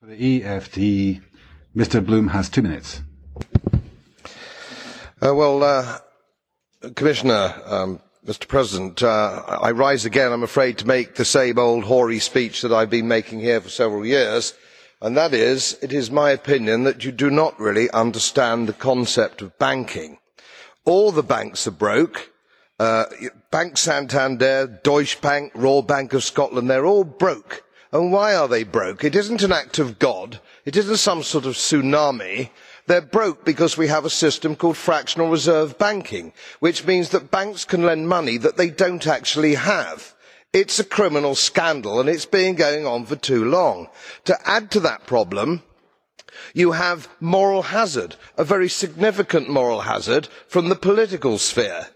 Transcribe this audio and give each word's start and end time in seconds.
For 0.00 0.06
the 0.06 0.42
EFT, 0.42 1.20
Mr. 1.76 2.02
Bloom 2.02 2.28
has 2.28 2.48
two 2.48 2.62
minutes. 2.62 3.02
Uh, 5.20 5.34
well, 5.34 5.62
uh, 5.62 5.98
Commissioner, 6.94 7.60
um, 7.66 8.00
Mr. 8.26 8.48
President, 8.48 9.02
uh, 9.02 9.42
I 9.46 9.72
rise 9.72 10.06
again, 10.06 10.32
I'm 10.32 10.42
afraid, 10.42 10.78
to 10.78 10.86
make 10.86 11.16
the 11.16 11.26
same 11.26 11.58
old 11.58 11.84
hoary 11.84 12.18
speech 12.18 12.62
that 12.62 12.72
I've 12.72 12.88
been 12.88 13.08
making 13.08 13.40
here 13.40 13.60
for 13.60 13.68
several 13.68 14.06
years, 14.06 14.54
and 15.02 15.18
that 15.18 15.34
is, 15.34 15.76
it 15.82 15.92
is 15.92 16.10
my 16.10 16.30
opinion 16.30 16.84
that 16.84 17.04
you 17.04 17.12
do 17.12 17.28
not 17.28 17.60
really 17.60 17.90
understand 17.90 18.68
the 18.68 18.72
concept 18.72 19.42
of 19.42 19.58
banking. 19.58 20.16
All 20.86 21.12
the 21.12 21.22
banks 21.22 21.66
are 21.66 21.72
broke. 21.72 22.30
Uh, 22.78 23.04
Bank 23.50 23.76
Santander, 23.76 24.80
Deutsche 24.82 25.20
Bank, 25.20 25.52
Royal 25.54 25.82
Bank 25.82 26.14
of 26.14 26.24
Scotland, 26.24 26.70
they're 26.70 26.86
all 26.86 27.04
broke 27.04 27.64
And 27.92 28.12
why 28.12 28.34
are 28.34 28.46
they 28.46 28.62
broke? 28.62 29.02
It 29.02 29.16
isn't 29.16 29.42
an 29.42 29.52
act 29.52 29.78
of 29.78 29.98
God. 29.98 30.40
It 30.64 30.76
isn't 30.76 30.98
some 30.98 31.22
sort 31.22 31.44
of 31.44 31.54
tsunami. 31.54 32.50
They're 32.86 33.00
broke 33.00 33.44
because 33.44 33.76
we 33.76 33.88
have 33.88 34.04
a 34.04 34.10
system 34.10 34.54
called 34.54 34.76
fractional 34.76 35.28
reserve 35.28 35.76
banking, 35.78 36.32
which 36.60 36.86
means 36.86 37.08
that 37.10 37.30
banks 37.30 37.64
can 37.64 37.82
lend 37.82 38.08
money 38.08 38.36
that 38.38 38.56
they 38.56 38.70
don't 38.70 39.06
actually 39.06 39.54
have. 39.54 40.14
It's 40.52 40.78
a 40.78 40.84
criminal 40.84 41.34
scandal 41.34 42.00
and 42.00 42.08
it's 42.08 42.26
been 42.26 42.54
going 42.54 42.86
on 42.86 43.06
for 43.06 43.16
too 43.16 43.44
long. 43.44 43.88
To 44.24 44.36
add 44.48 44.70
to 44.72 44.80
that 44.80 45.06
problem, 45.06 45.62
you 46.54 46.72
have 46.72 47.08
moral 47.20 47.62
hazard, 47.62 48.16
a 48.36 48.44
very 48.44 48.68
significant 48.68 49.48
moral 49.48 49.82
hazard 49.82 50.28
from 50.48 50.68
the 50.68 50.76
political 50.76 51.38
sphere. 51.38 51.88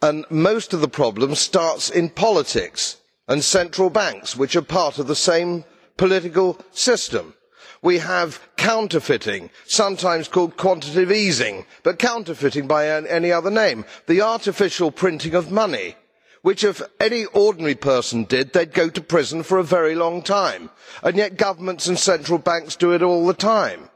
And 0.00 0.24
most 0.30 0.72
of 0.72 0.80
the 0.80 0.88
problem 0.88 1.34
starts 1.34 1.90
in 1.90 2.10
politics 2.10 2.97
and 3.28 3.44
central 3.44 3.90
banks 3.90 4.34
which 4.36 4.56
are 4.56 4.62
part 4.62 4.98
of 4.98 5.06
the 5.06 5.14
same 5.14 5.64
political 5.96 6.58
system. 6.72 7.34
we 7.82 7.98
have 7.98 8.40
counterfeiting 8.56 9.50
sometimes 9.66 10.26
called 10.26 10.56
quantitative 10.56 11.12
easing 11.12 11.64
but 11.84 11.98
counterfeiting 11.98 12.66
by 12.66 12.88
any 12.88 13.30
other 13.30 13.50
name 13.50 13.84
the 14.06 14.20
artificial 14.22 14.90
printing 14.90 15.34
of 15.34 15.52
money 15.52 15.94
which 16.42 16.64
if 16.64 16.80
any 17.00 17.24
ordinary 17.26 17.74
person 17.74 18.24
did 18.24 18.52
they'd 18.52 18.72
go 18.72 18.88
to 18.88 19.00
prison 19.00 19.42
for 19.42 19.58
a 19.58 19.64
very 19.76 19.94
long 19.94 20.22
time 20.22 20.70
and 21.02 21.16
yet 21.16 21.36
governments 21.36 21.86
and 21.86 21.98
central 21.98 22.38
banks 22.38 22.74
do 22.76 22.92
it 22.92 23.02
all 23.02 23.26
the 23.26 23.34
time. 23.34 23.88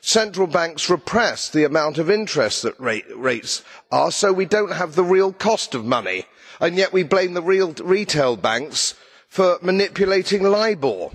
central 0.00 0.46
banks 0.46 0.90
repress 0.90 1.48
the 1.48 1.64
amount 1.64 1.96
of 1.98 2.10
interest 2.10 2.62
that 2.62 2.78
rates 2.80 3.62
are 3.92 4.10
so 4.10 4.32
we 4.32 4.44
don't 4.46 4.72
have 4.72 4.94
the 4.96 5.04
real 5.16 5.32
cost 5.32 5.74
of 5.74 5.84
money 5.84 6.26
and 6.60 6.76
yet 6.76 6.92
we 6.92 7.02
blame 7.02 7.32
the 7.32 7.42
real 7.42 7.72
retail 7.82 8.36
banks 8.36 8.94
for 9.28 9.58
manipulating 9.62 10.42
libor. 10.42 11.08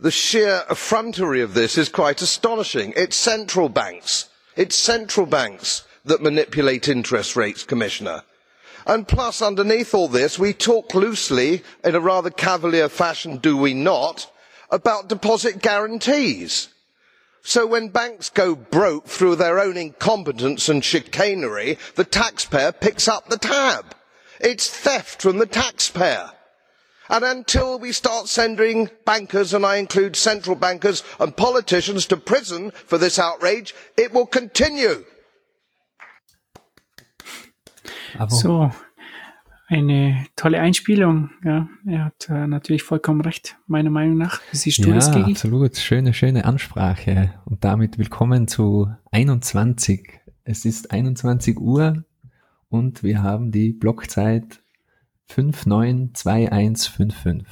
the 0.00 0.10
sheer 0.10 0.64
effrontery 0.68 1.40
of 1.40 1.54
this 1.54 1.78
is 1.78 1.88
quite 1.88 2.20
astonishing. 2.20 2.92
it's 2.96 3.16
central 3.16 3.68
banks 3.68 4.28
it's 4.56 4.74
central 4.76 5.26
banks 5.26 5.84
that 6.04 6.20
manipulate 6.20 6.88
interest 6.88 7.36
rates 7.36 7.62
commissioner. 7.62 8.22
and 8.86 9.06
plus 9.06 9.40
underneath 9.40 9.94
all 9.94 10.08
this 10.08 10.38
we 10.40 10.52
talk 10.52 10.92
loosely 10.92 11.62
in 11.84 11.94
a 11.94 12.00
rather 12.00 12.30
cavalier 12.30 12.88
fashion 12.88 13.36
do 13.36 13.56
we 13.56 13.72
not 13.72 14.28
about 14.70 15.08
deposit 15.08 15.62
guarantees. 15.62 16.68
so 17.42 17.64
when 17.66 17.88
banks 17.88 18.28
go 18.28 18.56
broke 18.56 19.06
through 19.06 19.36
their 19.36 19.60
own 19.60 19.76
incompetence 19.76 20.68
and 20.68 20.84
chicanery 20.84 21.78
the 21.94 22.04
taxpayer 22.04 22.72
picks 22.72 23.06
up 23.06 23.28
the 23.28 23.38
tab 23.38 23.94
it's 24.42 24.68
theft 24.68 25.22
from 25.22 25.38
the 25.38 25.46
taxpayer 25.46 26.30
and 27.08 27.24
until 27.24 27.78
we 27.78 27.92
start 27.92 28.28
sending 28.28 28.90
bankers 29.04 29.54
and 29.54 29.64
i 29.64 29.76
include 29.76 30.16
central 30.16 30.56
bankers 30.56 31.02
and 31.18 31.36
politicians 31.36 32.06
to 32.06 32.16
prison 32.16 32.70
for 32.86 32.98
this 32.98 33.18
outrage 33.18 33.74
it 33.96 34.12
will 34.12 34.26
continue. 34.26 35.04
So, 38.28 38.70
eine 39.68 40.26
tolle 40.36 40.60
Einspielung. 40.60 41.30
Ja, 41.44 41.68
er 41.86 42.04
hat 42.04 42.28
äh, 42.28 42.46
natürlich 42.46 42.82
vollkommen 42.82 43.22
recht, 43.22 43.56
meiner 43.66 43.90
Meinung 43.90 44.18
nach. 44.18 44.40
Siehst 44.52 44.84
du 44.84 44.90
ja, 44.90 44.96
das, 44.96 45.10
Gigi? 45.10 45.32
absolut. 45.32 45.76
Schöne, 45.76 46.12
schöne 46.12 46.44
Ansprache. 46.44 47.34
Und 47.46 47.64
damit 47.64 47.98
willkommen 47.98 48.48
zu 48.48 48.88
21. 49.12 50.20
Es 50.44 50.64
ist 50.64 50.90
21 50.90 51.58
Uhr 51.58 52.04
und 52.72 53.02
wir 53.02 53.22
haben 53.22 53.50
die 53.52 53.72
Blockzeit 53.72 54.62
592155. 55.28 57.46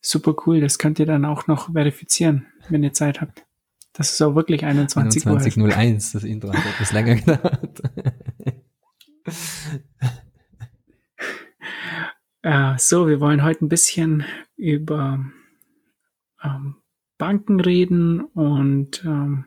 Super 0.00 0.34
cool, 0.46 0.60
das 0.60 0.78
könnt 0.78 0.98
ihr 0.98 1.04
dann 1.06 1.24
auch 1.24 1.46
noch 1.46 1.72
verifizieren, 1.72 2.46
wenn 2.68 2.82
ihr 2.82 2.94
Zeit 2.94 3.20
habt. 3.20 3.46
Das 3.92 4.10
ist 4.12 4.22
auch 4.22 4.34
wirklich 4.34 4.64
21 4.64 5.22
2101, 5.22 6.10
das 6.12 6.24
Intro 6.24 6.52
hat 6.52 6.66
etwas 6.66 6.92
länger 6.92 7.14
gedauert. 7.16 7.82
äh, 12.42 12.74
so, 12.78 13.06
wir 13.06 13.20
wollen 13.20 13.44
heute 13.44 13.64
ein 13.64 13.68
bisschen 13.68 14.24
über 14.56 15.24
ähm, 16.42 16.76
Banken 17.18 17.60
reden 17.60 18.20
und 18.20 19.04
ähm, 19.04 19.44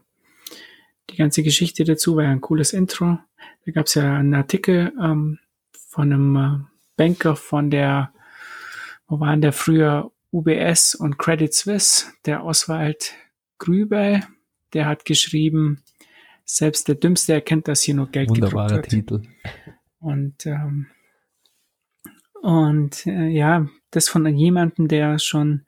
die 1.09 1.15
ganze 1.15 1.43
Geschichte 1.43 1.83
dazu 1.83 2.15
war 2.15 2.25
ja 2.25 2.31
ein 2.31 2.41
cooles 2.41 2.73
Intro. 2.73 3.19
Da 3.65 3.71
gab 3.71 3.87
es 3.87 3.95
ja 3.95 4.17
einen 4.17 4.33
Artikel 4.33 4.93
ähm, 5.01 5.39
von 5.89 6.13
einem 6.13 6.35
äh, 6.35 6.59
Banker 6.95 7.35
von 7.35 7.69
der, 7.69 8.13
wo 9.07 9.19
waren 9.19 9.41
der 9.41 9.53
früher 9.53 10.11
UBS 10.31 10.95
und 10.95 11.17
Credit 11.17 11.53
Suisse, 11.53 12.07
der 12.25 12.43
Oswald 12.43 13.13
Grübel, 13.57 14.23
der 14.73 14.85
hat 14.85 15.05
geschrieben, 15.05 15.83
selbst 16.43 16.87
der 16.87 16.95
Dümmste 16.95 17.33
erkennt, 17.33 17.67
dass 17.67 17.81
hier 17.81 17.95
nur 17.95 18.09
Geld 18.09 18.29
Wunderbarer. 18.29 18.81
Titel. 18.81 19.21
Und, 19.99 20.45
ähm, 20.45 20.87
und 22.41 23.05
äh, 23.05 23.27
ja, 23.27 23.67
das 23.91 24.09
von 24.09 24.25
jemandem, 24.35 24.87
der 24.87 25.19
schon 25.19 25.65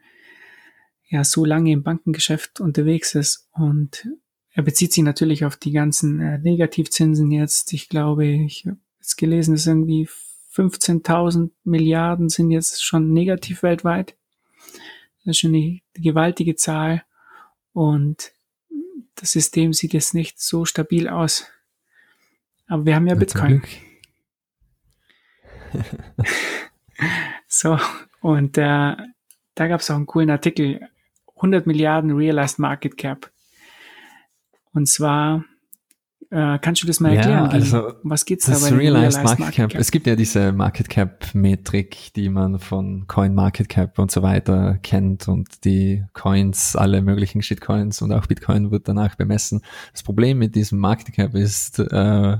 ja 1.09 1.23
so 1.23 1.43
lange 1.45 1.71
im 1.71 1.83
Bankengeschäft 1.83 2.59
unterwegs 2.61 3.15
ist 3.15 3.49
und 3.51 4.07
er 4.51 4.63
bezieht 4.63 4.93
sich 4.93 5.03
natürlich 5.03 5.45
auf 5.45 5.57
die 5.57 5.71
ganzen 5.71 6.19
äh, 6.19 6.37
Negativzinsen 6.39 7.31
jetzt. 7.31 7.71
Ich 7.73 7.89
glaube, 7.89 8.25
ich 8.25 8.65
habe 8.65 8.77
jetzt 8.99 9.17
gelesen, 9.17 9.53
dass 9.53 9.67
irgendwie 9.67 10.09
15.000 10.53 11.51
Milliarden 11.63 12.29
sind 12.29 12.51
jetzt 12.51 12.83
schon 12.83 13.13
negativ 13.13 13.63
weltweit. 13.63 14.15
Das 15.23 15.35
ist 15.35 15.39
schon 15.39 15.53
eine 15.53 15.79
gewaltige 15.93 16.55
Zahl. 16.55 17.03
Und 17.73 18.33
das 19.15 19.31
System 19.31 19.73
sieht 19.73 19.93
jetzt 19.93 20.13
nicht 20.13 20.41
so 20.41 20.65
stabil 20.65 21.07
aus. 21.07 21.45
Aber 22.67 22.85
wir 22.85 22.95
haben 22.95 23.07
ja, 23.07 23.13
ja 23.13 23.19
Bitcoin. 23.19 23.61
so, 27.47 27.79
und 28.21 28.57
äh, 28.57 28.95
da 29.55 29.67
gab 29.67 29.81
es 29.81 29.91
auch 29.91 29.95
einen 29.95 30.05
coolen 30.05 30.29
Artikel. 30.29 30.89
100 31.35 31.67
Milliarden 31.67 32.11
Realized 32.11 32.59
Market 32.59 32.97
Cap. 32.97 33.31
Und 34.73 34.87
zwar, 34.87 35.45
äh, 36.29 36.59
kannst 36.59 36.83
du 36.83 36.87
das 36.87 36.99
mal 36.99 37.15
erklären? 37.15 37.45
Ja, 37.45 37.51
also 37.51 37.93
was 38.03 38.25
geht's 38.25 38.45
da 38.45 38.53
bei 38.53 38.75
Realized, 38.75 38.79
Realized 38.79 39.23
Market, 39.23 39.39
Market 39.39 39.55
Cap? 39.55 39.69
Cap? 39.71 39.81
Es 39.81 39.91
gibt 39.91 40.07
ja 40.07 40.15
diese 40.15 40.51
Market 40.51 40.89
Cap 40.89 41.33
Metrik, 41.33 42.13
die 42.15 42.29
man 42.29 42.59
von 42.59 43.07
Coin 43.07 43.33
Market 43.33 43.67
Cap 43.69 43.97
und 43.97 44.11
so 44.11 44.21
weiter 44.21 44.77
kennt 44.83 45.27
und 45.27 45.65
die 45.65 46.03
Coins, 46.13 46.75
alle 46.75 47.01
möglichen 47.01 47.41
Shitcoins 47.41 48.01
und 48.01 48.11
auch 48.11 48.27
Bitcoin 48.27 48.71
wird 48.71 48.87
danach 48.87 49.15
bemessen. 49.15 49.61
Das 49.91 50.03
Problem 50.03 50.37
mit 50.37 50.55
diesem 50.55 50.79
Market 50.79 51.15
Cap 51.15 51.33
ist 51.33 51.79
äh, 51.79 52.37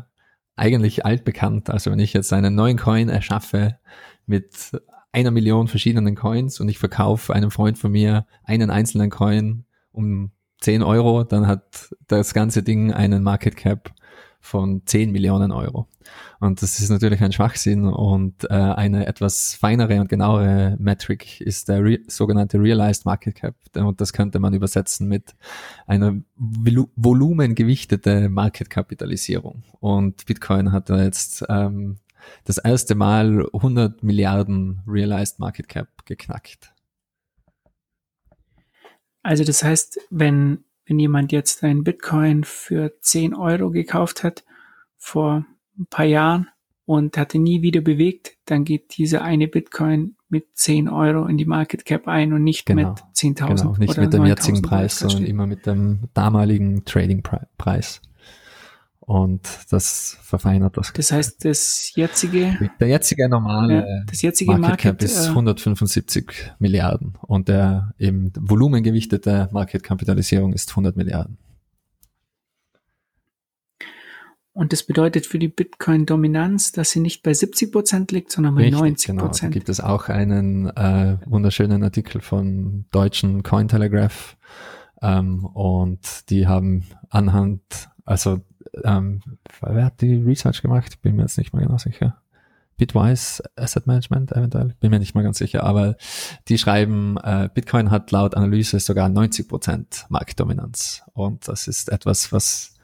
eigentlich 0.56 1.06
altbekannt. 1.06 1.70
Also 1.70 1.90
wenn 1.90 2.00
ich 2.00 2.14
jetzt 2.14 2.32
einen 2.34 2.54
neuen 2.54 2.78
Coin 2.78 3.10
erschaffe 3.10 3.80
mit 4.28 4.72
einer 5.12 5.32
Million 5.32 5.68
verschiedenen 5.68 6.16
Coins 6.16 6.60
und 6.60 6.70
ich 6.70 6.78
verkaufe 6.78 7.34
einem 7.34 7.50
Freund 7.50 7.78
von 7.78 7.92
mir 7.92 8.28
einen 8.44 8.70
einzelnen 8.70 9.10
Coin 9.10 9.66
um 9.92 10.32
10 10.62 10.84
Euro, 10.84 11.24
dann 11.24 11.48
hat 11.48 11.94
das 12.08 12.34
ganze 12.34 12.64
Ding 12.64 12.94
einen 12.94 13.24
Market 13.24 13.56
Cap 13.56 13.94
von 14.42 14.82
10 14.86 15.12
Millionen 15.12 15.52
Euro. 15.52 15.88
Und 16.40 16.62
das 16.62 16.80
ist 16.80 16.90
natürlich 16.90 17.22
ein 17.22 17.32
Schwachsinn 17.32 17.86
und 17.86 18.46
äh, 18.46 18.54
eine 18.54 19.06
etwas 19.06 19.54
feinere 19.56 20.00
und 20.00 20.10
genauere 20.10 20.76
Metric 20.80 21.42
ist 21.42 21.68
der 21.68 21.84
Re 21.84 22.00
sogenannte 22.08 22.60
Realized 22.60 23.06
Market 23.06 23.36
Cap. 23.36 23.56
Und 23.76 24.00
das 24.00 24.14
könnte 24.14 24.40
man 24.40 24.54
übersetzen 24.54 25.08
mit 25.08 25.36
einer 25.86 26.16
Vol 26.36 26.88
volumengewichtete 26.96 28.30
Market 28.30 28.70
Kapitalisierung. 28.70 29.64
Und 29.80 30.26
Bitcoin 30.26 30.72
hat 30.72 30.90
da 30.90 31.04
jetzt 31.04 31.46
ähm, 31.50 31.98
das 32.46 32.58
erste 32.58 32.96
Mal 32.96 33.48
100 33.54 34.04
Milliarden 34.04 34.82
Realized 34.88 35.40
Market 35.40 35.68
Cap 35.68 36.06
geknackt. 36.06 36.74
Also 39.24 39.44
das 39.44 39.64
heißt, 39.64 40.00
wenn, 40.10 40.64
wenn 40.86 41.00
jemand 41.00 41.32
jetzt 41.32 41.64
ein 41.64 41.84
Bitcoin 41.84 42.44
für 42.44 42.94
10 43.02 43.34
Euro 43.34 43.70
gekauft 43.70 44.24
hat 44.24 44.44
vor 44.98 45.46
ein 45.78 45.88
paar 45.88 46.06
Jahren 46.06 46.48
und 46.86 47.18
hatte 47.18 47.40
nie 47.40 47.62
wieder 47.62 47.82
bewegt, 47.82 48.38
dann 48.46 48.64
geht 48.64 48.98
dieser 48.98 49.22
eine 49.22 49.48
Bitcoin 49.48 50.16
mit 50.30 50.46
10 50.54 50.90
Euro 50.90 51.26
in 51.26 51.38
die 51.38 51.46
Market 51.46 51.86
Cap 51.86 52.08
ein 52.08 52.34
und 52.34 52.44
nicht 52.44 52.66
genau, 52.66 52.90
mit 52.90 53.00
10.000. 53.16 53.48
Genau, 53.48 53.76
nicht 53.78 53.98
mit 53.98 54.14
dem 54.14 54.26
jetzigen 54.26 54.62
Preis, 54.62 55.00
sondern 55.00 55.26
immer 55.26 55.48
mit 55.48 55.66
dem 55.66 56.10
damaligen 56.14 56.86
Trading 56.86 57.24
Preis. 57.58 58.02
Und 59.10 59.50
das 59.72 60.20
verfeinert 60.22 60.78
das. 60.78 60.94
Das 60.94 61.12
heißt, 61.12 61.44
das 61.44 61.94
jetzige. 61.96 62.70
Der 62.80 62.90
jetzige 62.90 63.28
normale 63.28 63.80
ja, 63.80 64.04
das 64.06 64.22
jetzige 64.22 64.52
Market, 64.52 64.62
Market 64.62 65.00
Cap 65.00 65.02
ist 65.02 65.30
175 65.30 66.26
äh, 66.30 66.52
Milliarden 66.60 67.18
und 67.24 67.48
der 67.48 67.96
im 67.98 68.32
Volumen 68.40 68.84
gewichtete 68.84 69.50
Market 69.52 69.82
Kapitalisierung 69.82 70.54
ist 70.54 70.70
100 70.70 70.96
Milliarden. 70.96 71.40
Und 74.54 74.74
das 74.74 74.84
bedeutet 74.84 75.26
für 75.26 75.40
die 75.40 75.48
Bitcoin-Dominanz, 75.48 76.72
dass 76.72 76.92
sie 76.92 77.00
nicht 77.00 77.24
bei 77.24 77.34
70 77.34 77.72
Prozent 77.72 78.12
liegt, 78.12 78.32
sondern 78.32 78.54
bei 78.54 78.62
Richtig, 78.62 78.80
90 78.80 79.18
Prozent. 79.18 79.40
Genau. 79.40 79.42
Da 79.42 79.54
gibt 79.54 79.70
es 79.70 79.80
auch 79.80 80.10
einen 80.10 80.68
äh, 80.68 81.18
wunderschönen 81.26 81.82
Artikel 81.82 82.22
von 82.22 82.86
deutschen 82.92 83.42
Cointelegraph. 83.42 84.38
Ähm, 85.02 85.46
und 85.46 86.30
die 86.30 86.46
haben 86.46 86.84
anhand, 87.10 87.90
also 88.06 88.42
ähm, 88.84 89.22
wer 89.62 89.86
hat 89.86 90.02
die 90.02 90.16
Research 90.16 90.62
gemacht? 90.62 91.02
Bin 91.02 91.16
mir 91.16 91.24
jetzt 91.24 91.38
nicht 91.38 91.54
mal 91.54 91.62
genau 91.62 91.78
sicher. 91.78 92.22
Bitwise 92.78 93.44
Asset 93.56 93.88
Management 93.88 94.32
eventuell, 94.32 94.74
bin 94.80 94.90
mir 94.90 95.00
nicht 95.00 95.14
mal 95.14 95.22
ganz 95.22 95.38
sicher, 95.38 95.64
aber 95.64 95.98
die 96.48 96.58
schreiben, 96.58 97.18
äh, 97.18 97.50
Bitcoin 97.54 97.92
hat 97.92 98.10
laut 98.12 98.36
Analyse 98.36 98.80
sogar 98.80 99.10
90 99.10 99.48
Prozent 99.48 100.06
Marktdominanz. 100.10 101.04
Und 101.14 101.48
das 101.48 101.68
ist 101.68 101.90
etwas, 101.90 102.32
was 102.32 102.76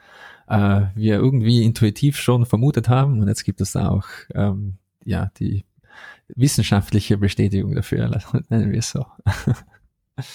äh, 0.47 0.81
wir 0.95 1.15
irgendwie 1.15 1.63
intuitiv 1.63 2.17
schon 2.17 2.45
vermutet 2.45 2.89
haben. 2.89 3.21
Und 3.21 3.27
jetzt 3.27 3.45
gibt 3.45 3.61
es 3.61 3.71
da 3.71 3.89
auch 3.89 4.05
ähm, 4.33 4.77
ja 5.05 5.31
die 5.39 5.65
wissenschaftliche 6.27 7.17
Bestätigung 7.17 7.73
dafür, 7.73 8.09
nennen 8.49 8.71
wir 8.71 8.79
es 8.79 8.89
so. 8.89 9.05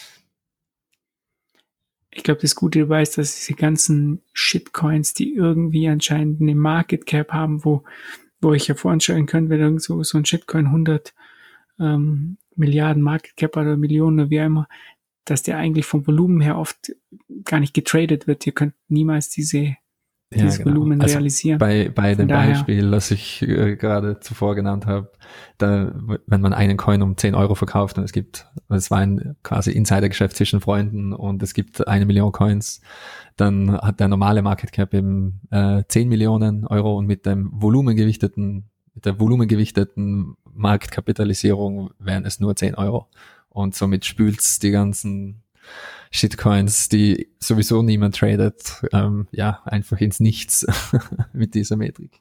Ich 2.12 2.24
glaube, 2.24 2.40
das 2.40 2.54
Gute 2.54 2.80
dabei 2.80 3.02
ist, 3.02 3.18
dass 3.18 3.36
diese 3.36 3.54
ganzen 3.54 4.22
Shitcoins, 4.32 5.14
die 5.14 5.34
irgendwie 5.34 5.88
anscheinend 5.88 6.40
eine 6.40 6.54
Market 6.54 7.06
Cap 7.06 7.32
haben, 7.32 7.64
wo, 7.64 7.84
wo 8.40 8.52
ich 8.52 8.66
ja 8.68 8.74
voranstellen 8.74 9.26
könnte, 9.26 9.50
wenn 9.50 9.60
irgendwo 9.60 10.02
so 10.02 10.18
ein 10.18 10.24
Shitcoin 10.24 10.66
100 10.66 11.14
ähm, 11.78 12.36
Milliarden 12.56 13.02
Market 13.02 13.36
Cap 13.36 13.56
oder 13.56 13.76
Millionen 13.76 14.20
oder 14.20 14.30
wie 14.30 14.36
immer, 14.36 14.68
dass 15.24 15.42
der 15.42 15.56
eigentlich 15.58 15.86
vom 15.86 16.06
Volumen 16.06 16.40
her 16.40 16.58
oft 16.58 16.92
gar 17.44 17.60
nicht 17.60 17.74
getradet 17.74 18.26
wird. 18.26 18.46
Ihr 18.46 18.52
könnt 18.52 18.74
niemals 18.88 19.30
diese 19.30 19.76
dieses 20.32 20.58
ja, 20.58 20.64
genau. 20.64 20.76
Volumen 20.76 21.00
also 21.00 21.14
realisieren. 21.14 21.58
Bei, 21.58 21.88
bei 21.88 22.14
dem 22.14 22.28
daher, 22.28 22.50
Beispiel, 22.52 22.90
das 22.90 23.10
ich 23.10 23.42
äh, 23.42 23.74
gerade 23.76 24.20
zuvor 24.20 24.54
genannt 24.54 24.86
habe, 24.86 25.10
da, 25.58 25.92
wenn 26.26 26.40
man 26.40 26.52
einen 26.52 26.76
Coin 26.76 27.02
um 27.02 27.16
10 27.16 27.34
Euro 27.34 27.56
verkauft 27.56 27.98
und 27.98 28.04
es 28.04 28.12
gibt, 28.12 28.46
es 28.68 28.90
war 28.90 28.98
ein 28.98 29.36
quasi 29.42 29.72
Insidergeschäft 29.72 30.36
zwischen 30.36 30.60
Freunden 30.60 31.12
und 31.12 31.42
es 31.42 31.52
gibt 31.52 31.86
eine 31.88 32.06
Million 32.06 32.30
Coins, 32.30 32.80
dann 33.36 33.72
hat 33.72 33.98
der 33.98 34.06
normale 34.06 34.42
Market 34.42 34.70
Cap 34.70 34.94
eben 34.94 35.40
äh, 35.50 35.82
10 35.88 36.08
Millionen 36.08 36.66
Euro 36.66 36.96
und 36.96 37.06
mit 37.06 37.26
dem 37.26 37.50
volumengewichteten, 37.52 38.70
mit 38.94 39.06
der 39.06 39.18
volumengewichteten 39.18 40.36
Marktkapitalisierung 40.52 41.90
wären 41.98 42.24
es 42.24 42.38
nur 42.38 42.54
10 42.54 42.76
Euro. 42.76 43.08
Und 43.48 43.74
somit 43.74 44.04
spült's 44.04 44.60
die 44.60 44.70
ganzen 44.70 45.42
Shitcoins, 46.12 46.88
die 46.88 47.30
sowieso 47.38 47.82
niemand 47.82 48.16
tradet, 48.16 48.82
ähm, 48.92 49.28
ja, 49.30 49.62
einfach 49.64 49.98
ins 50.00 50.18
Nichts 50.18 50.66
mit 51.32 51.54
dieser 51.54 51.76
Metrik. 51.76 52.20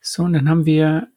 So, 0.00 0.22
und 0.22 0.32
dann 0.32 0.48
haben 0.48 0.64
wir 0.64 1.08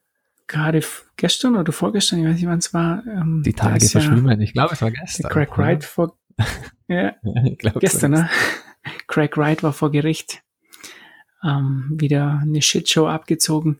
gerade 0.47 0.81
gestern 1.15 1.56
oder 1.56 1.71
vorgestern, 1.71 2.19
ich 2.19 2.25
weiß 2.25 2.35
nicht 2.35 2.47
wann 2.47 2.59
es 2.59 2.73
war. 2.73 3.06
Ähm, 3.07 3.44
die 3.45 3.53
Tage 3.53 3.88
verschwimmen, 3.88 4.39
ja 4.39 4.44
ich 4.44 4.53
glaube 4.53 4.73
es 4.73 4.81
war 4.81 4.91
gestern. 4.91 5.31
Craig 5.31 5.57
Wright 5.57 5.83
vor, 5.83 6.17
ja, 6.88 7.15
ja 7.21 7.74
gestern, 7.79 8.12
ne? 8.12 8.29
Craig 9.07 9.38
Wright 9.38 9.62
war 9.62 9.71
vor 9.71 9.91
Gericht, 9.91 10.44
ähm, 11.44 11.95
wieder 11.95 12.39
eine 12.41 12.62
Shitshow 12.62 13.07
abgezogen 13.07 13.79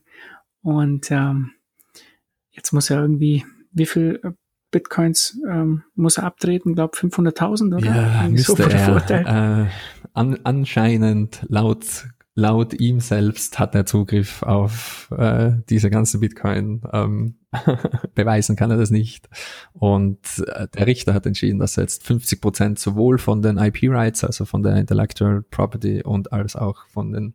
und 0.62 1.10
ähm, 1.12 1.52
jetzt 2.52 2.72
muss 2.72 2.90
er 2.90 3.02
irgendwie, 3.02 3.44
wie 3.72 3.88
viel 3.88 4.22
Bitcoins 4.72 5.40
ähm, 5.48 5.84
muss 5.96 6.18
er 6.18 6.24
abtreten, 6.24 6.76
glaube 6.76 6.98
500.000 6.98 7.76
oder? 7.76 7.86
Ja, 7.86 8.30
müsste 8.30 8.56
so 8.56 8.64
er. 8.64 9.66
Äh, 9.66 9.68
an, 10.14 10.40
anscheinend 10.44 11.46
laut 11.48 12.06
laut 12.34 12.74
ihm 12.74 13.00
selbst 13.00 13.60
hat 13.60 13.76
er 13.76 13.86
Zugriff 13.86 14.42
auf 14.44 15.10
äh, 15.18 15.52
diese 15.70 15.90
ganzen 15.90 16.20
Bitcoin. 16.20 16.82
Ähm, 16.92 17.36
beweisen 18.16 18.56
kann 18.56 18.72
er 18.72 18.78
das 18.78 18.92
nicht. 18.92 19.30
Und 19.74 20.20
äh, 20.48 20.68
der 20.70 20.88
Richter 20.88 21.14
hat 21.14 21.26
entschieden, 21.26 21.60
dass 21.60 21.78
er 21.78 21.84
jetzt 21.84 22.06
50 22.06 22.42
Prozent 22.42 22.80
sowohl 22.80 23.18
von 23.18 23.42
den 23.42 23.58
IP-Rights, 23.58 24.24
also 24.24 24.46
von 24.46 24.64
der 24.64 24.76
Intellectual 24.78 25.44
Property 25.44 26.02
und 26.04 26.32
als 26.32 26.56
auch 26.56 26.88
von 26.88 27.12
den 27.12 27.34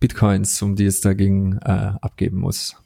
Bitcoins, 0.00 0.60
um 0.62 0.74
die 0.74 0.86
es 0.86 1.00
dagegen 1.00 1.58
äh, 1.58 1.92
abgeben 2.00 2.38
muss. 2.38 2.76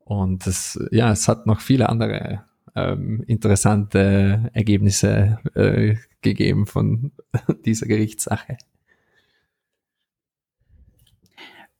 Und 0.00 0.46
es, 0.46 0.78
ja, 0.90 1.10
es 1.10 1.28
hat 1.28 1.46
noch 1.46 1.62
viele 1.62 1.88
andere 1.88 2.44
ähm, 2.74 3.22
interessante 3.26 4.50
Ergebnisse 4.52 5.38
äh, 5.54 5.96
gegeben 6.22 6.66
von 6.66 7.12
dieser 7.64 7.86
Gerichtssache. 7.86 8.56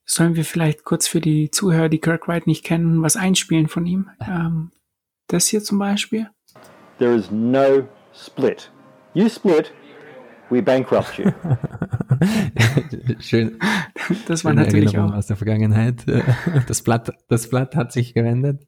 Sollen 0.06 0.36
wir 0.36 0.44
vielleicht 0.44 0.84
kurz 0.84 1.08
für 1.08 1.20
die 1.20 1.50
Zuhörer, 1.50 1.88
die 1.88 1.98
Kirk 1.98 2.28
Wright 2.28 2.46
nicht 2.46 2.64
kennen, 2.64 3.02
was 3.02 3.16
einspielen 3.16 3.68
von 3.68 3.86
ihm? 3.86 4.10
Ähm, 4.20 4.70
das 5.28 5.46
hier 5.46 5.62
zum 5.62 5.78
Beispiel. 5.78 6.28
There 6.98 7.14
is 7.14 7.30
no 7.30 7.88
split. 8.14 8.70
You 9.14 9.28
split, 9.28 9.72
we 10.50 10.62
bankrupt 10.62 11.18
you. 11.18 11.32
Schön. 13.20 13.58
Das 14.26 14.44
war 14.44 14.52
natürlich 14.52 14.98
auch 14.98 15.14
aus 15.14 15.28
der 15.28 15.36
Vergangenheit. 15.36 16.04
Das 16.68 16.82
Blatt, 16.82 17.10
das 17.28 17.48
Blatt 17.48 17.74
hat 17.74 17.90
sich 17.90 18.12
gewendet. 18.12 18.66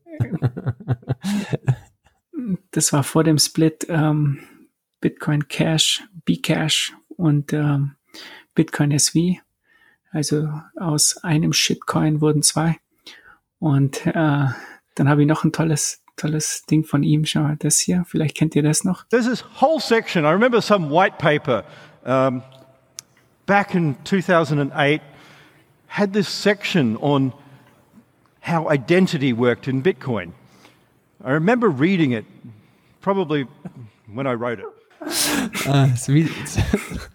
Das 2.71 2.93
war 2.93 3.03
vor 3.03 3.25
dem 3.25 3.39
Split 3.39 3.87
ähm, 3.89 4.41
Bitcoin 5.01 5.49
Cash, 5.49 6.05
Bcash 6.25 6.95
und 7.09 7.53
ähm, 7.53 7.97
Bitcoin 8.55 8.93
SV. 8.93 9.41
Also 10.11 10.49
aus 10.77 11.19
einem 11.19 11.53
Shitcoin 11.53 12.21
wurden 12.21 12.43
zwei. 12.43 12.77
Und 13.59 14.07
äh, 14.07 14.13
dann 14.13 15.09
habe 15.09 15.23
ich 15.23 15.29
noch 15.29 15.45
ein 15.45 15.53
tolles 15.53 16.03
tolles 16.17 16.65
Ding 16.65 16.85
von 16.85 17.03
ihm. 17.03 17.25
Schau 17.25 17.43
mal, 17.43 17.57
das 17.57 17.79
hier. 17.79 18.05
Vielleicht 18.07 18.37
kennt 18.37 18.57
ihr 18.57 18.63
das 18.63 18.85
noch. 18.85 19.05
There's 19.09 19.27
this 19.27 19.45
whole 19.61 19.81
section. 19.81 20.25
I 20.25 20.31
remember 20.31 20.61
some 20.61 20.91
white 20.91 21.19
paper 21.19 21.65
um, 22.05 22.43
back 23.47 23.75
in 23.75 23.97
2008 24.05 25.01
had 25.89 26.13
this 26.13 26.29
section 26.29 26.97
on 26.97 27.33
how 28.41 28.69
identity 28.69 29.33
worked 29.33 29.69
in 29.69 29.83
Bitcoin. 29.83 30.33
I 31.25 31.33
remember 31.33 31.69
reading 31.69 32.13
it, 32.13 32.25
probably 33.07 33.47
when 34.09 34.27
I 34.27 34.35
wrote 34.35 34.59
it. 34.59 34.67
Ah, 35.69 35.87
das 35.87 36.09
Video, 36.09 36.33
das 36.43 36.57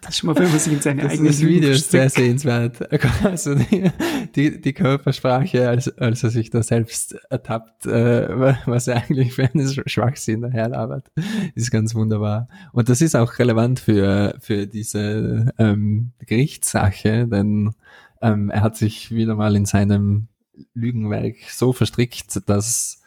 ist 0.10 0.18
schon 0.20 0.28
mal 0.28 0.36
Film, 0.36 0.54
was 0.54 0.66
in 0.68 0.80
seine 0.80 1.10
eigene 1.10 1.28
Das 1.28 1.42
Video 1.42 1.72
ist 1.72 1.92
sehr 1.92 2.10
sehenswert. 2.10 2.80
Also 3.26 3.56
die, 3.56 3.92
die, 4.34 4.62
die 4.62 4.72
Körpersprache, 4.72 5.68
als, 5.68 5.90
als 5.98 6.24
er 6.24 6.30
sich 6.30 6.50
da 6.50 6.64
selbst 6.64 7.16
ertappt, 7.30 7.88
äh, 7.88 8.56
was 8.66 8.88
er 8.88 9.04
eigentlich 9.04 9.34
für 9.34 9.50
einen 9.54 9.68
Schwachsinn 9.86 10.42
daherlabert, 10.42 11.12
ist 11.56 11.72
ganz 11.72 11.94
wunderbar. 11.94 12.48
Und 12.72 12.88
das 12.88 13.02
ist 13.02 13.16
auch 13.16 13.38
relevant 13.38 13.82
für, 13.82 14.38
für 14.40 14.68
diese 14.68 15.52
ähm, 15.58 16.14
Gerichtssache, 16.26 17.28
denn 17.28 17.76
ähm, 18.22 18.50
er 18.50 18.62
hat 18.62 18.78
sich 18.78 19.12
wieder 19.12 19.36
mal 19.36 19.58
in 19.58 19.66
seinem 19.66 20.30
Lügenwerk 20.74 21.36
so 21.50 21.74
verstrickt, 21.74 22.48
dass 22.48 23.01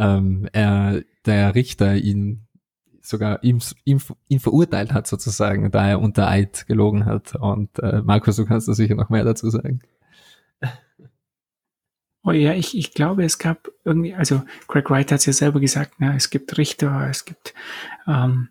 ähm, 0.00 0.48
er, 0.52 1.02
der 1.26 1.54
Richter 1.54 1.96
ihn 1.96 2.46
sogar 3.02 3.42
ihm, 3.42 3.60
ihm, 3.84 4.00
ihn 4.28 4.40
verurteilt 4.40 4.92
hat 4.92 5.06
sozusagen, 5.06 5.70
da 5.70 5.88
er 5.88 6.00
unter 6.00 6.28
Eid 6.28 6.66
gelogen 6.66 7.04
hat. 7.04 7.34
Und 7.34 7.78
äh, 7.78 8.02
Markus, 8.02 8.36
du 8.36 8.46
kannst 8.46 8.68
da 8.68 8.74
sicher 8.74 8.94
noch 8.94 9.10
mehr 9.10 9.24
dazu 9.24 9.50
sagen. 9.50 9.80
Oh 12.22 12.32
ja, 12.32 12.52
ich, 12.52 12.76
ich 12.76 12.92
glaube, 12.92 13.24
es 13.24 13.38
gab 13.38 13.68
irgendwie, 13.84 14.14
also 14.14 14.42
Craig 14.68 14.90
Wright 14.90 15.10
hat 15.10 15.20
es 15.20 15.26
ja 15.26 15.32
selber 15.32 15.58
gesagt, 15.58 15.94
na, 15.98 16.14
es 16.14 16.28
gibt 16.28 16.58
Richter, 16.58 17.08
es 17.08 17.24
gibt, 17.24 17.54
ähm, 18.06 18.50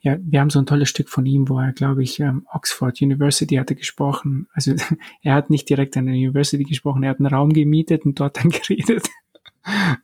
ja, 0.00 0.18
wir 0.20 0.40
haben 0.40 0.50
so 0.50 0.58
ein 0.58 0.66
tolles 0.66 0.90
Stück 0.90 1.08
von 1.08 1.24
ihm, 1.24 1.48
wo 1.48 1.58
er, 1.58 1.72
glaube 1.72 2.02
ich, 2.02 2.20
ähm, 2.20 2.46
Oxford 2.52 3.00
University 3.00 3.56
hatte 3.56 3.74
gesprochen. 3.74 4.48
Also 4.52 4.74
er 5.22 5.34
hat 5.34 5.48
nicht 5.48 5.68
direkt 5.68 5.96
an 5.96 6.06
der 6.06 6.14
University 6.14 6.64
gesprochen, 6.64 7.02
er 7.04 7.10
hat 7.10 7.18
einen 7.18 7.34
Raum 7.34 7.54
gemietet 7.54 8.04
und 8.04 8.20
dort 8.20 8.36
dann 8.36 8.50
geredet. 8.50 9.08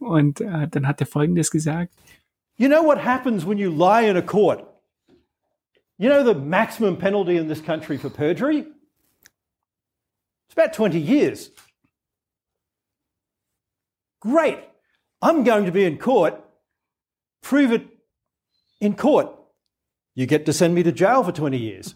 Und 0.01 0.41
äh, 0.41 0.69
dann 0.69 0.87
hat 0.87 1.01
er 1.01 1.07
Folgendes 1.07 1.51
gesagt. 1.51 1.95
You 2.57 2.69
know 2.69 2.83
what 2.83 2.99
happens 3.05 3.47
when 3.47 3.59
you 3.59 3.71
lie 3.71 4.09
in 4.09 4.17
a 4.17 4.23
court? 4.23 4.65
You 5.99 6.09
know 6.09 6.25
the 6.25 6.39
maximum 6.39 6.97
penalty 6.97 7.37
in 7.37 7.49
this 7.49 7.61
country 7.61 7.97
for 7.97 8.11
perjury? 8.11 8.67
It's 10.47 10.55
about 10.55 10.73
20 10.73 10.99
years. 10.99 11.51
Great. 14.21 14.59
I'm 15.21 15.45
going 15.45 15.67
to 15.67 15.73
be 15.73 15.85
in 15.85 15.99
court. 15.99 16.35
Prove 17.43 17.73
it 17.73 17.87
in 18.81 18.95
court. 18.95 19.29
You 20.15 20.27
get 20.27 20.45
to 20.47 20.53
send 20.53 20.75
me 20.75 20.83
to 20.83 20.93
jail 20.93 21.25
for 21.25 21.33
20 21.33 21.57
years. 21.57 21.95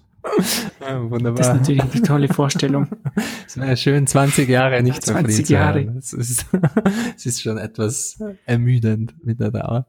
Ja, 0.80 1.10
wunderbar. 1.10 1.38
Das 1.38 1.48
ist 1.48 1.54
natürlich 1.54 1.82
eine 1.82 2.02
tolle 2.02 2.28
Vorstellung. 2.28 2.88
Es 3.46 3.56
wäre 3.56 3.76
schön, 3.76 4.06
20 4.06 4.48
Jahre 4.48 4.82
nicht 4.82 5.02
20 5.02 5.48
Jahre. 5.48 5.94
Es 5.96 6.12
ist, 6.12 6.46
es 7.16 7.24
ist 7.24 7.42
schon 7.42 7.56
etwas 7.58 8.18
ermüdend 8.44 9.14
mit 9.24 9.40
der 9.40 9.50
Dauer. 9.50 9.86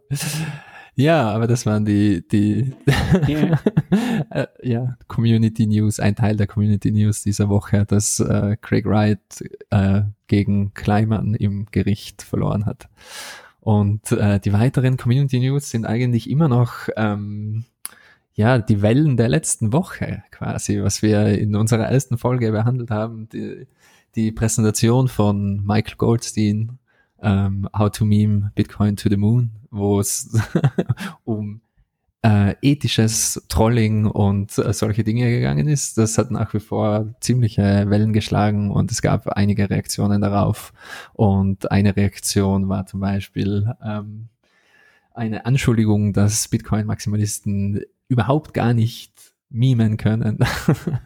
Ja, 0.96 1.30
aber 1.30 1.46
das 1.46 1.66
waren 1.68 1.86
die, 1.86 2.28
die 2.28 2.74
yeah. 3.28 3.60
äh, 4.32 4.48
ja, 4.64 4.98
Community 5.08 5.68
News, 5.68 6.00
ein 6.00 6.16
Teil 6.16 6.38
der 6.38 6.48
Community 6.48 6.92
News 6.92 7.22
dieser 7.22 7.50
Woche, 7.50 7.86
dass 7.86 8.20
äh, 8.20 8.58
Craig 8.60 8.86
Wright 8.86 9.44
äh, 9.70 10.02
gegen 10.26 10.74
Kleiman 10.74 11.36
im 11.36 11.68
Gericht 11.70 12.24
verloren 12.24 12.66
hat. 12.66 12.90
Und 13.60 14.12
äh, 14.12 14.40
die 14.40 14.54
weiteren 14.54 14.98
Community 14.98 15.40
News 15.40 15.70
sind 15.70 15.86
eigentlich 15.86 16.30
immer 16.30 16.48
noch 16.48 16.90
ähm, 16.96 17.66
ja 18.38 18.60
die 18.60 18.82
Wellen 18.82 19.18
der 19.18 19.28
letzten 19.28 19.74
Woche 19.74 20.24
quasi, 20.32 20.82
was 20.82 21.02
wir 21.02 21.38
in 21.38 21.56
unserer 21.56 21.86
ersten 21.86 22.18
Folge 22.18 22.52
behandelt 22.52 22.92
haben, 22.92 23.28
die, 23.30 23.68
die 24.16 24.32
Präsentation 24.32 25.08
von 25.08 25.66
Michael 25.66 25.98
Goldstein 25.98 26.78
ähm, 27.22 27.68
How 27.78 27.90
to 27.90 28.06
Meme 28.06 28.52
Bitcoin 28.56 28.96
to 28.96 29.10
the 29.10 29.18
Moon, 29.18 29.52
wo 29.72 30.00
es 30.00 30.40
um 31.26 31.62
äh, 32.24 32.56
ethisches 32.62 33.44
Trolling 33.50 34.06
und 34.06 34.56
äh, 34.60 34.72
solche 34.72 35.04
Dinge 35.04 35.30
gegangen 35.30 35.68
ist. 35.68 35.98
Das 35.98 36.20
hat 36.20 36.30
nach 36.30 36.54
wie 36.54 36.60
vor 36.60 37.16
ziemliche 37.22 37.90
Wellen 37.90 38.14
geschlagen 38.14 38.70
und 38.70 38.92
es 38.92 39.02
gab 39.02 39.30
einige 39.30 39.68
Reaktionen 39.68 40.22
darauf. 40.22 40.74
Und 41.14 41.72
eine 41.72 41.96
Reaktion 41.96 42.70
war 42.70 42.86
zum 42.86 43.00
Beispiel 43.00 43.74
ähm, 43.84 44.30
eine 45.14 45.48
Anschuldigung, 45.48 46.14
dass 46.14 46.48
Bitcoin-Maximalisten 46.50 47.82
überhaupt 48.08 48.54
gar 48.54 48.74
nicht 48.74 49.34
memen 49.50 49.98
können. 49.98 50.40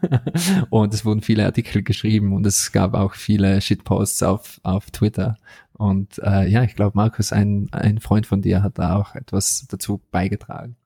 und 0.70 0.94
es 0.94 1.04
wurden 1.04 1.22
viele 1.22 1.44
Artikel 1.44 1.82
geschrieben 1.82 2.32
und 2.32 2.46
es 2.46 2.72
gab 2.72 2.94
auch 2.94 3.14
viele 3.14 3.60
Shitposts 3.60 4.22
auf, 4.22 4.60
auf 4.62 4.90
Twitter. 4.90 5.38
Und 5.72 6.18
äh, 6.18 6.48
ja, 6.48 6.62
ich 6.64 6.74
glaube, 6.74 6.96
Markus, 6.96 7.32
ein, 7.32 7.68
ein 7.72 8.00
Freund 8.00 8.26
von 8.26 8.42
dir, 8.42 8.62
hat 8.62 8.78
da 8.78 8.96
auch 8.96 9.14
etwas 9.14 9.66
dazu 9.68 10.00
beigetragen. 10.10 10.76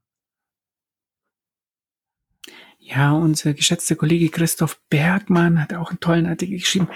Ja, 2.79 3.13
unser 3.13 3.53
geschätzter 3.53 3.97
Kollege 3.97 4.29
Christoph 4.29 4.81
Bergmann 4.89 5.61
hat 5.61 5.75
auch 5.75 5.91
einen 5.91 5.99
tollen 6.01 6.27
Artikel 6.27 6.59
geschrieben. 6.59 6.89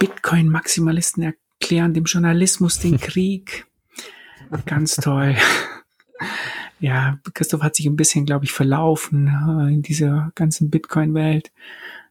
Bitcoin-Maximalisten 0.00 1.22
erklären 1.22 1.94
dem 1.94 2.04
Journalismus 2.04 2.80
den 2.80 2.96
Krieg. 3.00 3.66
Ganz 4.66 4.96
toll 4.96 5.36
ja, 6.80 7.18
Christoph 7.34 7.62
hat 7.62 7.74
sich 7.74 7.86
ein 7.86 7.96
bisschen, 7.96 8.24
glaube 8.24 8.44
ich, 8.44 8.52
verlaufen 8.52 9.28
äh, 9.28 9.72
in 9.72 9.82
dieser 9.82 10.32
ganzen 10.34 10.70
Bitcoin-Welt. 10.70 11.52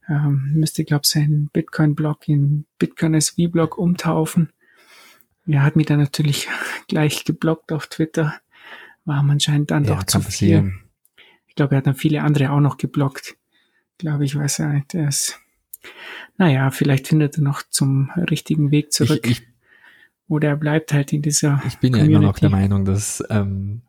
Ähm, 0.10 0.52
müsste, 0.54 0.84
glaube 0.84 1.02
ich, 1.06 1.10
seinen 1.10 1.50
Bitcoin-Blog 1.54 2.28
in 2.28 2.66
Bitcoin 2.80 3.14
SV-Blog 3.14 3.78
umtaufen. 3.78 4.52
Er 5.46 5.64
hat 5.64 5.76
mich 5.76 5.86
dann 5.86 6.00
natürlich 6.00 6.48
gleich 6.88 7.24
geblockt 7.24 7.72
auf 7.72 7.88
Twitter. 7.88 8.36
War 9.06 9.22
ihm 9.22 9.30
anscheinend 9.30 9.72
dann 9.72 9.86
ja, 9.86 9.96
doch 9.96 10.04
zu 10.04 10.20
viel. 10.22 10.74
Ich 11.48 11.56
glaube, 11.56 11.76
er 11.76 11.78
hat 11.80 11.88
dann 11.88 11.96
viele 11.96 12.22
andere 12.22 12.52
auch 12.52 12.60
noch 12.60 12.78
geblockt. 12.78 13.38
Glaube 13.98 14.26
ich, 14.26 14.36
weiß 14.36 14.60
er 14.60 14.74
nicht. 14.74 14.94
Er 14.94 15.08
ist, 15.08 15.40
naja, 16.38 16.70
vielleicht 16.72 17.08
findet 17.08 17.38
er 17.38 17.44
noch 17.44 17.64
zum 17.70 18.12
richtigen 18.30 18.72
Weg 18.72 18.92
zurück. 18.92 19.22
Ich, 19.24 19.42
ich, 19.42 19.48
Oder 20.28 20.50
er 20.50 20.58
bleibt 20.58 20.94
halt 20.94 21.14
in 21.14 21.22
dieser. 21.22 21.62
Ich 21.66 21.78
bin 21.78 21.94
Community. 21.94 22.14
ja 22.14 22.20
immer 22.20 22.28
noch 22.28 22.40
der 22.40 22.50
Meinung, 22.50 22.86
dass 22.86 23.24
ähm, 23.30 23.82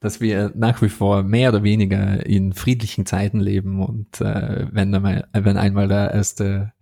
dass 0.00 0.20
wir 0.20 0.52
nach 0.54 0.80
wie 0.82 0.88
vor 0.88 1.22
mehr 1.22 1.50
oder 1.50 1.62
weniger 1.62 2.24
in 2.24 2.54
friedlichen 2.54 3.06
Zeiten 3.06 3.38
leben 3.38 3.82
und 3.82 4.20
äh, 4.20 4.66
wenn, 4.70 4.94
einmal, 4.94 5.28
wenn 5.32 5.58
einmal 5.58 5.88
der 5.88 6.12
erste 6.12 6.72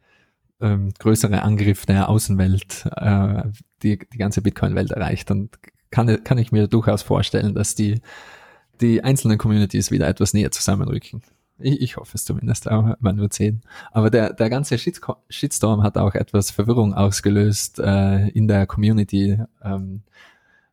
ähm, 0.60 0.92
größere 0.98 1.42
Angriff 1.42 1.84
der 1.84 2.08
Außenwelt 2.08 2.88
äh, 2.96 3.42
die, 3.82 3.98
die 3.98 4.18
ganze 4.18 4.40
Bitcoin-Welt 4.40 4.92
erreicht, 4.92 5.30
dann 5.30 5.50
kann, 5.90 6.22
kann 6.24 6.38
ich 6.38 6.52
mir 6.52 6.68
durchaus 6.68 7.02
vorstellen, 7.02 7.54
dass 7.54 7.74
die, 7.74 8.00
die 8.80 9.02
einzelnen 9.02 9.38
Communities 9.38 9.90
wieder 9.90 10.08
etwas 10.08 10.34
näher 10.34 10.50
zusammenrücken. 10.50 11.22
Ich, 11.58 11.80
ich 11.80 11.96
hoffe 11.96 12.12
es 12.14 12.24
zumindest, 12.24 12.68
aber 12.68 12.96
man 13.00 13.16
nur 13.16 13.28
sehen. 13.32 13.62
Aber 13.90 14.10
der, 14.10 14.32
der 14.32 14.48
ganze 14.48 14.78
Shitstorm 14.78 15.82
hat 15.82 15.98
auch 15.98 16.14
etwas 16.14 16.52
Verwirrung 16.52 16.94
ausgelöst 16.94 17.80
äh, 17.80 18.28
in 18.28 18.46
der 18.46 18.66
Community. 18.66 19.38
Ähm, 19.62 20.02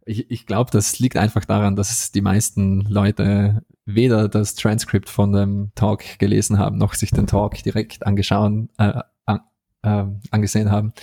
ich, 0.06 0.30
ich 0.30 0.46
glaube, 0.46 0.72
das 0.72 1.00
liegt 1.00 1.18
einfach 1.18 1.46
daran, 1.46 1.76
dass 1.76 2.12
die 2.12 2.22
meisten 2.22 2.82
Leute 2.82 3.64
weder 3.86 4.30
das 4.30 4.56
Transkript 4.56 5.10
von 5.10 5.34
dem 5.34 5.72
Talk 5.76 6.20
gelesen 6.20 6.58
haben, 6.60 6.78
noch 6.78 6.94
sich 6.94 7.12
den 7.12 7.28
Talk 7.28 7.62
direkt 7.64 8.06
angeschaut, 8.06 8.70
äh, 8.78 9.02
an, 9.26 9.40
äh, 9.84 10.06
angesehen 10.32 10.72
haben. 10.72 10.94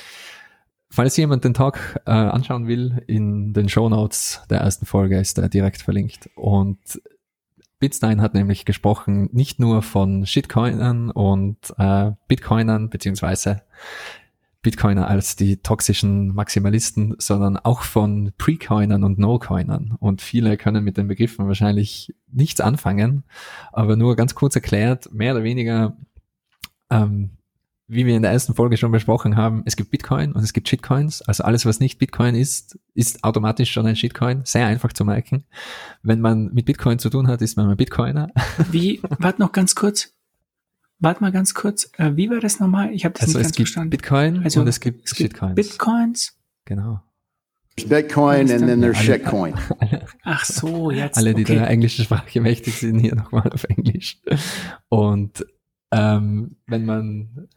Falls 0.88 1.16
jemand 1.16 1.44
den 1.44 1.54
Talk 1.54 2.00
äh, 2.06 2.10
anschauen 2.10 2.66
will, 2.66 3.02
in 3.06 3.52
den 3.54 3.68
Show 3.68 3.88
Notes 3.88 4.42
der 4.50 4.60
ersten 4.60 4.86
Folge 4.86 5.18
ist 5.18 5.38
er 5.38 5.48
direkt 5.48 5.80
verlinkt. 5.80 6.28
Und 6.34 7.00
Bitstein 7.78 8.20
hat 8.20 8.34
nämlich 8.34 8.64
gesprochen 8.64 9.28
nicht 9.32 9.58
nur 9.58 9.82
von 9.82 10.26
Shitcoinern 10.26 11.10
und 11.10 11.56
äh, 11.78 12.12
Bitcoinern, 12.28 12.90
beziehungsweise 12.90 13.62
Bitcoiner 14.62 15.08
als 15.08 15.34
die 15.34 15.56
toxischen 15.56 16.34
Maximalisten, 16.34 17.16
sondern 17.18 17.56
auch 17.56 17.82
von 17.82 18.32
Precoinern 18.38 19.02
und 19.02 19.18
No-Coinern. 19.18 19.96
Und 19.98 20.22
viele 20.22 20.56
können 20.56 20.84
mit 20.84 20.96
den 20.96 21.08
Begriffen 21.08 21.48
wahrscheinlich 21.48 22.14
nichts 22.30 22.60
anfangen, 22.60 23.24
aber 23.72 23.96
nur 23.96 24.14
ganz 24.14 24.36
kurz 24.36 24.54
erklärt, 24.54 25.12
mehr 25.12 25.34
oder 25.34 25.42
weniger, 25.42 25.96
ähm, 26.90 27.30
wie 27.88 28.06
wir 28.06 28.16
in 28.16 28.22
der 28.22 28.30
ersten 28.30 28.54
Folge 28.54 28.76
schon 28.76 28.92
besprochen 28.92 29.36
haben, 29.36 29.64
es 29.66 29.76
gibt 29.76 29.90
Bitcoin 29.90 30.32
und 30.32 30.44
es 30.44 30.52
gibt 30.52 30.68
Shitcoins. 30.68 31.22
Also 31.22 31.42
alles, 31.42 31.66
was 31.66 31.80
nicht 31.80 31.98
Bitcoin 31.98 32.36
ist, 32.36 32.78
ist 32.94 33.24
automatisch 33.24 33.70
schon 33.70 33.86
ein 33.86 33.96
Shitcoin. 33.96 34.42
Sehr 34.44 34.66
einfach 34.66 34.92
zu 34.92 35.04
merken. 35.04 35.44
Wenn 36.02 36.20
man 36.20 36.54
mit 36.54 36.66
Bitcoin 36.66 37.00
zu 37.00 37.10
tun 37.10 37.26
hat, 37.26 37.42
ist 37.42 37.56
man 37.56 37.68
ein 37.68 37.76
Bitcoiner. 37.76 38.30
Wie, 38.70 39.02
warte 39.18 39.42
noch 39.42 39.52
ganz 39.52 39.74
kurz. 39.74 40.14
Warte 41.02 41.20
mal 41.20 41.32
ganz 41.32 41.52
kurz, 41.52 41.90
äh, 41.98 42.12
wie 42.14 42.30
war 42.30 42.38
das 42.38 42.60
nochmal? 42.60 42.92
Ich 42.92 43.04
habe 43.04 43.14
das 43.14 43.22
also 43.22 43.38
nicht 43.38 43.46
ganz 43.48 43.56
verstanden. 43.56 43.90
Bitcoin 43.90 44.44
also 44.44 44.60
und 44.60 44.68
es 44.68 44.78
gibt 44.78 45.04
es 45.04 45.16
gibt 45.16 45.32
Shitcoins. 45.32 45.54
Bitcoins. 45.56 46.38
Genau. 46.64 47.02
Bitcoin 47.88 48.48
and 48.52 48.66
then 48.66 48.80
there's 48.80 48.98
Shitcoin. 48.98 49.54
Ach 50.22 50.44
so, 50.44 50.92
jetzt. 50.92 51.16
Alle, 51.16 51.34
die 51.34 51.42
okay. 51.42 51.54
der 51.54 51.68
englischen 51.68 52.04
Sprache 52.04 52.40
mächtig 52.40 52.78
sind, 52.78 53.00
hier 53.00 53.16
nochmal 53.16 53.50
auf 53.50 53.64
Englisch. 53.64 54.20
Und 54.88 55.44
ähm, 55.90 56.56
wenn 56.68 56.84
man 56.84 57.48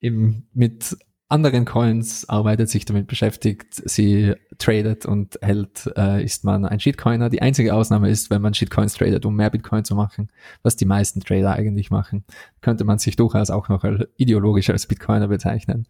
eben 0.00 0.48
mit 0.54 0.96
anderen 1.34 1.64
Coins 1.64 2.28
arbeitet, 2.28 2.68
sich 2.68 2.84
damit 2.84 3.08
beschäftigt, 3.08 3.82
sie 3.84 4.34
tradet 4.58 5.04
und 5.04 5.36
hält, 5.42 5.90
äh, 5.96 6.24
ist 6.24 6.44
man 6.44 6.64
ein 6.64 6.78
Shitcoiner. 6.78 7.28
Die 7.28 7.42
einzige 7.42 7.74
Ausnahme 7.74 8.08
ist, 8.08 8.30
wenn 8.30 8.40
man 8.40 8.54
Shitcoins 8.54 8.94
tradet, 8.94 9.26
um 9.26 9.34
mehr 9.34 9.50
Bitcoin 9.50 9.84
zu 9.84 9.96
machen, 9.96 10.30
was 10.62 10.76
die 10.76 10.84
meisten 10.84 11.20
Trader 11.20 11.52
eigentlich 11.54 11.90
machen, 11.90 12.24
könnte 12.60 12.84
man 12.84 12.98
sich 12.98 13.16
durchaus 13.16 13.50
auch 13.50 13.68
noch 13.68 13.84
ideologisch 14.16 14.70
als 14.70 14.86
Bitcoiner 14.86 15.26
bezeichnen. 15.26 15.88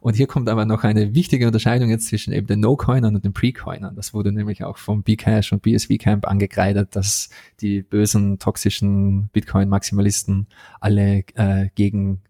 Und 0.00 0.16
hier 0.16 0.26
kommt 0.26 0.48
aber 0.48 0.64
noch 0.64 0.82
eine 0.82 1.14
wichtige 1.14 1.46
Unterscheidung 1.46 1.90
jetzt 1.90 2.08
zwischen 2.08 2.32
eben 2.32 2.46
den 2.46 2.60
No-Coinern 2.60 3.14
und 3.14 3.24
den 3.24 3.34
Pre-Coinern. 3.34 3.96
Das 3.96 4.14
wurde 4.14 4.32
nämlich 4.32 4.64
auch 4.64 4.78
vom 4.78 5.02
Bcash 5.02 5.52
und 5.52 5.60
BSV 5.60 5.98
Camp 5.98 6.26
angekreidet, 6.26 6.96
dass 6.96 7.28
die 7.60 7.82
bösen, 7.82 8.38
toxischen 8.38 9.28
Bitcoin-Maximalisten 9.28 10.46
alle 10.80 11.24
äh, 11.34 11.68
gegen 11.74 12.22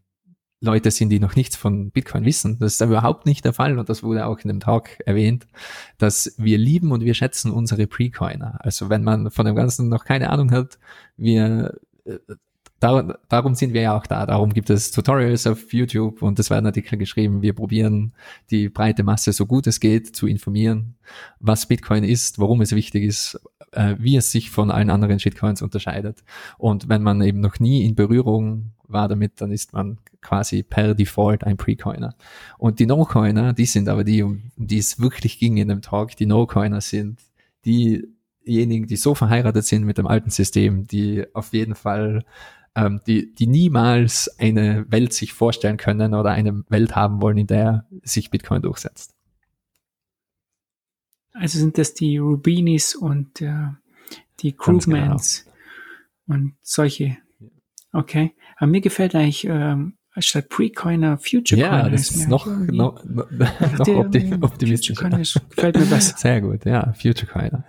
Leute 0.66 0.90
sind, 0.90 1.08
die 1.08 1.20
noch 1.20 1.36
nichts 1.36 1.56
von 1.56 1.90
Bitcoin 1.90 2.24
wissen. 2.24 2.58
Das 2.58 2.74
ist 2.74 2.80
überhaupt 2.80 3.24
nicht 3.24 3.44
der 3.44 3.52
Fall 3.52 3.78
und 3.78 3.88
das 3.88 4.02
wurde 4.02 4.26
auch 4.26 4.38
in 4.40 4.48
dem 4.48 4.60
Talk 4.60 4.98
erwähnt, 5.06 5.46
dass 5.98 6.34
wir 6.36 6.58
lieben 6.58 6.92
und 6.92 7.02
wir 7.02 7.14
schätzen 7.14 7.50
unsere 7.50 7.86
Pre-Coiner. 7.86 8.58
Also 8.58 8.90
wenn 8.90 9.02
man 9.02 9.30
von 9.30 9.46
dem 9.46 9.56
Ganzen 9.56 9.88
noch 9.88 10.04
keine 10.04 10.30
Ahnung 10.30 10.50
hat, 10.50 10.78
wir 11.16 11.78
äh, 12.04 12.18
Dar 12.78 13.18
darum 13.28 13.54
sind 13.54 13.72
wir 13.72 13.80
ja 13.80 13.96
auch 13.96 14.06
da. 14.06 14.26
Darum 14.26 14.52
gibt 14.52 14.68
es 14.68 14.90
Tutorials 14.90 15.46
auf 15.46 15.72
YouTube 15.72 16.20
und 16.20 16.38
es 16.38 16.50
werden 16.50 16.66
Artikel 16.66 16.98
geschrieben. 16.98 17.40
Wir 17.40 17.54
probieren 17.54 18.12
die 18.50 18.68
breite 18.68 19.02
Masse 19.02 19.32
so 19.32 19.46
gut 19.46 19.66
es 19.66 19.80
geht 19.80 20.14
zu 20.14 20.26
informieren, 20.26 20.94
was 21.40 21.66
Bitcoin 21.66 22.04
ist, 22.04 22.38
warum 22.38 22.60
es 22.60 22.72
wichtig 22.72 23.04
ist, 23.04 23.40
äh, 23.72 23.96
wie 23.98 24.16
es 24.16 24.30
sich 24.30 24.50
von 24.50 24.70
allen 24.70 24.90
anderen 24.90 25.18
Shitcoins 25.18 25.62
unterscheidet. 25.62 26.22
Und 26.58 26.88
wenn 26.88 27.02
man 27.02 27.22
eben 27.22 27.40
noch 27.40 27.60
nie 27.60 27.84
in 27.84 27.94
Berührung 27.94 28.72
war 28.88 29.08
damit, 29.08 29.40
dann 29.40 29.52
ist 29.52 29.72
man 29.72 29.98
quasi 30.20 30.62
per 30.62 30.94
Default 30.94 31.44
ein 31.44 31.56
Pre-Coiner. 31.56 32.14
Und 32.58 32.78
die 32.78 32.86
No-Coiner, 32.86 33.52
die 33.52 33.66
sind 33.66 33.88
aber 33.88 34.04
die, 34.04 34.22
um, 34.22 34.42
um 34.56 34.66
die 34.66 34.78
es 34.78 35.00
wirklich 35.00 35.38
ging 35.38 35.56
in 35.56 35.68
dem 35.68 35.82
Talk. 35.82 36.16
Die 36.16 36.26
No-Coiner 36.26 36.80
sind 36.80 37.20
diejenigen, 37.64 38.86
die 38.86 38.96
so 38.96 39.14
verheiratet 39.14 39.64
sind 39.64 39.84
mit 39.84 39.98
dem 39.98 40.06
alten 40.06 40.30
System, 40.30 40.86
die 40.86 41.24
auf 41.34 41.52
jeden 41.52 41.74
Fall 41.74 42.24
ähm, 42.76 43.00
die, 43.06 43.34
die 43.34 43.46
niemals 43.46 44.28
eine 44.38 44.84
Welt 44.90 45.12
sich 45.12 45.32
vorstellen 45.32 45.78
können 45.78 46.14
oder 46.14 46.30
eine 46.30 46.62
Welt 46.68 46.94
haben 46.94 47.22
wollen, 47.22 47.38
in 47.38 47.46
der 47.46 47.86
sich 48.02 48.30
Bitcoin 48.30 48.62
durchsetzt. 48.62 49.14
Also 51.32 51.58
sind 51.58 51.78
das 51.78 51.94
die 51.94 52.18
Rubinis 52.18 52.94
und 52.94 53.40
äh, 53.40 53.68
die 54.40 54.52
Crewmans 54.52 55.44
genau. 56.26 56.38
und 56.38 56.54
solche. 56.62 57.16
Okay. 57.92 58.34
Aber 58.56 58.70
mir 58.70 58.80
gefällt 58.80 59.14
eigentlich 59.14 59.44
ähm, 59.44 59.96
statt 60.18 60.48
Precoiner 60.48 61.18
Future 61.18 61.60
Ja, 61.60 61.88
das 61.88 62.10
ist 62.10 62.28
noch, 62.28 62.46
noch, 62.46 63.04
noch, 63.04 63.30
noch 63.30 63.88
opti 63.88 64.34
optimistisch. 64.40 64.96
gefällt 64.96 65.78
mir 65.78 65.86
besser. 65.86 66.16
Sehr 66.16 66.40
gut, 66.40 66.64
ja, 66.64 66.92
Future 66.94 67.26
Coiner. 67.26 67.64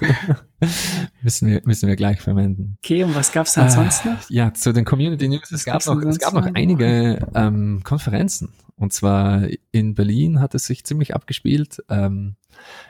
müssen, 1.22 1.48
wir, 1.48 1.62
müssen 1.64 1.88
wir 1.88 1.96
gleich 1.96 2.20
verwenden. 2.20 2.78
Okay, 2.84 3.04
und 3.04 3.14
was 3.14 3.32
gab's 3.32 3.54
dann 3.54 3.68
äh, 3.68 3.70
sonst 3.70 4.04
noch? 4.04 4.30
Ja, 4.30 4.52
zu 4.54 4.72
den 4.72 4.84
Community 4.84 5.28
News. 5.28 5.50
Es 5.50 5.64
gab, 5.64 5.84
noch, 5.86 6.00
es 6.02 6.18
gab 6.18 6.34
noch 6.34 6.46
einige 6.54 7.26
ähm, 7.34 7.80
Konferenzen. 7.84 8.52
Und 8.76 8.92
zwar 8.92 9.48
in 9.72 9.94
Berlin 9.94 10.40
hat 10.40 10.54
es 10.54 10.66
sich 10.66 10.84
ziemlich 10.84 11.14
abgespielt. 11.14 11.82
Ähm, 11.88 12.36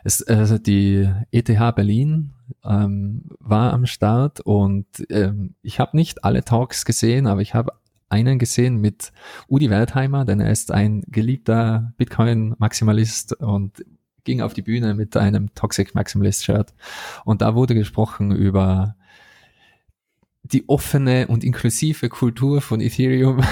es, 0.05 0.23
also 0.23 0.59
die 0.59 1.09
ETH 1.31 1.47
Berlin 1.75 2.35
ähm, 2.65 3.23
war 3.39 3.73
am 3.73 3.87
Start 3.87 4.41
und 4.41 4.87
ähm, 5.11 5.55
ich 5.63 5.81
habe 5.81 5.97
nicht 5.97 6.25
alle 6.25 6.45
Talks 6.45 6.85
gesehen, 6.85 7.27
aber 7.27 7.41
ich 7.41 7.55
habe 7.55 7.73
einen 8.11 8.39
gesehen 8.39 8.77
mit 8.77 9.13
Udi 9.49 9.71
Wertheimer, 9.71 10.25
denn 10.25 10.41
er 10.41 10.51
ist 10.51 10.73
ein 10.73 11.03
geliebter 11.09 11.93
Bitcoin-Maximalist 11.97 13.35
und 13.35 13.85
ging 14.29 14.43
auf 14.43 14.53
die 14.53 14.61
Bühne 14.61 14.93
mit 14.93 15.17
einem 15.17 15.55
Toxic 15.55 15.95
Maximalist 15.95 16.45
Shirt 16.45 16.75
und 17.25 17.41
da 17.41 17.55
wurde 17.55 17.75
gesprochen 17.75 18.31
über 18.31 18.95
die 20.43 20.69
offene 20.69 21.29
und 21.29 21.45
inklusive 21.45 22.11
Kultur 22.11 22.61
von 22.61 22.83
Ethereum 22.83 23.43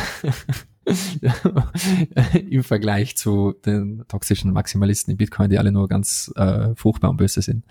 im 2.51 2.63
Vergleich 2.63 3.17
zu 3.17 3.55
den 3.65 4.05
toxischen 4.07 4.53
Maximalisten 4.53 5.13
in 5.13 5.17
Bitcoin, 5.17 5.49
die 5.49 5.59
alle 5.59 5.73
nur 5.73 5.89
ganz 5.89 6.31
äh, 6.37 6.75
furchtbar 6.75 7.09
und 7.09 7.17
böse 7.17 7.41
sind. 7.41 7.65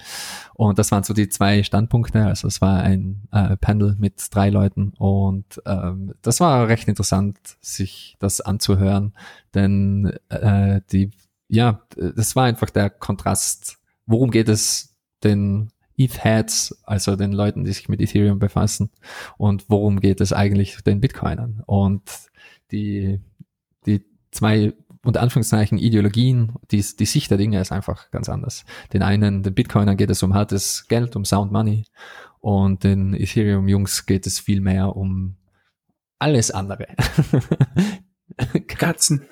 Und 0.56 0.80
das 0.80 0.92
waren 0.92 1.04
so 1.04 1.14
die 1.14 1.30
zwei 1.30 1.62
Standpunkte. 1.62 2.26
Also 2.26 2.48
es 2.48 2.60
war 2.60 2.82
ein 2.82 3.28
äh, 3.32 3.56
Panel 3.56 3.96
mit 4.00 4.28
drei 4.32 4.50
Leuten 4.50 4.94
und 4.98 5.62
ähm, 5.68 6.16
das 6.24 6.40
war 6.40 6.68
recht 6.68 6.88
interessant, 6.88 7.38
sich 7.62 8.16
das 8.18 8.42
anzuhören, 8.42 9.14
denn 9.54 10.12
äh, 10.30 10.82
die 10.92 11.12
ja, 11.48 11.82
das 11.96 12.36
war 12.36 12.46
einfach 12.46 12.70
der 12.70 12.90
Kontrast. 12.90 13.78
Worum 14.06 14.32
geht 14.32 14.50
es 14.50 14.96
den 15.24 15.72
ETH-Heads, 15.98 16.84
also 16.84 17.16
den 17.16 17.32
Leuten, 17.32 17.64
die 17.64 17.72
sich 17.72 17.90
mit 17.90 18.02
Ethereum 18.02 18.40
befassen, 18.40 18.92
und 19.38 19.66
worum 19.70 20.00
geht 20.00 20.22
es 20.22 20.34
eigentlich 20.34 20.82
den 20.84 21.02
Bitcoinern? 21.02 21.64
Und 21.66 22.04
die, 22.72 23.22
die 23.86 24.06
zwei 24.32 24.74
unter 25.06 25.22
Anführungszeichen 25.22 25.78
Ideologien, 25.78 26.54
die, 26.72 26.84
die 26.84 27.06
Sicht 27.06 27.30
der 27.30 27.38
Dinge 27.38 27.62
ist 27.62 27.72
einfach 27.72 28.10
ganz 28.10 28.28
anders. 28.28 28.66
Den 28.92 29.04
einen, 29.04 29.44
den 29.44 29.54
Bitcoinern 29.54 29.98
geht 29.98 30.10
es 30.10 30.24
um 30.24 30.34
hartes 30.34 30.88
Geld, 30.88 31.16
um 31.16 31.26
Sound 31.26 31.52
Money 31.52 31.86
und 32.40 32.84
den 32.84 33.14
Ethereum-Jungs 33.14 34.08
geht 34.08 34.26
es 34.26 34.40
viel 34.40 34.62
mehr 34.62 34.96
um 34.96 35.38
alles 36.18 36.52
andere. 36.52 36.88
Katzen. 38.68 39.28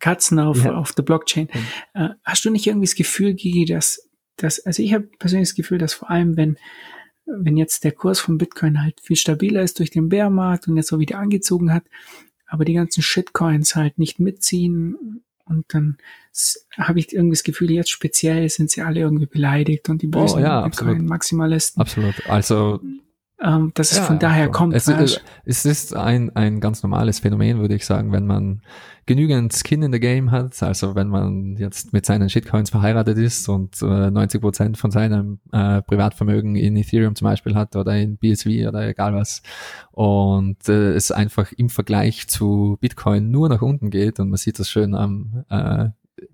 Katzen 0.00 0.38
auf, 0.38 0.64
ja. 0.64 0.74
auf 0.74 0.92
der 0.92 1.02
Blockchain. 1.02 1.48
Mhm. 1.52 2.00
Äh, 2.00 2.08
hast 2.24 2.44
du 2.44 2.50
nicht 2.50 2.66
irgendwie 2.66 2.86
das 2.86 2.94
Gefühl, 2.94 3.34
Gigi, 3.34 3.64
dass, 3.64 4.08
dass 4.36 4.60
also 4.60 4.82
ich 4.82 4.92
habe 4.94 5.08
persönlich 5.18 5.50
das 5.50 5.54
Gefühl, 5.54 5.78
dass 5.78 5.94
vor 5.94 6.10
allem, 6.10 6.36
wenn, 6.36 6.58
wenn 7.26 7.56
jetzt 7.56 7.84
der 7.84 7.92
Kurs 7.92 8.18
von 8.20 8.38
Bitcoin 8.38 8.82
halt 8.82 9.00
viel 9.00 9.16
stabiler 9.16 9.62
ist 9.62 9.78
durch 9.78 9.90
den 9.90 10.08
Bärmarkt 10.08 10.66
und 10.66 10.76
jetzt 10.76 10.88
so 10.88 10.98
wieder 10.98 11.18
angezogen 11.18 11.72
hat, 11.72 11.84
aber 12.46 12.64
die 12.64 12.74
ganzen 12.74 13.02
Shitcoins 13.02 13.76
halt 13.76 13.98
nicht 13.98 14.18
mitziehen 14.18 15.22
und 15.44 15.74
dann 15.74 15.98
habe 16.76 17.00
ich 17.00 17.12
irgendwie 17.12 17.34
das 17.34 17.42
Gefühl, 17.42 17.70
jetzt 17.70 17.90
speziell 17.90 18.48
sind 18.48 18.70
sie 18.70 18.82
alle 18.82 19.00
irgendwie 19.00 19.26
beleidigt 19.26 19.88
und 19.88 20.00
die 20.02 20.06
oh, 20.08 20.10
bösen 20.10 20.38
oh, 20.38 20.42
ja, 20.42 20.62
Bitcoin-Maximalisten. 20.62 21.80
Absolut. 21.80 22.26
Also 22.28 22.80
ähm, 23.42 23.72
dass 23.74 23.92
ja, 23.94 24.02
es 24.02 24.06
von 24.06 24.18
daher 24.18 24.46
ja, 24.46 24.50
kommt. 24.50 24.74
Es, 24.74 24.88
es, 25.44 25.64
ist 25.64 25.96
ein, 25.96 26.34
ein 26.36 26.60
ganz 26.60 26.82
normales 26.82 27.20
Phänomen, 27.20 27.58
würde 27.58 27.74
ich 27.74 27.86
sagen, 27.86 28.12
wenn 28.12 28.26
man 28.26 28.60
genügend 29.06 29.52
Skin 29.54 29.82
in 29.82 29.92
the 29.92 29.98
Game 29.98 30.30
hat, 30.30 30.62
also 30.62 30.94
wenn 30.94 31.08
man 31.08 31.56
jetzt 31.56 31.92
mit 31.92 32.06
seinen 32.06 32.28
Shitcoins 32.28 32.70
verheiratet 32.70 33.18
ist 33.18 33.48
und 33.48 33.80
äh, 33.82 34.10
90 34.10 34.40
Prozent 34.40 34.78
von 34.78 34.90
seinem 34.90 35.40
äh, 35.52 35.82
Privatvermögen 35.82 36.54
in 36.54 36.76
Ethereum 36.76 37.14
zum 37.14 37.24
Beispiel 37.24 37.54
hat 37.54 37.74
oder 37.76 37.96
in 37.96 38.18
BSV 38.18 38.46
oder 38.68 38.86
egal 38.86 39.14
was 39.14 39.42
und 39.90 40.68
äh, 40.68 40.92
es 40.92 41.10
einfach 41.10 41.50
im 41.52 41.70
Vergleich 41.70 42.28
zu 42.28 42.78
Bitcoin 42.80 43.30
nur 43.30 43.48
nach 43.48 43.62
unten 43.62 43.90
geht 43.90 44.20
und 44.20 44.28
man 44.28 44.36
sieht 44.36 44.58
das 44.58 44.68
schön 44.68 44.94
am 44.94 45.44
äh, 45.48 45.88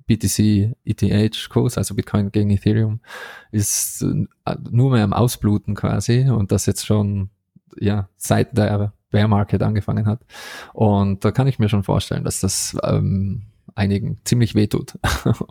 BTC 0.06 0.76
ETH 0.84 1.48
Kurs, 1.48 1.78
also 1.78 1.94
Bitcoin 1.94 2.32
gegen 2.32 2.50
Ethereum, 2.50 3.00
ist 3.50 4.02
äh, 4.02 4.56
nur 4.70 4.92
mehr 4.92 5.04
am 5.04 5.12
Ausbluten 5.12 5.74
quasi 5.74 6.28
und 6.30 6.52
das 6.52 6.66
jetzt 6.66 6.86
schon 6.86 7.30
ja 7.78 8.08
seit 8.16 8.56
der 8.56 8.92
Bear 9.10 9.28
Market 9.28 9.62
angefangen 9.62 10.06
hat. 10.06 10.20
Und 10.72 11.24
da 11.24 11.30
kann 11.30 11.46
ich 11.46 11.58
mir 11.58 11.68
schon 11.68 11.82
vorstellen, 11.82 12.24
dass 12.24 12.40
das 12.40 12.76
ähm, 12.82 13.42
einigen 13.74 14.18
ziemlich 14.24 14.54
wehtut 14.54 14.98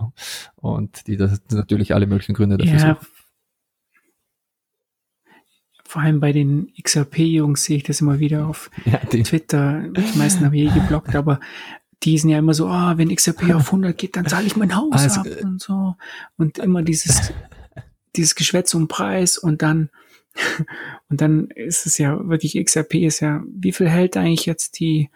und 0.55 1.07
die 1.07 1.17
das 1.17 1.41
natürlich 1.51 1.93
alle 1.93 2.07
möglichen 2.07 2.33
Gründe 2.33 2.57
dafür 2.57 2.73
ja. 2.73 2.95
suchen. 2.95 3.07
Vor 5.87 6.01
allem 6.01 6.19
bei 6.19 6.33
den 6.33 6.73
XRP-Jungs 6.81 7.63
sehe 7.63 7.77
ich 7.77 7.83
das 7.83 8.01
immer 8.01 8.19
wieder 8.19 8.47
auf 8.47 8.69
ja, 8.85 8.97
Twitter. 8.97 9.83
Die 9.87 10.17
meisten 10.17 10.43
habe 10.43 10.57
ich 10.57 10.69
eh 10.69 10.73
geblockt, 10.73 11.15
aber 11.15 11.39
die 12.03 12.17
sind 12.17 12.29
ja 12.29 12.39
immer 12.39 12.53
so, 12.53 12.67
ah, 12.67 12.97
wenn 12.97 13.13
XRP 13.13 13.43
auf 13.55 13.67
100 13.67 13.97
geht, 13.97 14.15
dann 14.15 14.27
zahle 14.27 14.47
ich 14.47 14.55
mein 14.55 14.75
Haus 14.75 14.93
also, 14.93 15.21
ab 15.21 15.27
und 15.43 15.61
so. 15.61 15.95
Und 16.37 16.57
immer 16.59 16.81
dieses, 16.81 17.33
dieses 18.15 18.35
Geschwätz 18.35 18.73
um 18.73 18.87
Preis 18.87 19.37
und 19.37 19.61
dann, 19.61 19.89
und 21.09 21.21
dann 21.21 21.47
ist 21.47 21.85
es 21.85 21.97
ja 21.97 22.27
wirklich, 22.27 22.55
XRP 22.63 22.95
ist 22.95 23.21
ja, 23.21 23.43
wie 23.47 23.71
viel 23.71 23.89
hält 23.89 24.17
eigentlich 24.17 24.45
jetzt 24.45 24.79
die, 24.79 25.09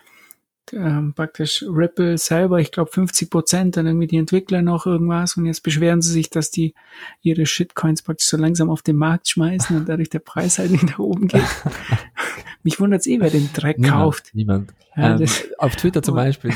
ähm, 0.73 1.13
praktisch 1.13 1.63
Ripple 1.67 2.17
selber, 2.17 2.59
ich 2.59 2.71
glaube 2.71 2.91
50 2.91 3.29
Prozent, 3.29 3.77
dann 3.77 3.85
irgendwie 3.85 4.07
die 4.07 4.17
Entwickler 4.17 4.61
noch 4.61 4.85
irgendwas 4.85 5.37
und 5.37 5.45
jetzt 5.45 5.63
beschweren 5.63 6.01
sie 6.01 6.11
sich, 6.11 6.29
dass 6.29 6.51
die 6.51 6.73
ihre 7.21 7.45
Shitcoins 7.45 8.01
praktisch 8.01 8.27
so 8.27 8.37
langsam 8.37 8.69
auf 8.69 8.81
den 8.81 8.95
Markt 8.95 9.27
schmeißen 9.29 9.75
und 9.75 9.89
dadurch 9.89 10.09
der 10.09 10.19
Preis 10.19 10.59
halt 10.59 10.71
nicht 10.71 10.83
nach 10.83 10.99
oben 10.99 11.27
geht. 11.27 11.43
Mich 12.63 12.79
wundert 12.79 13.01
es 13.01 13.07
eh, 13.07 13.19
wer 13.19 13.29
den 13.29 13.49
Dreck 13.53 13.79
niemand, 13.79 13.95
kauft. 13.95 14.31
Niemand. 14.33 14.73
Ja, 14.95 15.17
ähm, 15.17 15.27
auf 15.57 15.75
Twitter 15.75 16.03
zum 16.03 16.15
Beispiel. 16.15 16.53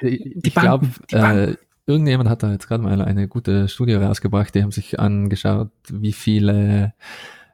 ich 0.00 0.54
glaube, 0.54 0.88
äh, 1.10 1.54
irgendjemand 1.86 2.28
hat 2.28 2.42
da 2.42 2.52
jetzt 2.52 2.68
gerade 2.68 2.82
mal 2.82 3.00
eine 3.02 3.28
gute 3.28 3.68
Studie 3.68 3.94
rausgebracht, 3.94 4.54
die 4.54 4.62
haben 4.62 4.72
sich 4.72 5.00
angeschaut, 5.00 5.70
wie 5.88 6.12
viele 6.12 6.94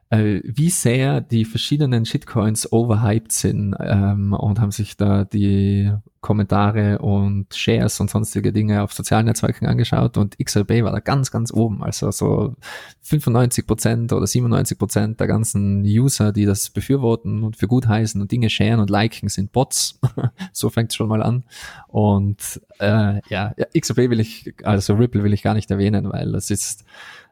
äh, 0.09 0.41
wie 0.43 0.71
sehr 0.71 1.21
die 1.21 1.45
verschiedenen 1.45 2.05
Shitcoins 2.05 2.71
overhyped 2.71 3.31
sind 3.31 3.75
ähm, 3.79 4.33
und 4.33 4.59
haben 4.59 4.71
sich 4.71 4.97
da 4.97 5.23
die 5.23 5.91
Kommentare 6.21 6.97
und 6.99 7.53
Shares 7.53 7.99
und 7.99 8.09
sonstige 8.09 8.51
Dinge 8.51 8.83
auf 8.83 8.91
sozialen 8.91 9.27
Netzwerken 9.27 9.67
angeschaut 9.67 10.17
und 10.17 10.37
XRP 10.37 10.83
war 10.83 10.91
da 10.91 10.99
ganz, 10.99 11.31
ganz 11.31 11.53
oben. 11.53 11.81
Also 11.81 12.11
so 12.11 12.55
95 13.03 13.65
Prozent 13.65 14.11
oder 14.11 14.27
97 14.27 14.77
Prozent 14.77 15.19
der 15.19 15.27
ganzen 15.27 15.83
User, 15.83 16.33
die 16.33 16.45
das 16.45 16.71
befürworten 16.71 17.43
und 17.43 17.55
für 17.55 17.67
gut 17.67 17.87
heißen 17.87 18.19
und 18.19 18.31
Dinge 18.31 18.49
sharen 18.49 18.79
und 18.79 18.89
liken, 18.89 19.29
sind 19.29 19.53
Bots. 19.53 19.99
so 20.51 20.69
fängt 20.69 20.91
es 20.91 20.95
schon 20.95 21.07
mal 21.07 21.23
an. 21.23 21.45
Und 21.87 22.59
äh, 22.79 23.21
ja, 23.29 23.53
XRP 23.77 24.09
will 24.09 24.19
ich, 24.19 24.53
also 24.63 24.95
Ripple 24.95 25.23
will 25.23 25.33
ich 25.33 25.43
gar 25.43 25.53
nicht 25.53 25.71
erwähnen, 25.71 26.11
weil 26.11 26.33
das 26.33 26.49
ist 26.49 26.83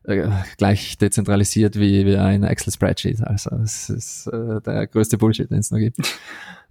äh, 0.08 0.30
gleich 0.58 0.98
dezentralisiert 0.98 1.78
wie, 1.78 2.06
wie 2.06 2.18
ein 2.18 2.44
Excel-Spreadsheet. 2.44 3.22
Also 3.22 3.56
es 3.58 3.90
ist 3.90 4.28
äh, 4.28 4.62
der 4.62 4.88
größte 4.88 5.18
Bullshit, 5.18 5.52
den 5.52 5.60
es 5.60 5.72
noch 5.72 5.80
gibt. 5.80 5.98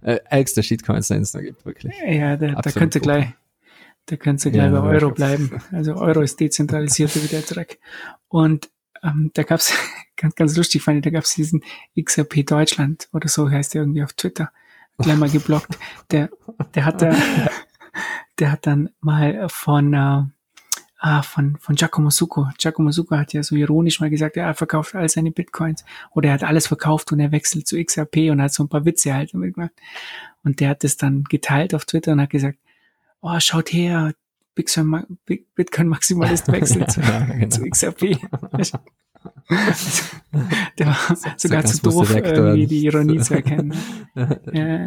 äh, 0.01 0.19
ärgste 0.29 0.63
Shitcoins, 0.63 1.07
den 1.07 1.21
es 1.21 1.33
noch 1.33 1.41
gibt, 1.41 1.65
wirklich. 1.65 1.93
Ja, 2.05 2.35
da, 2.35 2.53
da 2.53 2.71
könnte 2.71 2.99
gleich, 2.99 3.27
da 4.07 4.15
könnte 4.15 4.51
gleich 4.51 4.71
ja, 4.71 4.81
bei 4.81 4.87
Euro 4.87 5.11
bleiben. 5.11 5.51
Also 5.71 5.95
Euro 5.95 6.21
ist 6.21 6.39
dezentralisiert 6.39 7.15
wie 7.15 7.27
der 7.27 7.41
Dreck. 7.41 7.79
Und 8.27 8.69
ähm, 9.03 9.31
da 9.33 9.43
gab's 9.43 9.71
ganz, 10.17 10.35
ganz 10.35 10.57
lustig 10.57 10.81
fand 10.81 10.97
ich, 10.97 11.03
da 11.03 11.09
gab's 11.11 11.35
diesen 11.35 11.63
XRP 11.99 12.45
Deutschland 12.45 13.07
oder 13.13 13.27
so 13.27 13.49
heißt 13.49 13.73
der 13.73 13.83
irgendwie 13.83 14.03
auf 14.03 14.13
Twitter, 14.13 14.51
gleich 14.97 15.17
mal 15.17 15.29
geblockt. 15.29 15.77
Der, 16.11 16.29
der 16.73 16.85
hat 16.85 17.01
da, 17.03 17.15
der 18.39 18.51
hat 18.51 18.65
dann 18.65 18.89
mal 18.99 19.47
von 19.49 19.93
äh, 19.93 20.23
ah, 20.97 21.21
von, 21.21 21.57
von 21.57 21.75
Giacomo 21.75 22.09
Succo. 22.09 22.49
Giacomo 22.57 22.91
Succo 22.91 23.15
hat 23.17 23.33
ja 23.33 23.43
so 23.43 23.55
ironisch 23.55 23.99
mal 23.99 24.09
gesagt, 24.09 24.35
ja, 24.35 24.45
er 24.45 24.53
verkauft 24.53 24.95
all 24.95 25.09
seine 25.09 25.31
Bitcoins 25.31 25.85
oder 26.11 26.29
er 26.29 26.33
hat 26.35 26.43
alles 26.43 26.67
verkauft 26.67 27.11
und 27.11 27.19
er 27.19 27.31
wechselt 27.31 27.67
zu 27.67 27.81
XRP 27.83 28.31
und 28.31 28.41
hat 28.41 28.53
so 28.53 28.63
ein 28.63 28.69
paar 28.69 28.85
Witze 28.85 29.13
halt 29.13 29.33
damit 29.33 29.55
gemacht. 29.55 29.73
Und 30.43 30.59
der 30.59 30.69
hat 30.69 30.83
das 30.83 30.97
dann 30.97 31.23
geteilt 31.23 31.73
auf 31.73 31.85
Twitter 31.85 32.13
und 32.13 32.21
hat 32.21 32.29
gesagt, 32.29 32.57
oh, 33.21 33.39
schaut 33.39 33.71
her, 33.73 34.13
Bitcoin 34.55 35.87
Maximalist 35.87 36.47
wechselt 36.51 36.91
zu, 36.91 37.01
ja, 37.01 37.19
genau. 37.25 37.47
zu 37.47 37.69
XRP. 37.69 38.01
der 40.77 40.85
war 40.87 40.97
sogar 41.37 41.65
zu 41.65 41.81
doof, 41.81 42.15
irgendwie 42.15 42.65
die 42.65 42.85
Ironie 42.85 43.19
zu 43.19 43.35
erkennen. 43.35 43.75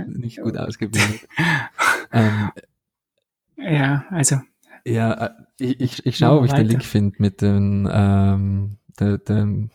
Nicht 0.08 0.40
gut 0.40 0.56
ausgebildet. 0.56 1.28
ähm, 2.12 2.50
ja, 3.56 4.04
also 4.10 4.40
Ja, 4.86 5.12
äh, 5.12 5.30
ich, 5.58 5.80
ich, 5.80 6.06
ich 6.06 6.16
schaue, 6.16 6.38
ob 6.38 6.46
ich 6.46 6.52
den 6.52 6.66
Link 6.66 6.84
finde 6.84 7.16
mit 7.18 7.42
den, 7.42 7.88
ähm, 7.90 8.76
de, 8.98 9.18
de, 9.18 9.68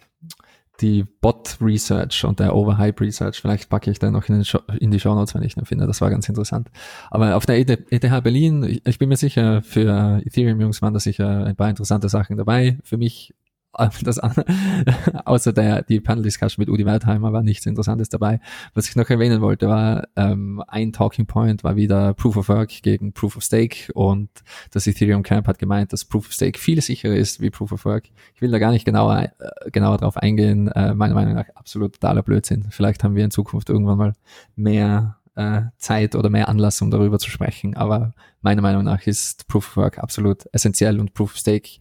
die 0.82 1.04
Bot 1.04 1.58
Research 1.62 2.26
und 2.26 2.40
der 2.40 2.56
Overhype 2.56 3.02
Research. 3.02 3.40
Vielleicht 3.40 3.70
packe 3.70 3.90
ich 3.92 4.00
den 4.00 4.14
noch 4.14 4.28
in, 4.28 4.44
Show, 4.44 4.60
in 4.80 4.92
die 4.92 5.00
Show 5.00 5.16
Notes, 5.16 5.34
wenn 5.36 5.44
ich 5.44 5.56
den 5.56 5.66
finde. 5.66 5.88
Das 5.88 6.02
war 6.02 6.10
ganz 6.10 6.28
interessant. 6.28 6.70
Aber 7.10 7.36
auf 7.36 7.46
der 7.46 7.60
ETH 7.60 7.70
e 7.92 8.22
Berlin, 8.22 8.64
ich, 8.64 8.86
ich 8.86 9.00
bin 9.00 9.10
mir 9.10 9.18
sicher, 9.18 9.62
für 9.62 10.22
Ethereum 10.26 10.60
Jungs 10.60 10.82
waren 10.82 10.94
da 10.94 11.00
sicher 11.00 11.46
ein 11.46 11.56
paar 11.56 11.70
interessante 11.70 12.10
Sachen 12.10 12.38
dabei. 12.38 12.78
Für 12.84 12.98
mich 12.98 13.34
das 14.04 14.20
außer 15.26 15.54
der 15.54 15.84
die 15.84 16.00
Panel 16.00 16.24
Discussion 16.24 16.62
mit 16.62 16.70
Udi 16.70 16.86
Wertheimer 16.86 17.34
war 17.34 17.44
nichts 17.44 17.66
Interessantes 17.66 18.10
dabei. 18.10 18.40
Was 18.74 18.88
ich 18.88 18.96
noch 18.96 19.10
erwähnen 19.10 19.42
wollte, 19.42 19.68
war 19.68 20.08
ähm, 20.16 20.64
ein 20.68 20.94
Talking 20.94 21.26
Point 21.26 21.64
war 21.64 21.76
wieder 21.76 22.14
Proof 22.14 22.38
of 22.38 22.50
Work 22.50 22.82
gegen 22.82 23.14
Proof 23.14 23.38
of 23.38 23.44
Stake 23.44 23.92
und 23.94 24.30
das 24.72 24.88
Ethereum 24.88 25.24
Camp 25.24 25.48
hat 25.48 25.60
gemeint, 25.60 25.94
dass 25.94 26.06
Proof 26.06 26.28
of 26.28 26.34
Stake 26.34 26.60
viel 26.60 26.82
sicherer 26.82 27.16
ist 27.16 27.42
wie 27.42 27.50
Proof 27.50 27.72
of 27.72 27.86
Work. 27.86 28.06
Ich 28.34 28.42
will 28.42 28.52
da 28.52 28.60
gar 28.60 28.72
nicht 28.72 28.86
genauer 28.86 29.30
äh, 29.40 29.72
genauer 29.72 29.98
drauf 29.98 30.18
eingehen. 30.18 30.70
Äh, 30.70 30.94
meiner 30.94 31.16
Meinung 31.16 31.36
nach 31.36 31.50
absolut 31.56 31.94
totaler 31.94 32.24
Blödsinn. 32.24 32.68
Vielleicht 32.70 33.04
haben 33.04 33.16
wir 33.16 33.24
in 33.24 33.32
Zukunft 33.32 33.70
irgendwann 33.70 33.98
mal 33.98 34.14
mehr 34.56 35.18
äh, 35.36 35.64
Zeit 35.78 36.16
oder 36.16 36.30
mehr 36.30 36.50
Anlass, 36.50 36.82
um 36.82 36.92
darüber 36.92 37.20
zu 37.20 37.30
sprechen. 37.30 37.76
Aber 37.76 38.14
meiner 38.42 38.62
Meinung 38.62 38.84
nach 38.84 39.06
ist 39.06 39.48
Proof 39.48 39.70
of 39.70 39.78
Work 39.78 40.00
absolut 40.00 40.46
essentiell 40.52 41.00
und 41.00 41.14
Proof 41.14 41.32
of 41.32 41.38
Stake 41.38 41.80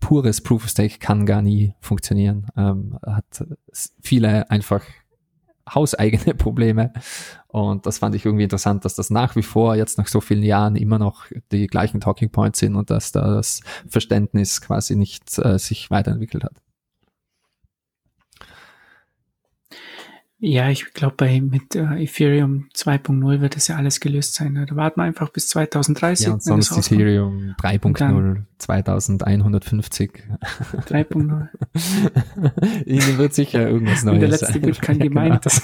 pures 0.00 0.40
Proof 0.40 0.64
of 0.64 0.70
Stake 0.70 0.98
kann 0.98 1.26
gar 1.26 1.42
nie 1.42 1.74
funktionieren. 1.80 2.46
Ähm, 2.56 2.98
hat 3.04 3.44
viele 4.02 4.50
einfach 4.50 4.82
hauseigene 5.72 6.34
Probleme. 6.38 6.92
Und 7.48 7.86
das 7.86 7.98
fand 7.98 8.14
ich 8.14 8.24
irgendwie 8.24 8.44
interessant, 8.44 8.84
dass 8.84 8.94
das 8.94 9.10
nach 9.10 9.36
wie 9.36 9.42
vor 9.42 9.76
jetzt 9.76 9.98
nach 9.98 10.08
so 10.08 10.20
vielen 10.20 10.42
Jahren 10.42 10.76
immer 10.76 10.98
noch 10.98 11.26
die 11.52 11.66
gleichen 11.66 12.00
Talking 12.00 12.30
Points 12.30 12.58
sind 12.58 12.74
und 12.74 12.90
dass 12.90 13.12
das 13.12 13.60
Verständnis 13.88 14.60
quasi 14.60 14.96
nicht 14.96 15.38
äh, 15.38 15.58
sich 15.58 15.90
weiterentwickelt 15.90 16.44
hat. 16.44 16.60
Ja, 20.46 20.68
ich 20.68 20.92
glaube, 20.92 21.14
bei 21.16 21.40
mit 21.40 21.74
äh, 21.74 22.02
Ethereum 22.02 22.68
2.0 22.74 23.40
wird 23.40 23.56
das 23.56 23.68
ja 23.68 23.76
alles 23.76 23.98
gelöst 23.98 24.34
sein. 24.34 24.66
Da 24.68 24.76
warten 24.76 25.00
wir 25.00 25.04
einfach 25.04 25.30
bis 25.30 25.48
2030. 25.48 26.26
Ja, 26.26 26.34
und 26.34 26.42
sonst 26.42 26.70
Ethereum 26.76 27.54
3.0, 27.58 28.42
2150. 28.58 30.10
3.0. 30.86 31.48
Ihnen 32.84 33.16
wird 33.18 33.32
sicher 33.32 33.66
irgendwas 33.66 34.04
Neues 34.04 34.20
sein. 34.20 34.20
Der 34.20 34.28
letzte 34.28 34.62
wird 34.62 34.82
kein 34.82 34.98
gemeintes. 34.98 35.62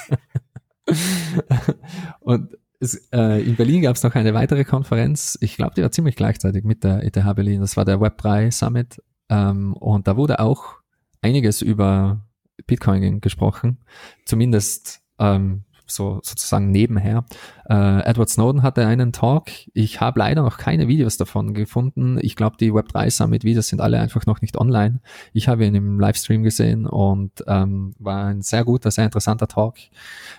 und 2.20 2.56
es, 2.78 2.94
äh, 3.12 3.42
in 3.42 3.56
Berlin 3.56 3.82
gab 3.82 3.96
es 3.96 4.02
noch 4.02 4.14
eine 4.14 4.32
weitere 4.32 4.64
Konferenz. 4.64 5.36
Ich 5.42 5.58
glaube, 5.58 5.74
die 5.76 5.82
war 5.82 5.90
ziemlich 5.90 6.16
gleichzeitig 6.16 6.64
mit 6.64 6.84
der 6.84 7.04
ETH 7.04 7.34
Berlin. 7.34 7.60
Das 7.60 7.76
war 7.76 7.84
der 7.84 7.98
Web3 7.98 8.50
Summit. 8.50 9.02
Ähm, 9.28 9.74
und 9.74 10.08
da 10.08 10.16
wurde 10.16 10.40
auch 10.40 10.76
einiges 11.20 11.60
über 11.60 12.24
Bitcoin 12.66 13.20
gesprochen, 13.20 13.78
zumindest 14.24 15.02
ähm, 15.18 15.64
so 15.90 16.20
sozusagen 16.22 16.70
nebenher. 16.70 17.24
Äh, 17.68 18.02
Edward 18.02 18.28
Snowden 18.28 18.62
hatte 18.62 18.86
einen 18.86 19.12
Talk. 19.12 19.50
Ich 19.74 20.00
habe 20.00 20.20
leider 20.20 20.42
noch 20.42 20.58
keine 20.58 20.88
Videos 20.88 21.16
davon 21.16 21.54
gefunden. 21.54 22.18
Ich 22.20 22.36
glaube, 22.36 22.56
die 22.58 22.72
Web3 22.72 23.10
Summit 23.10 23.44
Videos 23.44 23.68
sind 23.68 23.80
alle 23.80 24.00
einfach 24.00 24.26
noch 24.26 24.40
nicht 24.40 24.56
online. 24.56 25.00
Ich 25.32 25.48
habe 25.48 25.66
ihn 25.66 25.74
im 25.74 26.00
Livestream 26.00 26.42
gesehen 26.42 26.86
und 26.86 27.44
ähm, 27.46 27.94
war 27.98 28.26
ein 28.26 28.42
sehr 28.42 28.64
guter, 28.64 28.90
sehr 28.90 29.04
interessanter 29.04 29.48
Talk. 29.48 29.76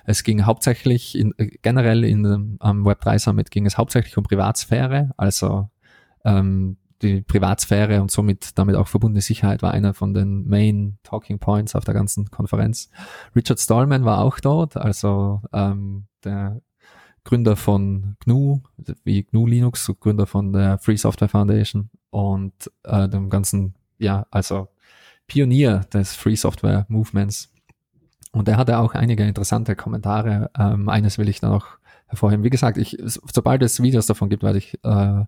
Es 0.06 0.24
ging 0.24 0.46
hauptsächlich 0.46 1.18
in, 1.18 1.34
äh, 1.38 1.48
generell 1.62 2.04
in 2.04 2.58
am 2.60 2.88
Web3 2.88 3.20
Summit 3.20 3.52
ging 3.52 3.66
es 3.66 3.78
hauptsächlich 3.78 4.18
um 4.18 4.24
Privatsphäre, 4.24 5.12
also 5.18 5.70
ähm, 6.24 6.78
die 7.02 7.22
Privatsphäre 7.22 8.02
und 8.02 8.12
somit 8.12 8.58
damit 8.58 8.76
auch 8.76 8.88
verbundene 8.88 9.22
Sicherheit 9.22 9.62
war 9.62 9.72
einer 9.72 9.94
von 9.94 10.14
den 10.14 10.48
Main 10.48 10.98
Talking 11.04 11.40
Points 11.40 11.76
auf 11.76 11.84
der 11.84 11.94
ganzen 11.94 12.30
Konferenz. 12.30 12.90
Richard 13.36 13.60
Stallman 13.60 14.06
war 14.06 14.20
auch 14.20 14.40
dort, 14.40 14.78
also 14.78 15.42
ähm, 15.54 16.06
der 16.24 16.62
Gründer 17.24 17.56
von 17.56 18.16
GNU, 18.26 18.62
wie 19.04 19.24
GNU 19.24 19.46
Linux, 19.46 19.92
Gründer 20.00 20.26
von 20.26 20.54
der 20.54 20.78
Free 20.80 20.96
Software 20.96 21.30
Foundation 21.30 21.90
und 22.10 22.54
äh, 22.84 23.08
dem 23.08 23.30
ganzen, 23.30 23.76
ja, 23.98 24.26
also 24.32 24.70
Pionier 25.28 25.82
des 25.94 26.16
Free 26.16 26.36
Software 26.36 26.86
Movements. 26.90 27.54
Und 28.32 28.48
er 28.48 28.58
hatte 28.58 28.80
auch 28.80 28.94
einige 28.94 29.24
interessante 29.26 29.76
Kommentare. 29.76 30.50
Ähm, 30.58 30.90
eines 30.90 31.18
will 31.18 31.30
ich 31.30 31.40
da 31.42 31.50
noch 31.50 31.78
hervorheben. 32.08 32.44
Wie 32.44 32.50
gesagt, 32.50 32.78
ich, 32.78 32.98
sobald 33.02 33.62
es 33.62 33.82
Videos 33.82 34.06
davon 34.06 34.30
gibt, 34.30 34.44
werde 34.44 34.58
ich 34.58 34.78
äh, 34.84 35.24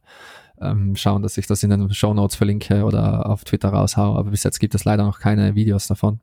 ähm, 0.62 0.96
schauen, 0.96 1.22
dass 1.22 1.38
ich 1.38 1.48
das 1.48 1.64
in 1.64 1.70
den 1.70 1.94
Show 1.94 2.14
Notes 2.14 2.36
verlinke 2.36 2.84
oder 2.84 3.30
auf 3.30 3.44
Twitter 3.44 3.70
raushau. 3.70 4.16
Aber 4.16 4.32
bis 4.32 4.44
jetzt 4.44 4.60
gibt 4.60 4.76
es 4.76 4.86
leider 4.86 5.04
noch 5.04 5.20
keine 5.20 5.56
Videos 5.56 5.88
davon. 5.88 6.20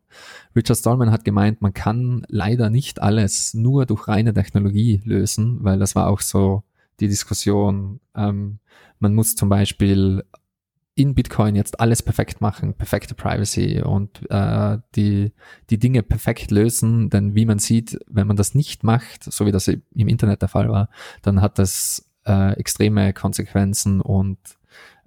Richard 0.55 0.79
Stallman 0.79 1.11
hat 1.11 1.25
gemeint, 1.25 1.61
man 1.63 1.75
kann 1.75 2.25
leider 2.29 2.71
nicht 2.71 3.03
alles 3.03 3.55
nur 3.55 3.87
durch 3.87 4.09
reine 4.09 4.33
Technologie 4.33 5.01
lösen, 5.05 5.59
weil 5.63 5.79
das 5.79 5.95
war 5.95 6.09
auch 6.09 6.21
so 6.21 6.63
die 7.01 7.09
Diskussion. 7.09 8.01
Ähm, 8.15 8.59
man 8.99 9.15
muss 9.15 9.35
zum 9.35 9.49
Beispiel 9.49 10.23
in 10.95 11.15
Bitcoin 11.15 11.55
jetzt 11.55 11.81
alles 11.81 12.03
perfekt 12.03 12.41
machen, 12.41 12.75
perfekte 12.75 13.15
Privacy 13.15 13.81
und 13.81 14.21
äh, 14.31 14.79
die, 14.97 15.33
die 15.71 15.79
Dinge 15.79 16.03
perfekt 16.03 16.51
lösen, 16.51 17.09
denn 17.09 17.35
wie 17.35 17.47
man 17.47 17.59
sieht, 17.59 17.99
wenn 18.07 18.27
man 18.27 18.37
das 18.37 18.55
nicht 18.55 18.85
macht, 18.85 19.25
so 19.25 19.47
wie 19.47 19.53
das 19.53 19.69
im 19.69 19.81
Internet 20.09 20.43
der 20.43 20.49
Fall 20.49 20.69
war, 20.69 20.91
dann 21.23 21.41
hat 21.41 21.59
das 21.59 22.10
äh, 22.27 22.53
extreme 22.55 23.13
Konsequenzen 23.13 24.01
und 24.01 24.39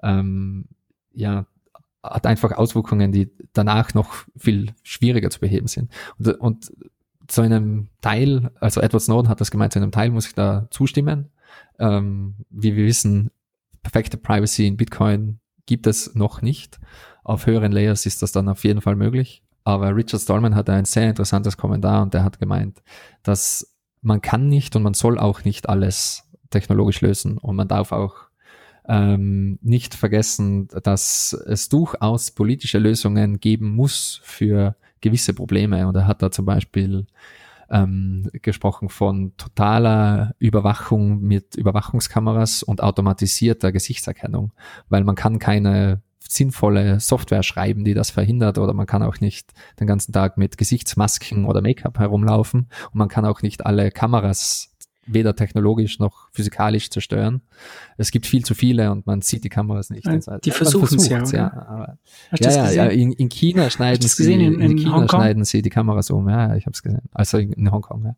ähm, 0.01 0.65
ja, 1.13 1.45
hat 2.03 2.25
einfach 2.25 2.51
Auswirkungen, 2.51 3.11
die 3.11 3.31
danach 3.53 3.93
noch 3.93 4.13
viel 4.35 4.73
schwieriger 4.83 5.29
zu 5.29 5.39
beheben 5.39 5.67
sind. 5.67 5.91
Und, 6.17 6.27
und 6.39 6.73
zu 7.27 7.41
einem 7.41 7.87
Teil, 8.01 8.51
also 8.59 8.81
Edward 8.81 9.03
Snowden 9.03 9.29
hat 9.29 9.39
das 9.39 9.51
gemeint, 9.51 9.73
zu 9.73 9.79
einem 9.79 9.91
Teil 9.91 10.09
muss 10.09 10.27
ich 10.27 10.35
da 10.35 10.67
zustimmen. 10.69 11.29
Ähm, 11.79 12.35
wie 12.49 12.75
wir 12.75 12.85
wissen, 12.85 13.31
perfekte 13.81 14.17
Privacy 14.17 14.67
in 14.67 14.77
Bitcoin 14.77 15.39
gibt 15.65 15.87
es 15.87 16.13
noch 16.15 16.41
nicht. 16.41 16.79
Auf 17.23 17.45
höheren 17.45 17.71
Layers 17.71 18.05
ist 18.05 18.21
das 18.21 18.33
dann 18.33 18.49
auf 18.49 18.63
jeden 18.63 18.81
Fall 18.81 18.95
möglich. 18.95 19.43
Aber 19.63 19.95
Richard 19.95 20.21
Stallman 20.21 20.55
hatte 20.55 20.73
ein 20.73 20.85
sehr 20.85 21.07
interessantes 21.07 21.55
Kommentar 21.55 22.01
und 22.03 22.13
der 22.13 22.23
hat 22.23 22.39
gemeint, 22.39 22.83
dass 23.23 23.73
man 24.01 24.21
kann 24.21 24.49
nicht 24.49 24.75
und 24.75 24.83
man 24.83 24.93
soll 24.93 25.17
auch 25.17 25.45
nicht 25.45 25.69
alles 25.69 26.29
technologisch 26.53 27.01
lösen. 27.01 27.37
Und 27.37 27.55
man 27.55 27.67
darf 27.67 27.91
auch 27.91 28.15
ähm, 28.87 29.59
nicht 29.61 29.95
vergessen, 29.95 30.67
dass 30.83 31.33
es 31.33 31.69
durchaus 31.69 32.31
politische 32.31 32.79
Lösungen 32.79 33.39
geben 33.39 33.69
muss 33.69 34.21
für 34.23 34.75
gewisse 35.01 35.33
Probleme. 35.33 35.87
Und 35.87 35.95
er 35.95 36.07
hat 36.07 36.21
da 36.21 36.31
zum 36.31 36.45
Beispiel 36.45 37.05
ähm, 37.69 38.29
gesprochen 38.33 38.89
von 38.89 39.35
totaler 39.37 40.35
Überwachung 40.39 41.21
mit 41.21 41.55
Überwachungskameras 41.55 42.63
und 42.63 42.81
automatisierter 42.81 43.71
Gesichtserkennung, 43.71 44.53
weil 44.89 45.03
man 45.03 45.15
kann 45.15 45.39
keine 45.39 46.01
sinnvolle 46.19 46.99
Software 46.99 47.43
schreiben, 47.43 47.83
die 47.83 47.93
das 47.93 48.09
verhindert 48.09 48.57
oder 48.57 48.73
man 48.73 48.85
kann 48.85 49.03
auch 49.03 49.19
nicht 49.19 49.53
den 49.79 49.87
ganzen 49.87 50.13
Tag 50.13 50.37
mit 50.37 50.57
Gesichtsmasken 50.57 51.45
oder 51.45 51.61
Make-up 51.61 51.99
herumlaufen 51.99 52.67
und 52.91 52.95
man 52.95 53.09
kann 53.09 53.25
auch 53.25 53.41
nicht 53.41 53.65
alle 53.65 53.91
Kameras 53.91 54.72
weder 55.05 55.35
technologisch 55.35 55.99
noch 55.99 56.29
physikalisch 56.31 56.89
zerstören. 56.89 57.41
Es 57.97 58.11
gibt 58.11 58.25
viel 58.25 58.45
zu 58.45 58.55
viele 58.55 58.91
und 58.91 59.05
man 59.05 59.21
sieht 59.21 59.43
die 59.43 59.49
Kameras 59.49 59.89
nicht. 59.89 60.05
Ja, 60.05 60.37
die 60.39 60.51
versuchen 60.51 60.97
es 60.97 61.09
ja, 61.09 61.23
ja. 61.23 61.97
Ja, 62.39 62.71
ja, 62.71 62.85
in, 62.85 63.11
in 63.11 63.29
China 63.29 63.69
schneiden 63.69 64.07
sie, 64.07 64.33
in, 64.33 64.41
in, 64.41 64.61
in 64.61 64.77
China 64.77 65.07
schneiden 65.07 65.43
sie 65.45 65.61
die 65.61 65.69
Kameras 65.69 66.09
um. 66.09 66.29
Ja, 66.29 66.55
ich 66.55 66.65
habe 66.65 66.73
es 66.73 66.83
gesehen. 66.83 67.01
Also 67.11 67.37
in, 67.37 67.53
in 67.53 67.71
Hongkong. 67.71 68.05
Ja. 68.05 68.15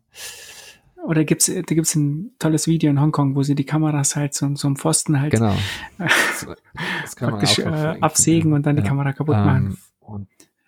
Oder 1.06 1.24
gibt's, 1.24 1.46
da 1.46 1.60
gibt's 1.62 1.94
ein 1.94 2.32
tolles 2.38 2.66
Video 2.66 2.90
in 2.90 3.00
Hongkong, 3.00 3.36
wo 3.36 3.42
sie 3.42 3.54
die 3.54 3.64
Kameras 3.64 4.16
halt 4.16 4.34
so, 4.34 4.54
so 4.56 4.66
einem 4.66 4.76
Pfosten 4.76 5.20
halt 5.20 5.32
genau. 5.32 5.54
praktisch 7.16 7.60
äh, 7.60 7.96
absägen 8.00 8.52
und 8.52 8.66
dann 8.66 8.76
die 8.76 8.82
Kamera 8.82 9.12
kaputt 9.12 9.36
machen. 9.36 9.78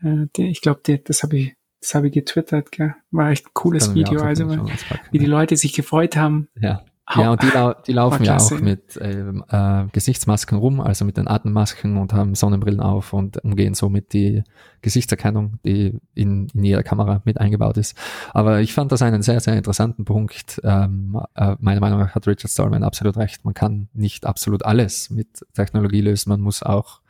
Ähm, 0.03 0.29
äh, 0.37 0.43
ich 0.43 0.61
glaube, 0.61 0.81
das 0.99 1.23
habe 1.23 1.39
ich 1.39 1.58
das 1.81 1.95
habe 1.95 2.09
ich 2.09 2.13
getwittert, 2.13 2.73
gell? 2.73 2.95
War 3.11 3.31
echt 3.31 3.47
ein 3.47 3.51
cooles 3.55 3.95
Video, 3.95 4.21
also 4.21 4.49
wie 5.11 5.19
die 5.19 5.27
Leute 5.27 5.57
sich 5.57 5.73
gefreut 5.73 6.17
haben. 6.17 6.49
Ja. 6.61 6.83
Ja, 7.17 7.31
und 7.31 7.43
die, 7.43 7.49
lau 7.49 7.73
die 7.73 7.93
laufen 7.95 8.23
ja 8.23 8.37
auch 8.37 8.51
mit 8.61 8.97
äh, 8.99 9.21
äh, 9.21 9.87
Gesichtsmasken 9.93 10.59
rum, 10.59 10.81
also 10.81 11.07
mit 11.07 11.17
den 11.17 11.27
Atemmasken 11.27 11.97
und 11.97 12.13
haben 12.13 12.35
Sonnenbrillen 12.35 12.81
auf 12.81 13.15
und 13.15 13.43
umgehen 13.45 13.73
somit 13.73 14.13
die 14.13 14.45
Gesichtserkennung, 14.83 15.59
die 15.65 15.99
in, 16.15 16.49
in 16.53 16.65
jeder 16.65 16.83
Kamera 16.83 17.23
mit 17.25 17.41
eingebaut 17.41 17.79
ist. 17.79 17.97
Aber 18.35 18.61
ich 18.61 18.75
fand 18.75 18.93
das 18.93 19.01
einen 19.01 19.23
sehr, 19.23 19.41
sehr 19.41 19.57
interessanten 19.57 20.05
Punkt. 20.05 20.61
Ähm, 20.65 21.19
äh, 21.35 21.57
meiner 21.61 21.81
Meinung 21.81 22.01
nach 22.01 22.15
hat 22.15 22.27
Richard 22.27 22.51
Stallman 22.51 22.83
absolut 22.83 23.17
recht. 23.17 23.43
Man 23.43 23.55
kann 23.55 23.89
nicht 23.95 24.27
absolut 24.27 24.65
alles 24.67 25.09
mit 25.09 25.47
Technologie 25.55 26.03
lösen. 26.03 26.29
Man 26.29 26.43
muss 26.43 26.63
auch 26.63 27.01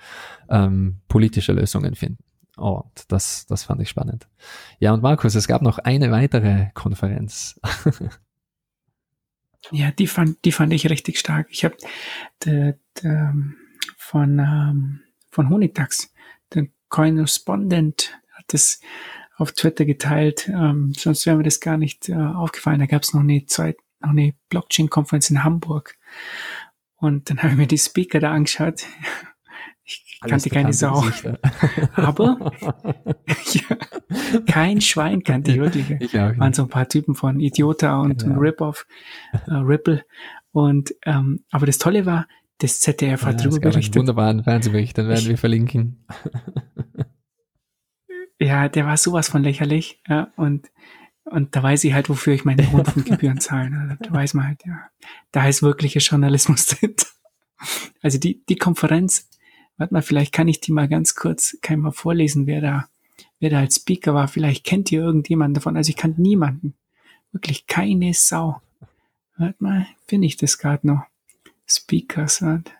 ähm, 0.48 0.98
politische 1.08 1.52
Lösungen 1.52 1.96
finden. 1.96 2.22
Und 2.58 3.04
das, 3.08 3.46
das 3.46 3.64
fand 3.64 3.80
ich 3.80 3.88
spannend. 3.88 4.28
Ja, 4.78 4.92
und 4.92 5.02
Markus, 5.02 5.34
es 5.34 5.48
gab 5.48 5.62
noch 5.62 5.78
eine 5.78 6.10
weitere 6.10 6.70
Konferenz. 6.74 7.60
ja, 9.70 9.90
die 9.92 10.06
fand, 10.06 10.44
die 10.44 10.52
fand 10.52 10.72
ich 10.72 10.90
richtig 10.90 11.18
stark. 11.18 11.48
Ich 11.50 11.64
habe 11.64 11.76
von, 13.96 14.38
ähm, 14.38 15.00
von 15.30 15.48
Honigdachs. 15.50 16.12
Der 16.54 16.66
Correspondent 16.88 18.18
hat 18.32 18.46
das 18.48 18.80
auf 19.36 19.52
Twitter 19.52 19.84
geteilt, 19.84 20.48
ähm, 20.48 20.92
sonst 20.96 21.24
wäre 21.26 21.36
mir 21.36 21.44
das 21.44 21.60
gar 21.60 21.76
nicht 21.76 22.08
äh, 22.08 22.14
aufgefallen. 22.14 22.80
Da 22.80 22.86
gab 22.86 23.02
es 23.02 23.14
noch 23.14 23.20
eine 23.20 23.46
Zeit, 23.46 23.76
noch 24.00 24.10
eine 24.10 24.34
Blockchain-Konferenz 24.48 25.30
in 25.30 25.44
Hamburg. 25.44 25.96
Und 26.96 27.30
dann 27.30 27.38
habe 27.38 27.52
ich 27.52 27.56
mir 27.58 27.66
die 27.68 27.78
Speaker 27.78 28.18
da 28.18 28.32
angeschaut. 28.32 28.84
Kannte 30.20 30.50
keine 30.50 30.72
Sau. 30.72 31.04
Aber 31.94 32.52
ja, 33.52 33.76
kein 34.46 34.80
Schwein 34.80 35.22
kannte 35.22 35.52
ich 35.52 35.58
wirklich. 35.58 35.90
Ich 36.00 36.18
auch, 36.18 36.36
Waren 36.38 36.52
so 36.52 36.62
ein 36.62 36.68
paar 36.68 36.88
Typen 36.88 37.14
von 37.14 37.38
Idiota 37.38 38.00
und, 38.00 38.22
ja. 38.22 38.28
und 38.28 38.38
Rip-Off, 38.38 38.86
äh, 39.46 39.54
Ripple. 39.54 40.04
Und 40.50 40.94
ähm, 41.04 41.44
aber 41.50 41.66
das 41.66 41.78
Tolle 41.78 42.04
war, 42.04 42.26
das 42.58 42.80
ZDF 42.80 43.24
hat 43.24 43.40
ja, 43.40 43.48
drüber 43.48 43.70
berichtet. 43.70 43.96
Wunderbaren 43.96 44.42
Fernsehbericht, 44.42 44.98
dann 44.98 45.08
werden 45.08 45.20
ich, 45.20 45.28
wir 45.28 45.38
verlinken. 45.38 46.04
ja, 48.40 48.68
der 48.68 48.86
war 48.86 48.96
sowas 48.96 49.28
von 49.28 49.44
lächerlich. 49.44 50.02
Ja, 50.08 50.32
und, 50.36 50.68
und 51.24 51.54
da 51.54 51.62
weiß 51.62 51.84
ich 51.84 51.92
halt, 51.92 52.08
wofür 52.08 52.34
ich 52.34 52.44
meine 52.44 52.66
Rundfunkgebühren 52.66 53.38
zahle. 53.40 53.70
Ne? 53.70 53.98
Da 54.00 54.12
weiß 54.12 54.34
man 54.34 54.48
halt, 54.48 54.60
ja, 54.66 54.88
da 55.30 55.46
ist 55.46 55.62
wirklicher 55.62 56.00
Journalismus 56.00 56.66
drin. 56.66 56.96
Also 58.02 58.18
die, 58.18 58.44
die 58.46 58.56
Konferenz, 58.56 59.28
warte 59.78 59.94
mal, 59.94 60.02
vielleicht 60.02 60.32
kann 60.32 60.48
ich 60.48 60.60
die 60.60 60.72
mal 60.72 60.88
ganz 60.88 61.14
kurz, 61.14 61.56
kann 61.62 61.78
ich 61.78 61.82
mal 61.82 61.92
vorlesen, 61.92 62.46
wer 62.46 62.60
da, 62.60 62.88
wer 63.40 63.50
da 63.50 63.60
als 63.60 63.76
Speaker 63.76 64.12
war. 64.12 64.28
Vielleicht 64.28 64.64
kennt 64.64 64.92
ihr 64.92 65.00
irgendjemanden 65.00 65.54
davon. 65.54 65.76
Also 65.76 65.90
ich 65.90 65.96
kannte 65.96 66.20
niemanden. 66.20 66.74
Wirklich 67.32 67.66
keine 67.66 68.12
Sau. 68.12 68.60
Warte 69.36 69.56
mal, 69.58 69.86
finde 70.06 70.26
ich 70.26 70.36
das 70.36 70.58
gerade 70.58 70.86
noch. 70.86 71.02
Speakers, 71.66 72.42
und 72.42 72.70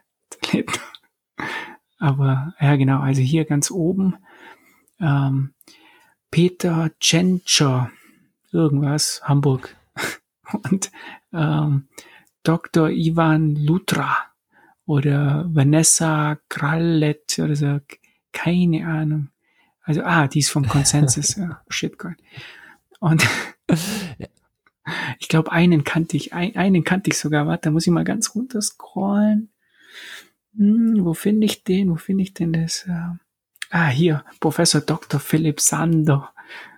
Aber 1.99 2.55
ja, 2.61 2.77
genau, 2.77 3.01
also 3.01 3.21
hier 3.21 3.45
ganz 3.45 3.71
oben 3.71 4.17
ähm, 5.01 5.53
Peter 6.31 6.91
Tschentscher, 6.99 7.91
irgendwas, 8.53 9.21
Hamburg. 9.25 9.77
Und 10.71 10.91
ähm, 11.33 11.89
Dr. 12.43 12.91
Ivan 12.91 13.55
Lutra 13.57 14.28
oder 14.89 15.45
Vanessa 15.51 16.39
Krallet 16.49 17.39
oder 17.39 17.55
so, 17.55 17.79
keine 18.33 18.87
Ahnung. 18.87 19.29
Also, 19.83 20.03
ah, 20.03 20.29
die 20.29 20.39
ist 20.39 20.51
vom 20.51 20.67
Consensus, 20.67 21.37
ja, 21.37 21.61
Shitcoin. 21.69 22.17
Und 22.99 23.29
ich 25.19 25.29
glaube, 25.29 25.53
einen 25.53 25.85
kannte 25.85 26.17
ich, 26.17 26.33
ein, 26.33 26.57
einen 26.57 26.85
kannte 26.85 27.11
ich 27.11 27.19
sogar, 27.19 27.47
warte, 27.47 27.69
da 27.69 27.71
muss 27.71 27.87
ich 27.87 27.93
mal 27.93 28.05
ganz 28.05 28.35
runter 28.35 28.63
scrollen. 28.63 29.51
Hm, 30.57 31.05
wo 31.05 31.13
finde 31.13 31.45
ich 31.45 31.65
den? 31.65 31.91
Wo 31.91 31.97
finde 31.97 32.23
ich 32.23 32.33
denn 32.33 32.55
das? 32.55 32.89
Ah, 33.69 33.89
hier, 33.89 34.25
Professor 34.41 34.81
Dr. 34.81 35.21
Philipp 35.21 35.61
Sander 35.61 36.33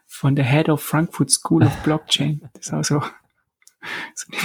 von 0.09 0.35
der 0.35 0.47
Head 0.47 0.69
of 0.69 0.83
Frankfurt 0.83 1.31
School 1.31 1.63
of 1.63 1.77
Blockchain. 1.85 2.41
Das 2.55 2.67
ist 2.67 2.73
auch 2.73 2.83
so, 2.85 3.03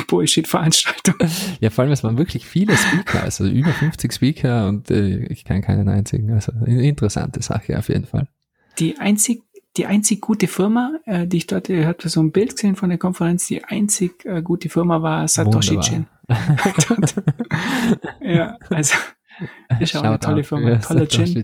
Bullshit-Veranstaltung. 0.08 1.15
Ja, 1.60 1.69
vor 1.69 1.84
allem, 1.84 1.91
es 1.91 2.04
waren 2.04 2.17
wirklich 2.17 2.45
viele 2.45 2.76
Speaker, 2.76 3.24
also 3.24 3.45
über 3.45 3.71
50 3.71 4.13
Speaker 4.13 4.67
und 4.67 4.91
äh, 4.91 5.26
ich 5.26 5.45
kenne 5.45 5.62
keinen 5.62 5.89
einzigen. 5.89 6.32
Also 6.32 6.52
eine 6.52 6.88
interessante 6.88 7.41
Sache 7.41 7.78
auf 7.78 7.89
jeden 7.89 8.06
Fall. 8.06 8.28
Die 8.80 8.98
einzig, 8.98 9.43
die 9.78 9.86
einzig 9.86 10.21
gute 10.21 10.48
Firma, 10.48 11.00
äh, 11.06 11.28
die 11.28 11.38
ich 11.38 11.48
dort, 11.48 11.69
ich 11.69 11.86
hatte 11.86 12.10
so 12.10 12.21
ein 12.21 12.32
Bild 12.32 12.56
gesehen 12.56 12.76
von 12.76 12.89
der 12.89 12.98
Konferenz, 12.98 13.48
die 13.48 13.63
einzig 13.63 14.26
äh, 14.26 14.41
gute 14.41 14.69
Firma 14.69 15.02
war 15.02 15.28
Satoshi 15.28 15.80
Chin. 15.80 16.08
ja, 18.21 18.58
also 18.69 18.95
ist 19.80 19.95
auch 19.95 20.04
eine 20.04 20.19
tolle 20.19 20.43
Firma, 20.43 20.78
toller 20.78 21.08
Gin. 21.10 21.43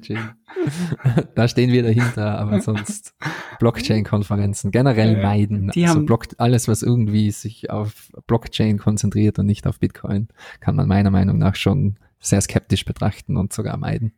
da 1.36 1.48
stehen 1.48 1.72
wir 1.72 1.84
dahinter, 1.84 2.40
aber 2.40 2.62
sonst 2.62 3.16
Blockchain-Konferenzen 3.60 4.72
generell 4.72 5.22
meiden. 5.22 5.70
Die 5.70 5.84
also 5.84 5.96
haben 5.96 6.06
Block, 6.06 6.28
alles, 6.38 6.68
was 6.68 6.84
irgendwie 6.84 7.32
sich 7.32 7.70
auf 7.70 8.12
Blockchain 8.28 8.78
konzentriert 8.78 9.40
und 9.40 9.46
nicht 9.46 9.68
auf 9.68 9.80
Bitcoin, 9.80 10.28
kann 10.60 10.76
man 10.76 10.88
meiner 10.88 11.12
Meinung 11.12 11.38
nach 11.38 11.56
schon 11.56 11.98
sehr 12.20 12.42
skeptisch 12.42 12.86
betrachten 12.86 13.38
und 13.38 13.52
sogar 13.54 13.78
meiden. 13.78 14.14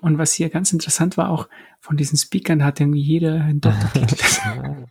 Und 0.00 0.18
was 0.18 0.32
hier 0.32 0.48
ganz 0.48 0.72
interessant 0.72 1.16
war, 1.16 1.28
auch 1.28 1.48
von 1.78 1.96
diesen 1.96 2.16
Speakern 2.16 2.64
hat 2.64 2.80
irgendwie 2.80 3.02
jeder 3.02 3.42
einen 3.42 3.60
Doktortitel. 3.60 4.86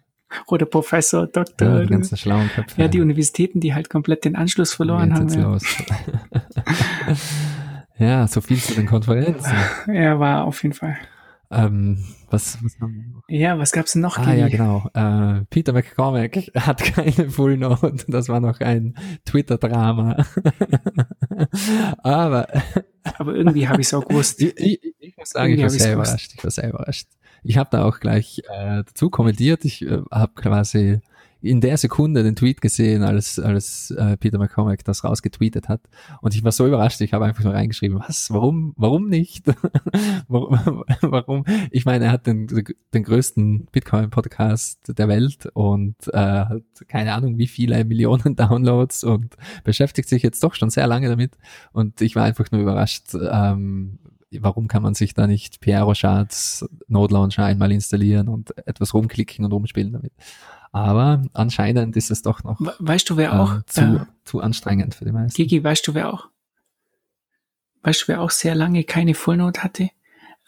Oder 0.48 0.66
Professor, 0.66 1.28
Doktor. 1.28 1.68
Ja, 1.68 1.80
die 1.82 1.88
ganzen 1.88 2.18
schlauen 2.18 2.50
Köpfe. 2.50 2.82
Ja, 2.82 2.88
die 2.88 3.02
Universitäten, 3.02 3.60
die 3.60 3.74
halt 3.74 3.90
komplett 3.90 4.26
den 4.26 4.36
Anschluss 4.36 4.74
verloren 4.74 5.14
haben. 5.14 5.30
Ja. 5.30 5.42
Los. 5.42 5.64
ja, 7.98 8.28
so 8.28 8.42
viel 8.42 8.58
zu 8.58 8.76
den 8.76 8.86
Konferenzen. 8.86 9.54
Ja, 9.88 10.20
war 10.20 10.46
auf 10.46 10.62
jeden 10.64 10.76
Fall. 10.76 10.98
Ähm, 11.52 11.98
was, 12.30 12.64
was 12.64 12.80
haben 12.80 12.94
wir 12.94 13.12
noch? 13.12 13.24
Ja, 13.28 13.58
was 13.58 13.72
gab's 13.72 13.94
denn 13.94 14.04
noch? 14.04 14.20
Ah, 14.20 14.34
ja, 14.34 14.50
genau. 14.50 14.88
Äh, 14.94 15.46
Peter 15.50 15.74
McCormack 15.74 16.52
hat 16.56 16.84
keine 16.84 17.32
Full 17.32 17.58
Note. 17.58 18.06
Das 18.08 18.30
war 18.30 18.40
noch 18.40 18.60
ein 18.60 18.94
Twitter-Drama. 19.26 20.18
Aber, 22.04 22.48
aber 23.18 23.34
irgendwie 23.34 23.68
habe 23.68 23.82
ich 23.82 23.88
es 23.88 23.94
auch 23.94 24.06
gewusst. 24.06 24.42
Ich, 24.42 24.58
ich, 24.58 24.80
ich 25.00 25.18
muss 25.18 25.30
sagen, 25.30 25.54
irgendwie 25.54 25.68
ich 25.68 25.74
war 25.74 25.80
sehr 25.80 25.94
überrascht. 25.94 26.34
Ich 26.36 26.44
war 26.44 26.52
sehr 26.52 26.70
überrascht. 26.70 27.08
Ich 27.44 27.58
habe 27.58 27.70
da 27.72 27.86
auch 27.86 28.00
gleich 28.00 28.44
äh, 28.50 28.84
dazu 28.84 29.10
kommentiert. 29.10 29.66
Ich 29.66 29.82
äh, 29.82 30.02
habe 30.12 30.34
quasi 30.36 31.02
in 31.42 31.62
der 31.62 31.78
Sekunde 31.78 32.24
den 32.24 32.36
Tweet 32.36 32.60
gesehen, 32.60 33.04
als, 33.04 33.40
als 33.40 33.92
äh, 33.92 34.18
Peter 34.18 34.38
McCormack 34.38 34.84
das 34.84 35.04
rausgetweetet 35.04 35.70
hat. 35.70 35.82
Und 36.22 36.36
ich 36.36 36.44
war 36.44 36.52
so 36.52 36.68
überrascht, 36.68 37.00
ich 37.02 37.14
habe 37.14 37.26
einfach 37.26 37.44
nur 37.44 37.54
reingeschrieben, 37.54 38.00
was, 38.00 38.32
warum, 38.32 38.74
warum 38.76 39.08
nicht? 39.08 39.46
warum, 40.28 40.84
warum? 41.02 41.46
Ich 41.72 41.86
meine, 41.86 42.06
er 42.06 42.12
hat 42.12 42.28
den, 42.28 42.48
den 42.94 43.04
größten 43.04 43.68
Bitcoin-Podcast 43.72 44.98
der 44.98 45.08
Welt 45.08 45.50
und 45.54 45.96
äh, 46.12 46.18
hat 46.18 46.64
keine 46.88 47.14
Ahnung, 47.14 47.38
wie 47.38 47.48
viele 47.48 47.86
Millionen 47.86 48.36
Downloads 48.36 49.04
und 49.06 49.36
beschäftigt 49.64 50.10
sich 50.10 50.24
jetzt 50.24 50.44
doch 50.44 50.56
schon 50.56 50.70
sehr 50.70 50.88
lange 50.88 51.08
damit. 51.08 51.38
Und 51.72 52.02
ich 52.02 52.16
war 52.16 52.26
einfach 52.26 52.52
nur 52.52 52.62
überrascht, 52.62 53.14
ähm, 53.14 54.00
warum 54.40 54.68
kann 54.68 54.84
man 54.84 54.94
sich 54.94 55.14
da 55.14 55.28
nicht 55.28 55.60
Pierre 55.60 55.84
Rochards 55.84 56.68
Node 56.88 57.14
Launcher 57.14 57.46
einmal 57.46 57.72
installieren 57.72 58.28
und 58.28 58.56
etwas 58.68 58.94
rumklicken 58.94 59.46
und 59.46 59.52
rumspielen 59.52 59.94
damit? 59.94 60.14
Aber 60.72 61.24
anscheinend 61.34 61.96
ist 61.98 62.12
es 62.12 62.22
doch 62.22 62.44
noch 62.44 62.60
weißt 62.80 63.10
du, 63.10 63.18
wer 63.18 63.42
auch, 63.42 63.58
äh, 63.58 63.66
zu, 63.66 63.82
äh, 63.82 64.00
zu 64.24 64.42
anstrengend 64.42 64.96
für 64.96 65.06
die 65.06 65.12
meisten. 65.12 65.36
Gigi, 65.36 65.64
weißt 65.64 65.88
du, 65.88 65.96
wer 65.96 66.14
auch, 66.14 66.28
weißt 67.82 68.04
du, 68.04 68.08
wer 68.10 68.22
auch 68.22 68.30
sehr 68.30 68.54
lange 68.54 68.84
keine 68.84 69.16
Fullnote 69.16 69.64
hatte? 69.64 69.90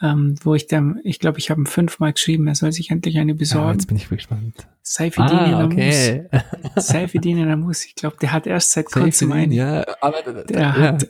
ähm, 0.01 0.35
wo 0.43 0.55
ich 0.55 0.67
dann, 0.67 0.99
ich 1.03 1.19
glaube, 1.19 1.39
ich 1.39 1.49
habe 1.49 1.61
ihm 1.61 1.65
fünfmal 1.65 2.13
geschrieben, 2.13 2.47
er 2.47 2.55
soll 2.55 2.71
sich 2.71 2.89
endlich 2.89 3.19
eine 3.19 3.35
besorgen. 3.35 3.67
Ja, 3.67 3.73
jetzt 3.73 3.87
bin 3.87 3.97
ich 3.97 4.09
gespannt. 4.09 4.67
Saifedin 4.81 5.37
ah, 5.37 5.65
okay. 5.65 6.27
Saifedin 6.75 7.45
Namus, 7.45 7.85
ich 7.85 7.95
glaube, 7.95 8.17
der 8.21 8.31
hat 8.31 8.47
erst 8.47 8.71
seit 8.71 8.91
kurzem 8.91 9.31
einen. 9.31 9.51
Ja, 9.51 9.85
aber 10.01 10.21
der 10.43 10.59
ja, 10.59 10.73
hat, 10.73 11.07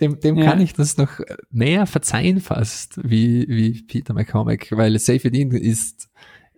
dem, 0.00 0.20
dem 0.20 0.36
ja. 0.36 0.44
kann 0.44 0.60
ich 0.60 0.72
das 0.72 0.96
noch 0.96 1.20
näher 1.50 1.86
verzeihen 1.86 2.40
fast, 2.40 3.00
wie, 3.02 3.46
wie 3.48 3.82
Peter 3.82 4.14
McCormack, 4.14 4.68
weil 4.72 4.98
Saifedin 4.98 5.52
ist 5.52 6.08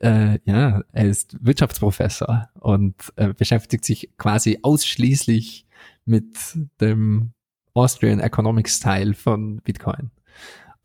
äh, 0.00 0.38
ja, 0.44 0.82
er 0.92 1.04
ist 1.06 1.36
Wirtschaftsprofessor 1.40 2.48
und 2.60 2.94
äh, 3.16 3.32
beschäftigt 3.32 3.84
sich 3.84 4.10
quasi 4.18 4.58
ausschließlich 4.62 5.66
mit 6.04 6.36
dem 6.80 7.32
Austrian 7.74 8.20
Economics 8.20 8.76
Style 8.76 9.14
von 9.14 9.60
Bitcoin. 9.62 10.10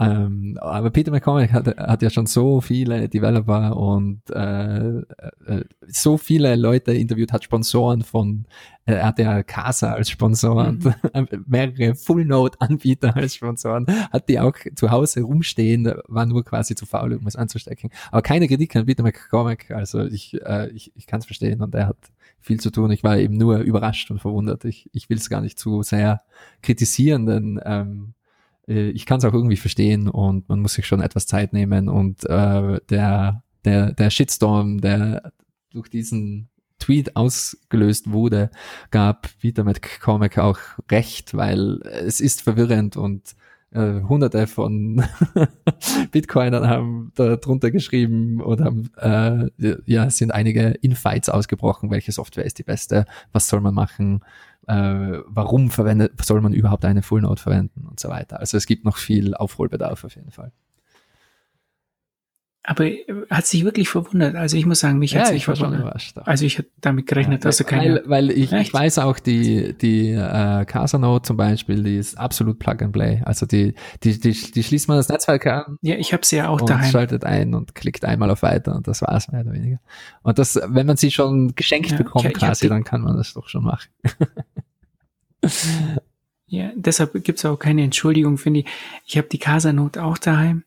Ähm, 0.01 0.57
aber 0.59 0.89
Peter 0.89 1.11
McCormick 1.11 1.53
hat, 1.53 1.67
hat 1.77 2.01
ja 2.01 2.09
schon 2.09 2.25
so 2.25 2.59
viele 2.59 3.07
Developer 3.07 3.77
und 3.77 4.21
äh, 4.31 4.97
äh, 4.97 5.63
so 5.87 6.17
viele 6.17 6.55
Leute 6.55 6.91
interviewt, 6.91 7.31
hat 7.31 7.43
Sponsoren 7.43 8.01
von, 8.01 8.45
äh, 8.85 8.93
er 8.93 9.05
hat 9.05 9.19
ja 9.19 9.43
Casa 9.43 9.93
als 9.93 10.09
Sponsor 10.09 10.71
mhm. 10.71 10.93
und 11.13 11.47
mehrere 11.47 11.93
Full-Node-Anbieter 11.93 13.15
als 13.15 13.35
Sponsoren, 13.35 13.85
hat 14.11 14.27
die 14.27 14.39
auch 14.39 14.55
zu 14.75 14.89
Hause 14.89 15.21
rumstehen, 15.21 15.93
war 16.07 16.25
nur 16.25 16.43
quasi 16.43 16.73
zu 16.73 16.87
faul, 16.87 17.13
um 17.13 17.27
es 17.27 17.35
anzustecken. 17.35 17.91
Aber 18.11 18.23
keine 18.23 18.47
Kritik 18.47 18.75
an 18.75 18.87
Peter 18.87 19.03
McCormick, 19.03 19.69
also 19.69 20.03
ich, 20.03 20.33
äh, 20.43 20.71
ich, 20.71 20.91
ich 20.95 21.05
kann 21.05 21.19
es 21.19 21.27
verstehen 21.27 21.61
und 21.61 21.75
er 21.75 21.87
hat 21.87 21.97
viel 22.39 22.59
zu 22.59 22.71
tun. 22.71 22.89
Ich 22.89 23.03
war 23.03 23.19
eben 23.19 23.37
nur 23.37 23.59
überrascht 23.59 24.09
und 24.09 24.19
verwundert. 24.19 24.65
Ich, 24.65 24.89
ich 24.93 25.11
will 25.11 25.17
es 25.17 25.29
gar 25.29 25.41
nicht 25.41 25.59
zu 25.59 25.83
sehr 25.83 26.23
kritisieren, 26.63 27.27
denn 27.27 27.61
ähm, 27.63 28.13
äh, 28.15 28.20
ich 28.71 29.05
kann 29.05 29.19
es 29.19 29.25
auch 29.25 29.33
irgendwie 29.33 29.57
verstehen 29.57 30.07
und 30.07 30.49
man 30.49 30.59
muss 30.59 30.73
sich 30.73 30.87
schon 30.87 31.01
etwas 31.01 31.27
Zeit 31.27 31.53
nehmen 31.53 31.89
und 31.89 32.23
äh, 32.25 32.79
der, 32.89 33.43
der, 33.65 33.93
der 33.93 34.09
Shitstorm, 34.09 34.81
der 34.81 35.31
durch 35.71 35.89
diesen 35.89 36.49
Tweet 36.79 37.15
ausgelöst 37.15 38.11
wurde, 38.11 38.49
gab 38.89 39.29
Peter 39.39 39.63
McCormack 39.63 40.37
auch 40.39 40.59
recht, 40.89 41.35
weil 41.35 41.79
es 41.83 42.19
ist 42.19 42.41
verwirrend 42.41 42.97
und 42.97 43.35
äh, 43.71 44.01
hunderte 44.01 44.47
von 44.47 45.03
Bitcoinern 46.11 46.67
haben 46.67 47.11
da 47.15 47.37
drunter 47.37 47.71
geschrieben 47.71 48.41
und 48.41 48.61
haben, 48.61 48.89
äh, 48.97 49.75
ja, 49.85 50.09
sind 50.09 50.31
einige 50.31 50.69
Infights 50.81 51.29
ausgebrochen, 51.29 51.89
welche 51.89 52.11
Software 52.11 52.45
ist 52.45 52.59
die 52.59 52.63
beste, 52.63 53.05
was 53.31 53.47
soll 53.47 53.61
man 53.61 53.73
machen, 53.73 54.21
äh, 54.67 55.19
warum 55.25 55.69
verwendet, 55.71 56.13
soll 56.23 56.41
man 56.41 56.53
überhaupt 56.53 56.85
eine 56.85 57.01
Full 57.01 57.21
Node 57.21 57.41
verwenden 57.41 57.87
und 57.87 57.99
so 57.99 58.09
weiter. 58.09 58.39
Also 58.39 58.57
es 58.57 58.65
gibt 58.65 58.85
noch 58.85 58.97
viel 58.97 59.33
Aufholbedarf 59.33 60.03
auf 60.03 60.15
jeden 60.15 60.31
Fall. 60.31 60.51
Aber 62.63 62.85
äh, 62.85 63.03
hat 63.29 63.47
sich 63.47 63.65
wirklich 63.65 63.89
verwundert. 63.89 64.35
Also 64.35 64.55
ich 64.55 64.67
muss 64.67 64.79
sagen, 64.81 64.99
mich 64.99 65.13
ja, 65.13 65.21
hat 65.21 65.29
sich 65.29 65.45
verwundert. 65.45 65.81
Überrascht 65.81 66.17
also 66.19 66.45
ich 66.45 66.59
hätte 66.59 66.69
damit 66.79 67.07
gerechnet, 67.07 67.43
ja, 67.43 67.49
dass 67.49 67.59
er 67.59 67.65
keine. 67.65 67.95
Weil, 68.05 68.29
weil 68.29 68.31
ich, 68.31 68.51
ich 68.51 68.71
weiß 68.71 68.99
auch, 68.99 69.17
die, 69.17 69.73
die 69.73 70.11
äh, 70.11 70.65
Casanode 70.65 71.23
zum 71.23 71.37
Beispiel, 71.37 71.83
die 71.83 71.97
ist 71.97 72.17
absolut 72.19 72.59
Plug 72.59 72.75
and 72.81 72.91
Play. 72.91 73.21
Also 73.25 73.47
die, 73.47 73.73
die, 74.03 74.19
die, 74.19 74.33
die 74.33 74.63
schließt 74.63 74.87
man 74.87 74.97
das 74.97 75.09
Netzwerk 75.09 75.47
an. 75.47 75.77
Ja, 75.81 75.95
ich 75.95 76.13
habe 76.13 76.23
sie 76.23 76.37
ja 76.37 76.49
auch 76.49 76.61
und 76.61 76.69
daheim. 76.69 76.91
schaltet 76.91 77.23
ein 77.23 77.55
und 77.55 77.73
klickt 77.73 78.05
einmal 78.05 78.29
auf 78.29 78.43
Weiter 78.43 78.75
und 78.75 78.87
das 78.87 79.01
war's 79.01 79.31
mehr 79.31 79.41
oder 79.41 79.53
weniger. 79.53 79.79
Und 80.21 80.37
das, 80.37 80.59
wenn 80.63 80.85
man 80.85 80.97
sie 80.97 81.09
schon 81.09 81.55
geschenkt 81.55 81.89
ja, 81.91 81.97
bekommt 81.97 82.25
ich, 82.25 82.33
quasi, 82.33 82.69
dann 82.69 82.83
kann 82.83 83.01
man 83.01 83.17
das 83.17 83.33
doch 83.33 83.49
schon 83.49 83.63
machen. 83.63 83.89
ja, 86.45 86.69
deshalb 86.75 87.23
gibt's 87.23 87.43
auch 87.43 87.57
keine 87.57 87.83
Entschuldigung, 87.83 88.37
finde 88.37 88.59
ich. 88.59 88.65
Ich 89.07 89.17
habe 89.17 89.27
die 89.29 89.39
Casanode 89.39 90.03
auch 90.03 90.19
daheim 90.19 90.63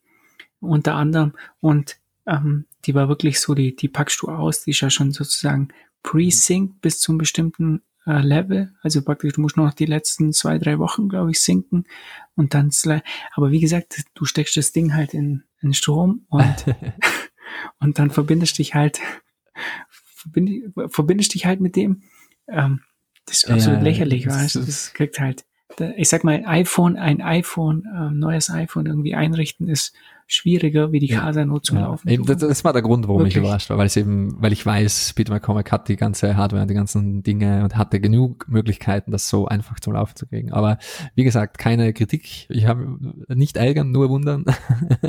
unter 0.64 0.94
anderem. 0.94 1.32
Und 1.60 1.96
ähm, 2.26 2.66
die 2.84 2.94
war 2.94 3.08
wirklich 3.08 3.40
so, 3.40 3.54
die, 3.54 3.74
die 3.76 3.88
packst 3.88 4.22
du 4.22 4.28
aus, 4.28 4.64
die 4.64 4.70
ist 4.70 4.80
ja 4.80 4.90
schon 4.90 5.12
sozusagen 5.12 5.68
pre-sync 6.02 6.80
bis 6.80 7.00
zum 7.00 7.18
bestimmten 7.18 7.82
äh, 8.06 8.20
Level. 8.20 8.72
Also 8.82 9.02
praktisch, 9.02 9.34
du 9.34 9.40
musst 9.40 9.56
noch 9.56 9.72
die 9.72 9.86
letzten 9.86 10.32
zwei, 10.32 10.58
drei 10.58 10.78
Wochen, 10.78 11.08
glaube 11.08 11.30
ich, 11.30 11.40
sinken 11.40 11.84
und 12.34 12.54
dann, 12.54 12.70
aber 13.34 13.50
wie 13.50 13.60
gesagt, 13.60 14.04
du 14.14 14.24
steckst 14.24 14.56
das 14.56 14.72
Ding 14.72 14.94
halt 14.94 15.14
in, 15.14 15.44
in 15.60 15.74
Strom 15.74 16.26
und, 16.28 16.64
und 17.80 17.98
dann 17.98 18.10
verbindest 18.10 18.58
dich 18.58 18.74
halt, 18.74 19.00
verbind, 19.92 20.72
verbindest 20.88 21.34
dich 21.34 21.46
halt 21.46 21.60
mit 21.60 21.76
dem. 21.76 22.02
Ähm, 22.48 22.80
das 23.26 23.44
ist 23.44 23.50
absolut 23.50 23.78
ja, 23.78 23.84
lächerlich, 23.84 24.26
weißt 24.26 24.56
du? 24.56 24.60
Das 24.60 24.92
kriegt 24.92 25.18
halt, 25.18 25.46
ich 25.96 26.08
sag 26.08 26.24
mal, 26.24 26.42
iPhone, 26.46 26.96
ein 26.96 27.20
iPhone, 27.20 27.84
ähm, 27.94 28.18
neues 28.18 28.50
iPhone 28.50 28.86
irgendwie 28.86 29.14
einrichten 29.14 29.68
ist 29.68 29.94
schwieriger, 30.26 30.92
wie 30.92 31.00
die 31.00 31.08
Casa 31.08 31.44
nur 31.44 31.62
zum 31.62 31.78
ja, 31.78 31.84
Laufen. 31.84 32.08
Eben, 32.08 32.24
das, 32.24 32.38
das, 32.38 32.64
war 32.64 32.72
der 32.72 32.82
Grund, 32.82 33.06
warum 33.06 33.20
Wirklich? 33.20 33.36
ich 33.36 33.42
überrascht 33.42 33.68
war, 33.70 33.76
weil 33.76 33.86
es 33.86 33.96
eben, 33.96 34.40
weil 34.40 34.52
ich 34.52 34.64
weiß, 34.64 35.12
Peter 35.14 35.32
McCormack 35.32 35.70
hat 35.70 35.88
die 35.88 35.96
ganze 35.96 36.36
Hardware, 36.36 36.66
die 36.66 36.74
ganzen 36.74 37.22
Dinge 37.22 37.62
und 37.62 37.76
hatte 37.76 38.00
genug 38.00 38.48
Möglichkeiten, 38.48 39.10
das 39.10 39.28
so 39.28 39.46
einfach 39.46 39.80
zum 39.80 39.92
Laufen 39.92 40.16
zu 40.16 40.26
kriegen. 40.26 40.52
Aber 40.52 40.78
wie 41.14 41.24
gesagt, 41.24 41.58
keine 41.58 41.92
Kritik. 41.92 42.46
Ich 42.48 42.66
habe 42.66 42.98
nicht 43.28 43.56
ärgern, 43.56 43.90
nur 43.90 44.08
wundern. 44.08 44.44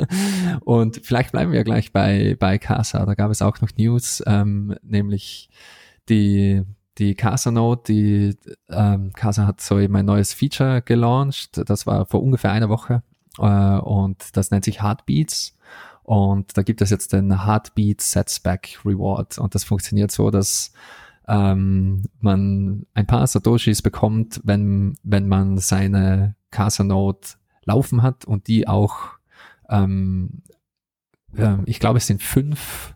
und 0.64 1.00
vielleicht 1.02 1.32
bleiben 1.32 1.52
wir 1.52 1.64
gleich 1.64 1.92
bei, 1.92 2.36
bei 2.38 2.58
Casa. 2.58 3.06
Da 3.06 3.14
gab 3.14 3.30
es 3.30 3.42
auch 3.42 3.60
noch 3.60 3.70
News, 3.78 4.22
ähm, 4.26 4.74
nämlich 4.82 5.48
die 6.08 6.62
die 6.98 7.14
Casa 7.14 7.50
Note, 7.50 7.92
die 7.92 8.36
ähm, 8.68 9.12
Casa 9.12 9.46
hat 9.46 9.60
so 9.60 9.78
eben 9.78 9.96
ein 9.96 10.06
neues 10.06 10.32
Feature 10.32 10.82
gelauncht. 10.82 11.60
Das 11.68 11.86
war 11.86 12.06
vor 12.06 12.22
ungefähr 12.22 12.52
einer 12.52 12.68
Woche 12.68 13.02
äh, 13.38 13.78
und 13.78 14.36
das 14.36 14.50
nennt 14.50 14.64
sich 14.64 14.82
Heartbeats. 14.82 15.56
Und 16.02 16.56
da 16.56 16.62
gibt 16.62 16.80
es 16.82 16.90
jetzt 16.90 17.12
den 17.12 17.44
Heartbeat 17.44 18.00
Setback 18.00 18.78
Reward. 18.84 19.38
Und 19.38 19.54
das 19.54 19.64
funktioniert 19.64 20.12
so, 20.12 20.30
dass 20.30 20.72
ähm, 21.26 22.04
man 22.20 22.86
ein 22.94 23.06
paar 23.06 23.26
Satoshis 23.26 23.82
bekommt, 23.82 24.40
wenn, 24.44 24.96
wenn 25.02 25.26
man 25.26 25.58
seine 25.58 26.36
Casa 26.50 26.84
Node 26.84 27.28
laufen 27.64 28.02
hat 28.02 28.24
und 28.24 28.46
die 28.46 28.68
auch, 28.68 28.98
ähm, 29.68 30.42
äh, 31.36 31.56
ich 31.66 31.80
glaube, 31.80 31.98
es 31.98 32.06
sind 32.06 32.22
fünf 32.22 32.94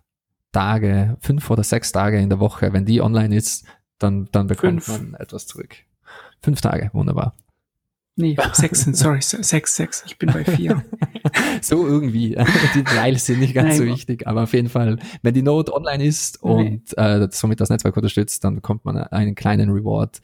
Tage, 0.52 1.16
fünf 1.20 1.50
oder 1.50 1.64
sechs 1.64 1.92
Tage 1.92 2.18
in 2.20 2.28
der 2.28 2.40
Woche, 2.40 2.72
wenn 2.72 2.86
die 2.86 3.02
online 3.02 3.34
ist, 3.34 3.66
dann, 4.00 4.28
dann 4.32 4.48
bekommt 4.48 4.82
fünf. 4.82 5.12
man 5.12 5.14
etwas 5.14 5.46
zurück. 5.46 5.76
Fünf 6.42 6.60
Tage, 6.60 6.90
wunderbar. 6.92 7.34
Nee, 8.16 8.36
sechs 8.52 8.82
sind, 8.82 8.96
sorry, 8.96 9.20
sechs, 9.22 9.76
sechs, 9.76 10.04
ich 10.06 10.18
bin 10.18 10.32
bei 10.32 10.44
vier. 10.44 10.84
so 11.62 11.86
irgendwie. 11.86 12.36
Die 12.74 12.82
Details 12.82 13.26
sind 13.26 13.40
nicht 13.40 13.54
ganz 13.54 13.70
Nein, 13.70 13.78
so 13.78 13.84
wichtig, 13.84 14.26
aber 14.26 14.42
auf 14.42 14.52
jeden 14.52 14.68
Fall, 14.68 14.98
wenn 15.22 15.34
die 15.34 15.42
Node 15.42 15.72
online 15.74 16.04
ist 16.04 16.42
und 16.42 16.96
äh, 16.98 17.28
somit 17.30 17.60
das 17.60 17.70
Netzwerk 17.70 17.96
unterstützt, 17.96 18.44
dann 18.44 18.56
bekommt 18.56 18.84
man 18.84 18.96
einen 18.96 19.34
kleinen 19.34 19.70
Reward. 19.70 20.20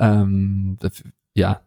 Ähm, 0.00 0.78
ja, 1.34 1.60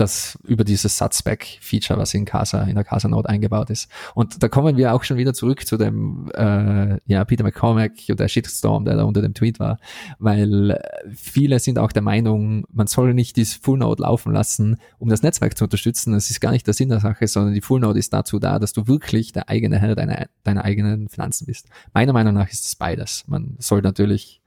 das 0.00 0.38
über 0.44 0.64
dieses 0.64 0.96
Satzback-Feature, 0.96 1.98
was 1.98 2.14
in 2.14 2.24
Casa, 2.24 2.62
in 2.62 2.74
der 2.74 2.84
Casa-Node 2.84 3.28
eingebaut 3.28 3.70
ist. 3.70 3.90
Und 4.14 4.42
da 4.42 4.48
kommen 4.48 4.76
wir 4.76 4.94
auch 4.94 5.04
schon 5.04 5.16
wieder 5.16 5.34
zurück 5.34 5.66
zu 5.66 5.76
dem, 5.76 6.30
äh, 6.34 6.98
ja, 7.06 7.24
Peter 7.24 7.44
McCormack 7.44 7.92
und 8.08 8.20
der 8.20 8.28
Shitstorm, 8.28 8.84
der 8.84 8.96
da 8.96 9.04
unter 9.04 9.22
dem 9.22 9.34
Tweet 9.34 9.58
war, 9.60 9.78
weil 10.18 10.80
viele 11.14 11.58
sind 11.58 11.78
auch 11.78 11.92
der 11.92 12.02
Meinung, 12.02 12.64
man 12.72 12.86
soll 12.86 13.14
nicht 13.14 13.36
die 13.36 13.44
Full-Node 13.44 14.02
laufen 14.02 14.32
lassen, 14.32 14.76
um 14.98 15.08
das 15.08 15.22
Netzwerk 15.22 15.56
zu 15.56 15.64
unterstützen. 15.64 16.12
Das 16.12 16.30
ist 16.30 16.40
gar 16.40 16.52
nicht 16.52 16.66
der 16.66 16.74
Sinn 16.74 16.88
der 16.88 17.00
Sache, 17.00 17.26
sondern 17.26 17.54
die 17.54 17.60
Full-Node 17.60 17.98
ist 17.98 18.12
dazu 18.12 18.38
da, 18.38 18.58
dass 18.58 18.72
du 18.72 18.86
wirklich 18.86 19.32
der 19.32 19.48
eigene 19.48 19.78
Herr 19.78 19.94
deiner, 19.94 20.26
deiner 20.44 20.64
eigenen 20.64 21.08
Finanzen 21.08 21.46
bist. 21.46 21.68
Meiner 21.92 22.12
Meinung 22.12 22.34
nach 22.34 22.50
ist 22.50 22.66
es 22.66 22.76
beides. 22.76 23.24
Man 23.26 23.56
soll 23.58 23.82
natürlich 23.82 24.40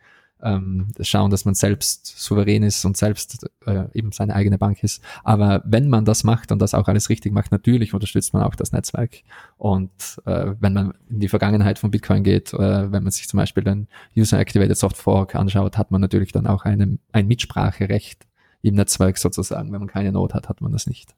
ähm, 0.43 0.87
schauen, 0.99 1.31
dass 1.31 1.45
man 1.45 1.53
selbst 1.53 2.05
souverän 2.05 2.63
ist 2.63 2.83
und 2.85 2.97
selbst 2.97 3.45
äh, 3.65 3.85
eben 3.93 4.11
seine 4.11 4.35
eigene 4.35 4.57
Bank 4.57 4.83
ist. 4.83 5.01
Aber 5.23 5.61
wenn 5.65 5.89
man 5.89 6.05
das 6.05 6.23
macht 6.23 6.51
und 6.51 6.59
das 6.59 6.73
auch 6.73 6.87
alles 6.87 7.09
richtig 7.09 7.33
macht, 7.33 7.51
natürlich 7.51 7.93
unterstützt 7.93 8.33
man 8.33 8.43
auch 8.43 8.55
das 8.55 8.71
Netzwerk. 8.71 9.21
Und 9.57 9.91
äh, 10.25 10.53
wenn 10.59 10.73
man 10.73 10.93
in 11.09 11.19
die 11.19 11.29
Vergangenheit 11.29 11.79
von 11.79 11.91
Bitcoin 11.91 12.23
geht, 12.23 12.53
äh, 12.53 12.91
wenn 12.91 13.03
man 13.03 13.11
sich 13.11 13.27
zum 13.27 13.37
Beispiel 13.37 13.63
den 13.63 13.87
User 14.15 14.39
Activated 14.39 14.77
Soft 14.77 14.97
Fork 14.97 15.35
anschaut, 15.35 15.77
hat 15.77 15.91
man 15.91 16.01
natürlich 16.01 16.31
dann 16.31 16.47
auch 16.47 16.65
eine, 16.65 16.97
ein 17.11 17.27
Mitspracherecht 17.27 18.25
im 18.61 18.75
Netzwerk 18.75 19.17
sozusagen. 19.17 19.71
Wenn 19.71 19.79
man 19.79 19.89
keine 19.89 20.11
Not 20.11 20.33
hat, 20.33 20.49
hat 20.49 20.61
man 20.61 20.71
das 20.71 20.87
nicht. 20.87 21.15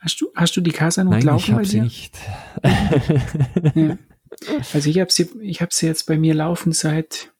Hast 0.00 0.20
du, 0.20 0.30
hast 0.34 0.56
du 0.56 0.60
die 0.60 0.70
Casa 0.70 1.02
noch 1.02 1.10
Nein, 1.10 1.22
laufen 1.22 1.44
ich 1.44 1.52
habe 1.52 1.64
sie 1.64 1.80
nicht. 1.80 2.16
ja. 3.74 3.98
Also 4.72 4.90
ich 4.90 4.98
habe 5.00 5.12
sie, 5.12 5.30
ich 5.40 5.60
habe 5.60 5.72
sie 5.72 5.86
jetzt 5.86 6.06
bei 6.06 6.18
mir 6.18 6.34
laufen 6.34 6.72
seit, 6.72 7.32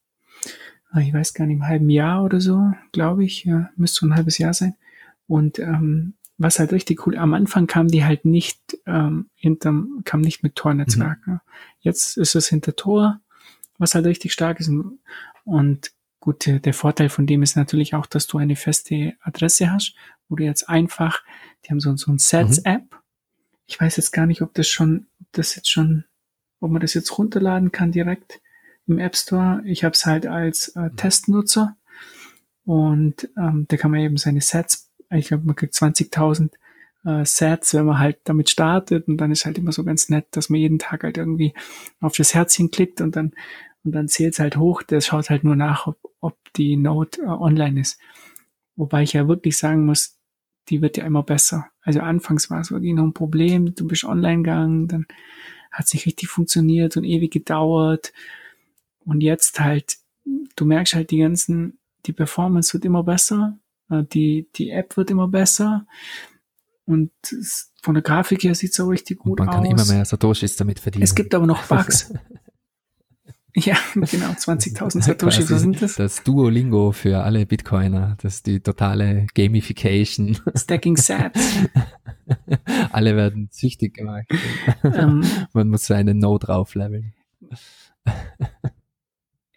ah, 0.90 1.00
ich 1.00 1.12
weiß 1.12 1.34
gar 1.34 1.46
nicht, 1.46 1.56
einem 1.56 1.68
halben 1.68 1.90
Jahr 1.90 2.24
oder 2.24 2.40
so, 2.40 2.72
glaube 2.92 3.24
ich. 3.24 3.44
Ja, 3.44 3.70
müsste 3.76 4.00
so 4.00 4.06
ein 4.06 4.14
halbes 4.14 4.38
Jahr 4.38 4.54
sein. 4.54 4.76
Und 5.26 5.58
ähm, 5.58 6.14
was 6.38 6.58
halt 6.60 6.72
richtig 6.72 7.06
cool, 7.06 7.16
am 7.16 7.34
Anfang 7.34 7.66
kam 7.66 7.88
die 7.88 8.04
halt 8.04 8.24
nicht 8.24 8.78
ähm, 8.86 9.28
hinterm, 9.34 10.02
kam 10.04 10.20
nicht 10.20 10.42
mit 10.42 10.54
Tor-Netzwerk. 10.54 11.26
Mhm. 11.26 11.32
Ne? 11.34 11.40
Jetzt 11.80 12.16
ist 12.16 12.34
es 12.34 12.48
hinter 12.48 12.76
Tor, 12.76 13.20
was 13.76 13.94
halt 13.94 14.06
richtig 14.06 14.32
stark 14.32 14.60
ist. 14.60 14.70
Und 15.44 15.92
gut, 16.20 16.46
der 16.46 16.74
Vorteil 16.74 17.08
von 17.08 17.26
dem 17.26 17.42
ist 17.42 17.56
natürlich 17.56 17.94
auch, 17.94 18.06
dass 18.06 18.26
du 18.28 18.38
eine 18.38 18.56
feste 18.56 19.14
Adresse 19.20 19.72
hast, 19.72 19.94
wo 20.28 20.36
du 20.36 20.44
jetzt 20.44 20.68
einfach, 20.68 21.22
die 21.64 21.70
haben 21.70 21.80
so, 21.80 21.96
so 21.96 22.12
ein 22.12 22.18
Sets-App. 22.18 22.82
Mhm. 22.82 22.98
Ich 23.66 23.80
weiß 23.80 23.96
jetzt 23.96 24.12
gar 24.12 24.26
nicht, 24.26 24.40
ob 24.40 24.54
das 24.54 24.68
schon, 24.68 25.08
ob 25.20 25.26
das 25.32 25.56
jetzt 25.56 25.70
schon 25.70 26.04
ob 26.60 26.70
man 26.70 26.80
das 26.80 26.94
jetzt 26.94 27.16
runterladen 27.18 27.72
kann 27.72 27.92
direkt 27.92 28.40
im 28.86 28.98
App 28.98 29.16
Store. 29.16 29.62
Ich 29.64 29.84
habe 29.84 29.92
es 29.92 30.06
halt 30.06 30.26
als 30.26 30.68
äh, 30.76 30.90
Testnutzer 30.96 31.76
und 32.64 33.28
ähm, 33.36 33.66
da 33.68 33.76
kann 33.76 33.90
man 33.90 34.00
eben 34.00 34.16
seine 34.16 34.40
Sets, 34.40 34.90
ich 35.10 35.28
glaube, 35.28 35.46
man 35.46 35.56
kriegt 35.56 35.74
20.000 35.74 36.50
äh, 37.04 37.24
Sets, 37.24 37.74
wenn 37.74 37.86
man 37.86 37.98
halt 37.98 38.18
damit 38.24 38.50
startet 38.50 39.08
und 39.08 39.18
dann 39.18 39.30
ist 39.30 39.46
halt 39.46 39.58
immer 39.58 39.72
so 39.72 39.84
ganz 39.84 40.08
nett, 40.08 40.26
dass 40.32 40.50
man 40.50 40.60
jeden 40.60 40.78
Tag 40.78 41.04
halt 41.04 41.16
irgendwie 41.16 41.54
auf 42.00 42.16
das 42.16 42.34
Herzchen 42.34 42.70
klickt 42.70 43.00
und 43.00 43.16
dann 43.16 43.32
und 43.84 43.92
dann 43.92 44.08
zählt 44.08 44.34
es 44.34 44.40
halt 44.40 44.56
hoch. 44.56 44.82
Das 44.82 45.06
schaut 45.06 45.30
halt 45.30 45.44
nur 45.44 45.56
nach, 45.56 45.86
ob, 45.86 45.98
ob 46.20 46.36
die 46.56 46.76
Note 46.76 47.22
äh, 47.22 47.26
online 47.26 47.80
ist. 47.80 47.98
Wobei 48.76 49.02
ich 49.02 49.14
ja 49.14 49.28
wirklich 49.28 49.56
sagen 49.56 49.86
muss, 49.86 50.18
die 50.68 50.82
wird 50.82 50.96
ja 50.96 51.04
immer 51.04 51.22
besser. 51.22 51.68
Also 51.80 52.00
anfangs 52.00 52.50
war 52.50 52.60
es 52.60 52.70
wirklich 52.70 52.92
noch 52.92 53.04
ein 53.04 53.14
Problem. 53.14 53.74
Du 53.74 53.86
bist 53.86 54.04
online 54.04 54.42
gegangen, 54.42 54.88
dann 54.88 55.06
hat 55.70 55.86
es 55.86 55.94
nicht 55.94 56.06
richtig 56.06 56.28
funktioniert 56.28 56.96
und 56.96 57.04
ewig 57.04 57.32
gedauert. 57.32 58.12
Und 59.04 59.22
jetzt 59.22 59.60
halt, 59.60 59.98
du 60.56 60.64
merkst 60.64 60.94
halt 60.94 61.10
die 61.10 61.18
ganzen, 61.18 61.78
die 62.06 62.12
Performance 62.12 62.72
wird 62.74 62.84
immer 62.84 63.02
besser, 63.02 63.58
äh, 63.90 64.02
die, 64.04 64.48
die 64.56 64.70
App 64.70 64.96
wird 64.96 65.10
immer 65.10 65.28
besser. 65.28 65.86
Und 66.84 67.10
von 67.82 67.94
der 67.94 68.02
Grafik 68.02 68.44
her 68.44 68.54
sieht 68.54 68.72
es 68.72 68.80
auch 68.80 68.88
richtig 68.88 69.18
gut 69.18 69.40
aus. 69.40 69.46
Man 69.46 69.54
kann 69.54 69.64
immer 69.66 69.84
mehr 69.84 70.04
Satoshis 70.04 70.56
damit 70.56 70.80
verdienen. 70.80 71.04
Es 71.04 71.14
gibt 71.14 71.34
aber 71.34 71.46
noch 71.46 71.62
Bugs. 71.68 72.12
ja, 73.54 73.76
genau, 73.94 74.30
20.000 74.30 75.02
Satoshis, 75.04 75.50
was 75.50 75.62
sind 75.62 75.80
das? 75.80 75.96
Das 75.96 76.22
Duolingo 76.22 76.92
für 76.92 77.22
alle 77.22 77.46
Bitcoiner, 77.46 78.16
das 78.20 78.36
ist 78.36 78.46
die 78.46 78.60
totale 78.60 79.26
Gamification. 79.34 80.38
Stacking 80.54 80.96
Sats. 80.96 81.40
Alle 82.90 83.16
werden 83.16 83.48
süchtig 83.50 83.94
gemacht. 83.94 84.26
Ähm, 84.84 85.24
Man 85.52 85.70
muss 85.70 85.86
seine 85.86 86.14
No 86.14 86.36
draufleveln. 86.36 87.14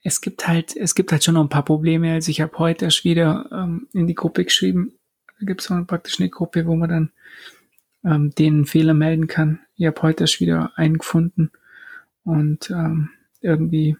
Es 0.03 0.21
gibt 0.21 0.47
halt, 0.47 0.75
es 0.75 0.95
gibt 0.95 1.11
halt 1.11 1.23
schon 1.23 1.33
noch 1.33 1.43
ein 1.43 1.49
paar 1.49 1.65
Probleme. 1.65 2.13
Also 2.13 2.31
ich 2.31 2.41
habe 2.41 2.57
heute 2.57 2.85
erst 2.85 3.03
wieder 3.03 3.49
ähm, 3.51 3.87
in 3.93 4.07
die 4.07 4.15
Gruppe 4.15 4.45
geschrieben. 4.45 4.93
Da 5.39 5.45
gibt 5.45 5.61
es 5.61 5.67
praktisch 5.87 6.19
eine 6.19 6.29
Gruppe, 6.29 6.65
wo 6.65 6.75
man 6.75 6.89
dann 6.89 7.11
ähm, 8.05 8.31
den 8.31 8.65
Fehler 8.65 8.93
melden 8.93 9.27
kann. 9.27 9.59
Ich 9.75 9.85
habe 9.85 10.01
heute 10.01 10.23
erst 10.23 10.39
wieder 10.39 10.71
einen 10.75 10.97
gefunden 10.97 11.51
und 12.23 12.69
ähm, 12.71 13.09
irgendwie 13.41 13.97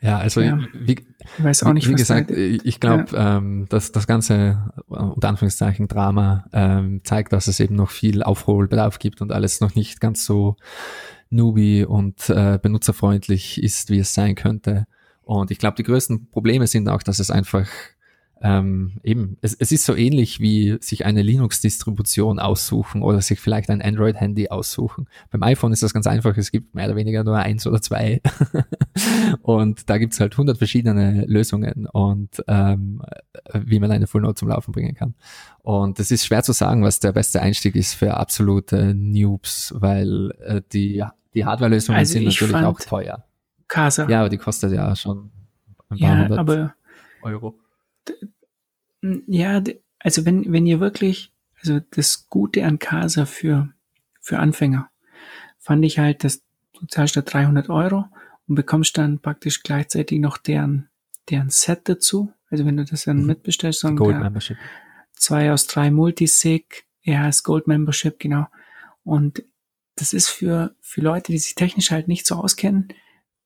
Ja, 0.00 0.18
also 0.18 0.40
ja. 0.40 0.58
Wie, 0.74 0.96
ich 1.38 1.44
weiß 1.44 1.62
auch 1.62 1.72
nicht, 1.72 1.88
wie, 1.88 1.94
gesagt, 1.94 2.30
da, 2.30 2.34
ich 2.34 2.80
glaube, 2.80 3.06
ja. 3.12 3.38
ähm, 3.38 3.66
dass 3.68 3.92
das 3.92 4.06
ganze 4.06 4.72
unter 4.86 5.28
Anführungszeichen 5.28 5.88
Drama 5.88 6.46
ähm, 6.52 7.00
zeigt, 7.04 7.32
dass 7.32 7.48
es 7.48 7.60
eben 7.60 7.74
noch 7.74 7.90
viel 7.90 8.22
Aufholbedarf 8.22 8.98
gibt 8.98 9.22
und 9.22 9.32
alles 9.32 9.60
noch 9.60 9.74
nicht 9.74 10.00
ganz 10.00 10.24
so 10.24 10.56
newbie 11.30 11.84
und 11.84 12.28
äh, 12.28 12.58
benutzerfreundlich 12.62 13.62
ist, 13.62 13.90
wie 13.90 13.98
es 13.98 14.14
sein 14.14 14.34
könnte. 14.34 14.86
Und 15.22 15.50
ich 15.50 15.58
glaube, 15.58 15.76
die 15.76 15.82
größten 15.82 16.30
Probleme 16.30 16.66
sind 16.66 16.88
auch, 16.88 17.02
dass 17.02 17.18
es 17.18 17.30
einfach 17.30 17.66
ähm, 18.44 19.00
eben, 19.02 19.38
es, 19.40 19.54
es 19.54 19.72
ist 19.72 19.86
so 19.86 19.96
ähnlich 19.96 20.38
wie 20.38 20.76
sich 20.82 21.06
eine 21.06 21.22
Linux-Distribution 21.22 22.38
aussuchen 22.38 23.00
oder 23.00 23.22
sich 23.22 23.40
vielleicht 23.40 23.70
ein 23.70 23.80
Android-Handy 23.80 24.50
aussuchen. 24.50 25.08
Beim 25.30 25.42
iPhone 25.42 25.72
ist 25.72 25.82
das 25.82 25.94
ganz 25.94 26.06
einfach, 26.06 26.36
es 26.36 26.52
gibt 26.52 26.74
mehr 26.74 26.84
oder 26.84 26.96
weniger 26.96 27.24
nur 27.24 27.38
eins 27.38 27.66
oder 27.66 27.80
zwei. 27.80 28.20
und 29.42 29.88
da 29.88 29.96
gibt's 29.96 30.20
halt 30.20 30.36
hundert 30.36 30.58
verschiedene 30.58 31.24
Lösungen 31.24 31.86
und 31.90 32.44
ähm, 32.46 33.00
wie 33.54 33.80
man 33.80 33.90
eine 33.90 34.06
Full 34.06 34.20
Node 34.20 34.34
zum 34.34 34.48
Laufen 34.48 34.72
bringen 34.72 34.94
kann. 34.94 35.14
Und 35.62 35.98
es 35.98 36.10
ist 36.10 36.26
schwer 36.26 36.42
zu 36.42 36.52
sagen, 36.52 36.82
was 36.82 37.00
der 37.00 37.12
beste 37.12 37.40
Einstieg 37.40 37.74
ist 37.76 37.94
für 37.94 38.12
absolute 38.14 38.94
Noobs, 38.94 39.72
weil 39.74 40.32
äh, 40.44 40.60
die, 40.70 41.02
die 41.32 41.46
Hardware-Lösungen 41.46 41.98
also 41.98 42.12
sind 42.12 42.24
natürlich 42.24 42.56
auch 42.56 42.78
teuer. 42.78 43.24
Casa. 43.68 44.06
Ja, 44.06 44.20
aber 44.20 44.28
die 44.28 44.36
kostet 44.36 44.72
ja 44.72 44.94
schon 44.94 45.30
ein 45.90 45.98
paar 45.98 45.98
ja, 45.98 46.28
hundert 46.28 46.74
Euro. 47.22 47.54
Ja, 49.26 49.62
also 49.98 50.24
wenn, 50.24 50.52
wenn 50.52 50.66
ihr 50.66 50.80
wirklich, 50.80 51.32
also 51.60 51.80
das 51.90 52.28
Gute 52.28 52.64
an 52.64 52.78
Casa 52.78 53.26
für, 53.26 53.72
für 54.20 54.38
Anfänger 54.38 54.90
fand 55.58 55.84
ich 55.84 55.98
halt, 55.98 56.24
dass 56.24 56.42
du 56.74 56.86
zahlst 56.86 57.16
da 57.16 57.22
300 57.22 57.70
Euro 57.70 58.06
und 58.46 58.54
bekommst 58.54 58.98
dann 58.98 59.18
praktisch 59.20 59.62
gleichzeitig 59.62 60.20
noch 60.20 60.36
deren, 60.36 60.88
deren 61.30 61.48
Set 61.50 61.88
dazu. 61.88 62.32
Also 62.50 62.66
wenn 62.66 62.76
du 62.76 62.84
das 62.84 63.04
dann 63.04 63.20
mhm. 63.20 63.26
mitbestellst, 63.26 63.80
so 63.80 63.94
Gold 63.94 64.18
Membership. 64.18 64.58
Zwei 65.14 65.52
aus 65.52 65.66
drei 65.66 65.90
Multisig, 65.90 66.84
ja, 67.02 67.26
das 67.26 67.42
Gold 67.42 67.66
Membership, 67.66 68.18
genau. 68.18 68.46
Und 69.04 69.42
das 69.96 70.12
ist 70.12 70.28
für, 70.28 70.74
für 70.80 71.00
Leute, 71.00 71.32
die 71.32 71.38
sich 71.38 71.54
technisch 71.54 71.90
halt 71.90 72.08
nicht 72.08 72.26
so 72.26 72.34
auskennen, 72.36 72.88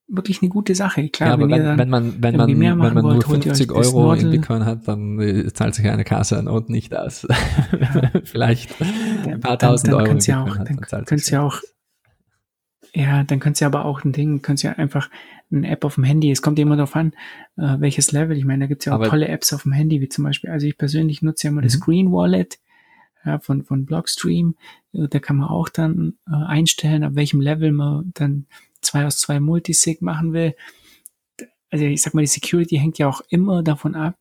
wirklich 0.09 0.43
eine 0.43 0.49
gute 0.49 0.75
Sache. 0.75 1.09
Klar, 1.11 1.29
ja, 1.29 1.35
aber 1.35 1.49
wenn, 1.49 1.65
wenn, 1.65 1.79
wenn 1.79 1.89
man, 1.91 2.23
wenn 2.23 2.37
man, 2.37 2.61
wenn 2.61 2.79
man 2.79 3.03
wollt, 3.05 3.29
nur 3.29 3.43
50 3.43 3.71
Euro 3.71 4.15
in 4.15 4.31
Bitcoin 4.31 4.65
hat, 4.65 4.89
dann 4.89 5.21
äh, 5.21 5.53
zahlt 5.53 5.75
sich 5.75 5.87
eine 5.87 6.05
Kasse 6.05 6.39
an 6.39 6.49
und 6.49 6.69
nicht 6.71 6.97
aus. 6.97 7.27
Ja. 7.79 8.11
Vielleicht 8.25 8.75
ein 8.81 9.41
paar 9.41 9.57
dann, 9.57 9.71
tausend 9.71 9.93
dann 9.93 10.01
Euro. 10.01 10.19
Ja 10.19 10.43
auch, 10.43 10.59
hat, 10.59 10.69
dann, 10.69 11.05
könntest 11.05 11.31
ja 11.31 11.43
auch, 11.43 11.61
ja, 12.95 13.23
dann 13.23 13.41
könntest 13.41 13.61
du 13.61 13.67
aber 13.67 13.85
auch 13.85 14.05
ein 14.05 14.13
Ding, 14.13 14.43
könntest 14.43 14.65
ja 14.65 14.73
einfach 14.73 15.11
eine 15.53 15.69
App 15.69 15.85
auf 15.85 15.97
dem 15.97 16.05
Handy, 16.05 16.31
es 16.31 16.43
kommt 16.43 16.59
immer 16.59 16.77
darauf 16.77 16.97
an, 16.97 17.13
äh, 17.57 17.77
welches 17.79 18.11
Level. 18.13 18.37
Ich 18.37 18.45
meine, 18.45 18.65
da 18.65 18.67
gibt's 18.67 18.87
ja 18.87 18.93
auch 18.93 18.97
aber 18.97 19.09
tolle 19.09 19.29
Apps 19.29 19.53
auf 19.53 19.63
dem 19.63 19.73
Handy, 19.73 20.01
wie 20.01 20.09
zum 20.09 20.25
Beispiel, 20.25 20.51
also 20.51 20.67
ich 20.67 20.79
persönlich 20.79 21.23
nutze 21.23 21.47
ja 21.47 21.53
immer 21.53 21.63
das 21.63 21.77
mhm. 21.77 21.81
Green 21.81 22.13
Wallet, 22.13 22.59
ja, 23.25 23.39
von, 23.39 23.65
von 23.65 23.85
Blockstream. 23.85 24.57
Da 24.93 25.19
kann 25.19 25.37
man 25.37 25.49
auch 25.49 25.69
dann 25.69 26.15
äh, 26.27 26.35
einstellen, 26.35 27.05
ab 27.05 27.13
welchem 27.15 27.41
Level 27.41 27.73
man 27.73 28.11
dann 28.15 28.47
zwei 28.81 29.07
aus 29.07 29.19
zwei 29.19 29.41
Multisig 29.41 30.03
machen 30.03 30.33
will, 30.33 30.55
also 31.71 31.85
ich 31.85 32.03
sag 32.03 32.15
mal, 32.15 32.23
die 32.23 32.29
Security 32.29 32.79
hängt 32.79 32.99
ja 32.99 33.09
auch 33.09 33.21
immer 33.29 33.63
davon 33.63 33.95
ab, 33.95 34.17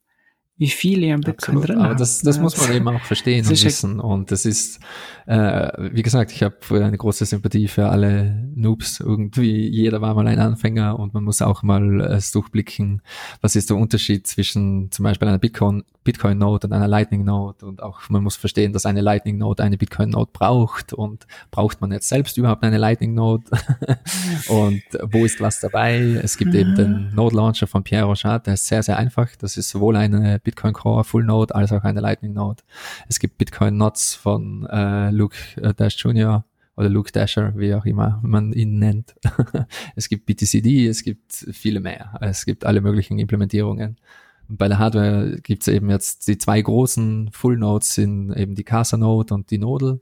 wie 0.57 0.69
viel 0.69 1.03
ihr 1.03 1.13
im 1.13 1.21
Bitcoin 1.21 1.61
drin 1.61 1.77
Aber 1.77 1.93
das, 1.93 2.19
das 2.19 2.39
muss 2.39 2.57
man 2.57 2.75
eben 2.75 2.87
auch 2.87 3.03
verstehen 3.03 3.45
und 3.45 3.63
wissen. 3.63 3.99
Und 3.99 4.31
das 4.31 4.43
ist, 4.43 4.79
äh, 5.27 5.69
wie 5.93 6.01
gesagt, 6.01 6.31
ich 6.31 6.41
habe 6.41 6.57
eine 6.71 6.97
große 6.97 7.25
Sympathie 7.25 7.67
für 7.67 7.89
alle 7.89 8.49
Noobs. 8.55 8.99
Irgendwie 8.99 9.67
jeder 9.67 10.01
war 10.01 10.15
mal 10.15 10.27
ein 10.27 10.39
Anfänger 10.39 10.97
und 10.97 11.13
man 11.13 11.23
muss 11.23 11.43
auch 11.43 11.61
mal 11.61 12.01
es 12.01 12.31
durchblicken, 12.31 13.03
was 13.41 13.55
ist 13.55 13.69
der 13.69 13.77
Unterschied 13.77 14.25
zwischen 14.25 14.91
zum 14.91 15.03
Beispiel 15.03 15.27
einer 15.27 15.37
Bitcoin, 15.37 15.83
Bitcoin 16.07 16.37
Node 16.37 16.67
und 16.67 16.73
einer 16.73 16.87
Lightning 16.87 17.25
Node. 17.25 17.65
Und 17.65 17.83
auch 17.83 18.07
man 18.07 18.23
muss 18.23 18.37
verstehen, 18.37 18.71
dass 18.71 18.85
eine 18.85 19.01
Lightning 19.01 19.37
Node 19.37 19.61
eine 19.61 19.77
Bitcoin 19.77 20.11
Node 20.11 20.31
braucht. 20.31 20.93
Und 20.93 21.27
braucht 21.51 21.81
man 21.81 21.91
jetzt 21.91 22.07
selbst 22.07 22.37
überhaupt 22.37 22.63
eine 22.63 22.77
Lightning 22.77 23.13
Node? 23.13 23.43
und 24.47 24.83
wo 25.03 25.25
ist 25.25 25.41
was 25.41 25.59
dabei? 25.59 25.99
Es 26.23 26.37
gibt 26.37 26.53
mhm. 26.53 26.59
eben 26.59 26.75
den 26.75 27.13
Node 27.13 27.35
Launcher 27.35 27.67
von 27.67 27.83
Pierre 27.83 28.05
Rochard, 28.05 28.47
der 28.47 28.53
ist 28.53 28.67
sehr, 28.67 28.83
sehr 28.83 28.97
einfach. 28.97 29.35
Das 29.35 29.57
ist 29.57 29.69
sowohl 29.69 29.97
eine 29.97 30.39
Bitcoin 30.39 30.71
Core 30.71 31.03
Full 31.03 31.25
Node 31.25 31.53
als 31.53 31.73
auch 31.73 31.83
eine 31.83 31.99
Lightning 31.99 32.31
Node. 32.31 32.63
Es 33.09 33.19
gibt 33.19 33.37
Bitcoin 33.37 33.75
Nodes 33.75 34.15
von 34.15 34.65
äh, 34.67 35.09
Luke 35.11 35.35
äh, 35.61 35.73
Dash 35.73 35.97
Jr. 36.01 36.45
oder 36.77 36.87
Luke 36.87 37.11
Dasher, 37.11 37.51
wie 37.57 37.75
auch 37.75 37.85
immer 37.85 38.21
man 38.23 38.53
ihn 38.53 38.79
nennt. 38.79 39.13
es 39.97 40.07
gibt 40.07 40.25
BTCD, 40.25 40.87
es 40.87 41.03
gibt 41.03 41.33
viele 41.33 41.81
mehr. 41.81 42.17
Es 42.21 42.45
gibt 42.45 42.63
alle 42.63 42.79
möglichen 42.79 43.19
Implementierungen. 43.19 43.97
Und 44.49 44.57
bei 44.57 44.67
der 44.67 44.79
Hardware 44.79 45.37
gibt 45.41 45.63
es 45.63 45.67
eben 45.67 45.89
jetzt 45.89 46.27
die 46.27 46.37
zwei 46.37 46.61
großen 46.61 47.29
Full 47.31 47.57
Nodes 47.57 47.93
sind 47.93 48.31
eben 48.33 48.55
die 48.55 48.63
Casa 48.63 48.97
Node 48.97 49.33
und 49.33 49.51
die 49.51 49.57
Nodel. 49.57 50.01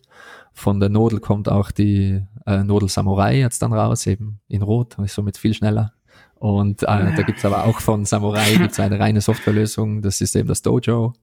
Von 0.53 0.79
der 0.79 0.89
Nodel 0.89 1.19
kommt 1.19 1.49
auch 1.49 1.71
die 1.71 2.21
äh, 2.45 2.63
Nodel 2.63 2.89
Samurai 2.89 3.39
jetzt 3.39 3.61
dann 3.61 3.73
raus, 3.73 4.05
eben 4.07 4.39
in 4.47 4.61
Rot 4.61 4.97
ist 4.99 5.15
somit 5.15 5.37
viel 5.37 5.53
schneller. 5.53 5.93
Und 6.35 6.83
äh, 6.83 6.85
da 6.85 7.21
gibt's 7.23 7.45
aber 7.45 7.65
auch 7.65 7.79
von 7.79 8.05
Samurai 8.05 8.55
gibt's 8.55 8.79
eine 8.79 8.99
reine 8.99 9.21
Softwarelösung, 9.21 10.01
das 10.01 10.21
ist 10.21 10.35
eben 10.35 10.47
das 10.47 10.61
Dojo. 10.61 11.13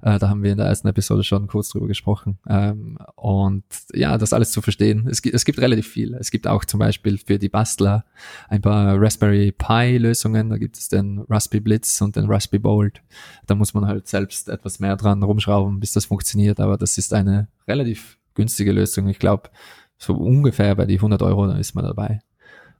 Äh, 0.00 0.18
da 0.18 0.28
haben 0.28 0.42
wir 0.42 0.52
in 0.52 0.58
der 0.58 0.66
ersten 0.66 0.86
Episode 0.86 1.24
schon 1.24 1.48
kurz 1.48 1.70
drüber 1.70 1.88
gesprochen. 1.88 2.38
Ähm, 2.48 2.98
und 3.16 3.64
ja, 3.92 4.16
das 4.16 4.32
alles 4.32 4.52
zu 4.52 4.62
verstehen. 4.62 5.08
Es 5.08 5.22
gibt, 5.22 5.34
es 5.34 5.44
gibt 5.44 5.58
relativ 5.58 5.88
viel. 5.88 6.14
Es 6.14 6.30
gibt 6.30 6.46
auch 6.46 6.64
zum 6.64 6.78
Beispiel 6.78 7.18
für 7.18 7.38
die 7.38 7.48
Bastler 7.48 8.04
ein 8.48 8.62
paar 8.62 9.00
Raspberry 9.00 9.52
Pi 9.52 9.98
Lösungen. 9.98 10.50
Da 10.50 10.58
gibt 10.58 10.76
es 10.76 10.88
den 10.88 11.24
Raspberry 11.28 11.60
Blitz 11.60 12.00
und 12.00 12.14
den 12.16 12.26
Raspberry 12.26 12.60
Bolt. 12.60 13.02
Da 13.46 13.54
muss 13.56 13.74
man 13.74 13.86
halt 13.86 14.06
selbst 14.06 14.48
etwas 14.48 14.78
mehr 14.78 14.96
dran 14.96 15.22
rumschrauben, 15.22 15.80
bis 15.80 15.92
das 15.92 16.04
funktioniert. 16.04 16.60
Aber 16.60 16.76
das 16.76 16.96
ist 16.96 17.12
eine 17.12 17.48
relativ 17.66 18.18
günstige 18.34 18.72
Lösung. 18.72 19.08
Ich 19.08 19.18
glaube, 19.18 19.50
so 19.96 20.14
ungefähr 20.14 20.74
bei 20.76 20.86
die 20.86 20.96
100 20.96 21.22
Euro, 21.22 21.48
da 21.48 21.58
ist 21.58 21.74
man 21.74 21.84
dabei. 21.84 22.20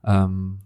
Ähm, 0.04 0.60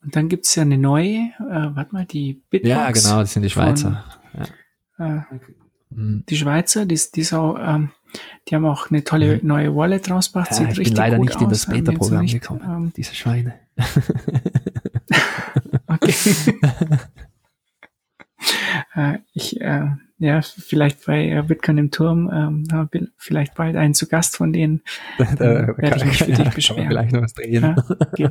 und 0.00 0.14
dann 0.14 0.28
gibt's 0.28 0.54
ja 0.54 0.62
eine 0.62 0.78
neue, 0.78 1.32
äh, 1.40 1.74
warte 1.74 1.92
mal, 1.92 2.06
die 2.06 2.40
Bitbox. 2.50 2.68
Ja, 2.68 2.90
genau, 2.92 3.20
das 3.20 3.32
sind 3.32 3.42
die 3.42 3.50
Schweizer. 3.50 4.04
Von, 4.32 4.40
ja. 4.40 4.48
Äh, 4.98 5.20
mhm. 5.90 6.24
Die 6.28 6.36
Schweizer, 6.36 6.86
die, 6.86 7.00
die, 7.14 7.32
auch, 7.32 7.58
ähm, 7.58 7.90
die 8.48 8.54
haben 8.54 8.64
auch 8.64 8.90
eine 8.90 9.04
tolle 9.04 9.36
mhm. 9.36 9.46
neue 9.46 9.74
Wallet 9.74 10.10
rausgebracht. 10.10 10.58
Ja, 10.58 10.68
ich 10.68 10.76
bin 10.76 10.94
leider 10.94 11.18
nicht 11.18 11.36
aus, 11.36 11.42
in 11.42 11.48
das 11.48 11.66
Beta-Programm 11.66 12.26
gekommen, 12.26 12.60
ähm, 12.64 12.92
diese 12.96 13.14
Schweine. 13.14 13.54
okay. 15.86 16.14
äh, 18.94 19.18
ich, 19.32 19.60
äh, 19.60 19.86
ja, 20.18 20.42
vielleicht 20.42 21.06
bei 21.06 21.42
Bitcoin 21.42 21.78
im 21.78 21.90
Turm, 21.92 22.28
ähm, 22.32 23.10
vielleicht 23.16 23.54
bald 23.54 23.76
einen 23.76 23.94
zu 23.94 24.08
Gast 24.08 24.36
von 24.36 24.52
denen. 24.52 24.82
Da, 25.16 25.24
äh, 25.24 25.78
werde 25.78 25.96
ich 25.96 26.04
mich 26.04 26.18
für 26.18 26.32
dich 26.32 26.50
beschweren. 26.50 26.88
Vielleicht 26.88 27.12
noch 27.12 27.22
was 27.22 27.34
drehen. 27.34 27.76
Ja, 28.16 28.30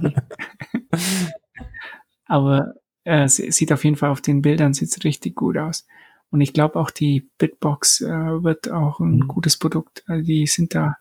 Aber 2.25 2.73
äh, 3.05 3.29
sieht 3.29 3.71
auf 3.71 3.85
jeden 3.85 3.95
Fall 3.95 4.09
auf 4.09 4.19
den 4.19 4.41
Bildern 4.41 4.73
sieht's 4.73 5.03
richtig 5.05 5.35
gut 5.35 5.57
aus. 5.57 5.87
Und 6.29 6.41
ich 6.41 6.53
glaube 6.53 6.79
auch 6.79 6.91
die 6.91 7.29
Bitbox 7.37 8.01
äh, 8.01 8.07
wird 8.43 8.69
auch 8.69 8.99
ein 8.99 9.17
mhm. 9.17 9.27
gutes 9.27 9.57
Produkt. 9.57 10.03
Also 10.07 10.25
die 10.25 10.45
sind 10.47 10.75
da 10.75 10.97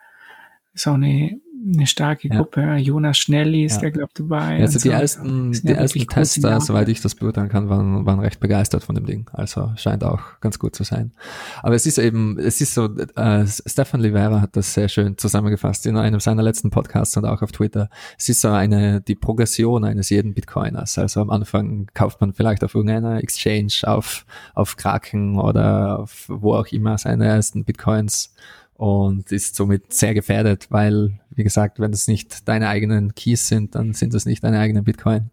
auch 0.74 0.94
eine 0.94 1.40
eine 1.74 1.86
starke 1.86 2.28
Gruppe. 2.28 2.60
Ja. 2.60 2.76
Jonas 2.76 3.18
Schnelli 3.18 3.64
ist 3.64 3.76
ja. 3.76 3.82
da, 3.82 3.90
glaube 3.90 4.12
dabei. 4.14 4.60
Also 4.60 4.78
die 4.78 4.88
so. 4.88 4.90
ersten, 4.90 5.52
die 5.52 5.68
ersten 5.68 6.06
Tester, 6.06 6.60
soweit 6.60 6.88
ich 6.88 7.00
das 7.00 7.14
beurteilen 7.14 7.48
kann, 7.48 7.68
waren, 7.68 8.06
waren 8.06 8.20
recht 8.20 8.40
begeistert 8.40 8.84
von 8.84 8.94
dem 8.94 9.06
Ding. 9.06 9.28
Also 9.32 9.72
scheint 9.76 10.04
auch 10.04 10.20
ganz 10.40 10.58
gut 10.58 10.74
zu 10.74 10.84
sein. 10.84 11.12
Aber 11.62 11.74
es 11.74 11.86
ist 11.86 11.98
eben, 11.98 12.38
es 12.38 12.60
ist 12.60 12.74
so, 12.74 12.88
äh, 12.96 13.46
Stefan 13.46 14.00
Livera 14.00 14.40
hat 14.40 14.56
das 14.56 14.74
sehr 14.74 14.88
schön 14.88 15.18
zusammengefasst 15.18 15.86
in 15.86 15.96
einem 15.96 16.20
seiner 16.20 16.42
letzten 16.42 16.70
Podcasts 16.70 17.16
und 17.16 17.24
auch 17.24 17.42
auf 17.42 17.52
Twitter. 17.52 17.88
Es 18.18 18.28
ist 18.28 18.40
so 18.40 18.48
eine, 18.48 19.00
die 19.00 19.14
Progression 19.14 19.84
eines 19.84 20.10
jeden 20.10 20.34
Bitcoiners. 20.34 20.98
Also 20.98 21.20
am 21.20 21.30
Anfang 21.30 21.88
kauft 21.94 22.20
man 22.20 22.32
vielleicht 22.32 22.62
auf 22.64 22.74
irgendeiner 22.74 23.22
Exchange, 23.22 23.72
auf, 23.82 24.26
auf 24.54 24.76
Kraken 24.76 25.38
oder 25.38 26.00
auf 26.00 26.26
wo 26.28 26.54
auch 26.54 26.66
immer 26.68 26.98
seine 26.98 27.26
ersten 27.26 27.64
Bitcoins 27.64 28.32
und 28.76 29.32
ist 29.32 29.56
somit 29.56 29.92
sehr 29.92 30.12
gefährdet, 30.14 30.66
weil, 30.70 31.18
wie 31.30 31.44
gesagt, 31.44 31.80
wenn 31.80 31.92
das 31.92 32.08
nicht 32.08 32.46
deine 32.46 32.68
eigenen 32.68 33.14
Keys 33.14 33.48
sind, 33.48 33.74
dann 33.74 33.94
sind 33.94 34.12
das 34.12 34.26
nicht 34.26 34.44
deine 34.44 34.58
eigenen 34.58 34.84
Bitcoin. 34.84 35.30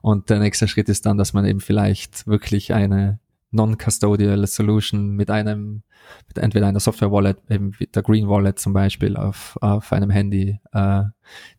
Und 0.00 0.30
der 0.30 0.38
nächste 0.38 0.66
Schritt 0.66 0.88
ist 0.88 1.04
dann, 1.04 1.18
dass 1.18 1.32
man 1.32 1.44
eben 1.44 1.60
vielleicht 1.60 2.26
wirklich 2.26 2.72
eine 2.72 3.18
non-custodial 3.50 4.46
Solution 4.46 5.10
mit 5.10 5.30
einem, 5.30 5.82
mit 6.26 6.38
entweder 6.38 6.68
einer 6.68 6.80
Software-Wallet, 6.80 7.38
eben 7.50 7.72
der 7.94 8.02
Green 8.02 8.28
Wallet 8.28 8.58
zum 8.58 8.72
Beispiel 8.72 9.16
auf, 9.16 9.58
auf 9.60 9.92
einem 9.92 10.10
Handy, 10.10 10.58
äh, 10.72 11.02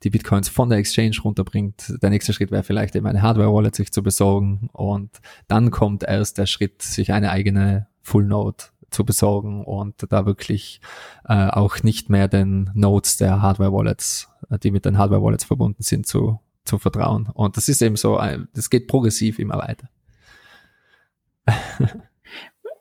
die 0.04 0.10
Bitcoins 0.10 0.50
von 0.50 0.70
der 0.70 0.80
Exchange 0.80 1.18
runterbringt. 1.24 1.94
Der 2.02 2.10
nächste 2.10 2.34
Schritt 2.34 2.52
wäre 2.52 2.64
vielleicht 2.64 2.96
eben 2.96 3.06
eine 3.06 3.22
Hardware-Wallet 3.22 3.76
sich 3.76 3.92
zu 3.92 4.02
besorgen 4.02 4.70
und 4.74 5.20
dann 5.48 5.70
kommt 5.72 6.04
erst 6.04 6.38
der 6.38 6.46
Schritt, 6.46 6.82
sich 6.82 7.14
eine 7.14 7.32
eigene 7.32 7.88
Full 8.02 8.26
Node 8.26 8.66
zu 8.90 9.06
besorgen 9.06 9.64
und 9.64 9.96
da 10.10 10.26
wirklich 10.26 10.82
äh, 11.28 11.48
auch 11.48 11.84
nicht 11.84 12.10
mehr 12.10 12.28
den 12.28 12.70
Nodes 12.74 13.18
der 13.18 13.42
Hardware-Wallets, 13.42 14.30
äh, 14.50 14.60
die 14.60 14.72
mit 14.72 14.86
den 14.86 14.98
Hardware-Wallets 14.98 15.44
verbunden 15.44 15.84
sind, 15.84 16.08
zu 16.08 16.40
zu 16.68 16.78
vertrauen. 16.78 17.28
Und 17.34 17.58
das 17.58 17.70
ist 17.70 17.82
eben 17.82 17.96
so, 17.96 18.22
das 18.54 18.70
geht 18.70 18.88
progressiv 18.88 19.40
immer 19.40 19.58
weiter. 19.58 19.90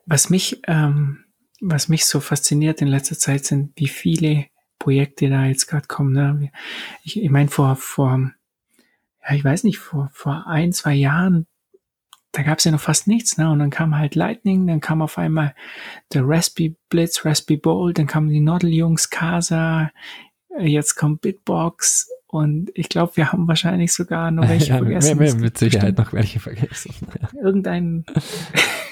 was 0.05 0.29
mich, 0.29 0.61
ähm, 0.67 1.23
was 1.61 1.87
mich 1.87 2.05
so 2.05 2.19
fasziniert 2.19 2.81
in 2.81 2.87
letzter 2.87 3.17
Zeit 3.17 3.45
sind, 3.45 3.71
wie 3.75 3.87
viele 3.87 4.45
Projekte 4.77 5.29
da 5.29 5.45
jetzt 5.45 5.67
gerade 5.67 5.87
kommen. 5.87 6.13
Ne? 6.13 6.51
Ich, 7.03 7.21
ich 7.21 7.29
meine, 7.29 7.49
vor, 7.49 7.75
vor, 7.77 8.31
ja, 9.27 9.35
ich 9.35 9.43
weiß 9.43 9.63
nicht, 9.63 9.79
vor, 9.79 10.09
vor 10.13 10.45
ein, 10.47 10.71
zwei 10.73 10.93
Jahren, 10.93 11.47
da 12.31 12.43
gab 12.43 12.59
es 12.59 12.65
ja 12.65 12.71
noch 12.71 12.81
fast 12.81 13.07
nichts, 13.07 13.37
ne? 13.37 13.49
Und 13.49 13.59
dann 13.59 13.69
kam 13.69 13.97
halt 13.97 14.15
Lightning, 14.15 14.67
dann 14.67 14.81
kam 14.81 15.01
auf 15.01 15.17
einmal 15.17 15.55
der 16.13 16.23
Raspberry 16.25 16.75
Blitz, 16.89 17.25
Raspberry 17.25 17.59
Bowl, 17.59 17.93
dann 17.93 18.07
kamen 18.07 18.29
die 18.29 18.41
Nodel-Jungs, 18.41 19.09
Casa, 19.09 19.91
jetzt 20.59 20.95
kommt 20.95 21.21
Bitbox 21.21 22.09
und 22.27 22.71
ich 22.73 22.89
glaube, 22.89 23.15
wir 23.15 23.31
haben 23.31 23.47
wahrscheinlich 23.47 23.93
sogar 23.93 24.31
noch 24.31 24.47
welche 24.49 24.69
ja, 24.69 24.77
vergessen. 24.77 25.19
Wir, 25.19 25.33
wir 25.33 25.35
mit 25.35 25.57
Sicherheit 25.57 25.97
noch 25.97 26.13
welche 26.13 26.39
vergessen. 26.39 26.93
Irgendein 27.41 28.05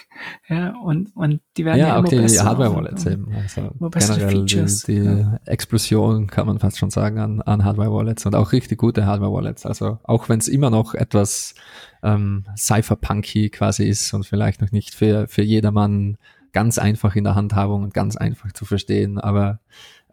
ja, 0.48 0.74
und, 0.78 1.16
und 1.16 1.42
die 1.58 1.66
werden 1.66 1.80
ja, 1.80 1.88
ja 1.88 2.00
auch 2.00 2.06
die, 2.06 2.26
die 2.26 2.40
Hardware-Wallets 2.40 3.06
eben. 3.06 3.34
Also 3.34 3.72
generell 3.80 4.46
die, 4.46 4.66
die 4.88 4.94
ja. 4.94 5.40
Explosion 5.46 6.28
kann 6.28 6.48
man 6.48 6.60
fast 6.60 6.78
schon 6.78 6.90
sagen 6.90 7.20
an, 7.20 7.42
an 7.42 7.64
Hardware-Wallets 7.64 8.26
und 8.26 8.36
auch 8.36 8.52
richtig 8.52 8.78
gute 8.78 9.06
Hardware-Wallets. 9.06 9.66
Also 9.66 10.00
auch 10.04 10.30
wenn 10.30 10.40
es 10.40 10.48
immer 10.48 10.70
noch 10.70 10.94
etwas 10.94 11.56
ähm, 12.04 12.46
Cypherpunky 12.58 13.50
quasi 13.50 13.86
ist 13.86 14.14
und 14.14 14.26
vielleicht 14.26 14.62
noch 14.62 14.72
nicht 14.72 14.94
für, 14.94 15.28
für 15.28 15.44
jedermann 15.44 16.18
ganz 16.54 16.78
einfach 16.78 17.16
in 17.16 17.26
der 17.26 17.36
Handhabung 17.36 17.84
und 17.84 17.94
ganz 17.94 18.16
einfach 18.16 18.54
zu 18.54 18.64
verstehen, 18.64 19.20
aber 19.20 19.60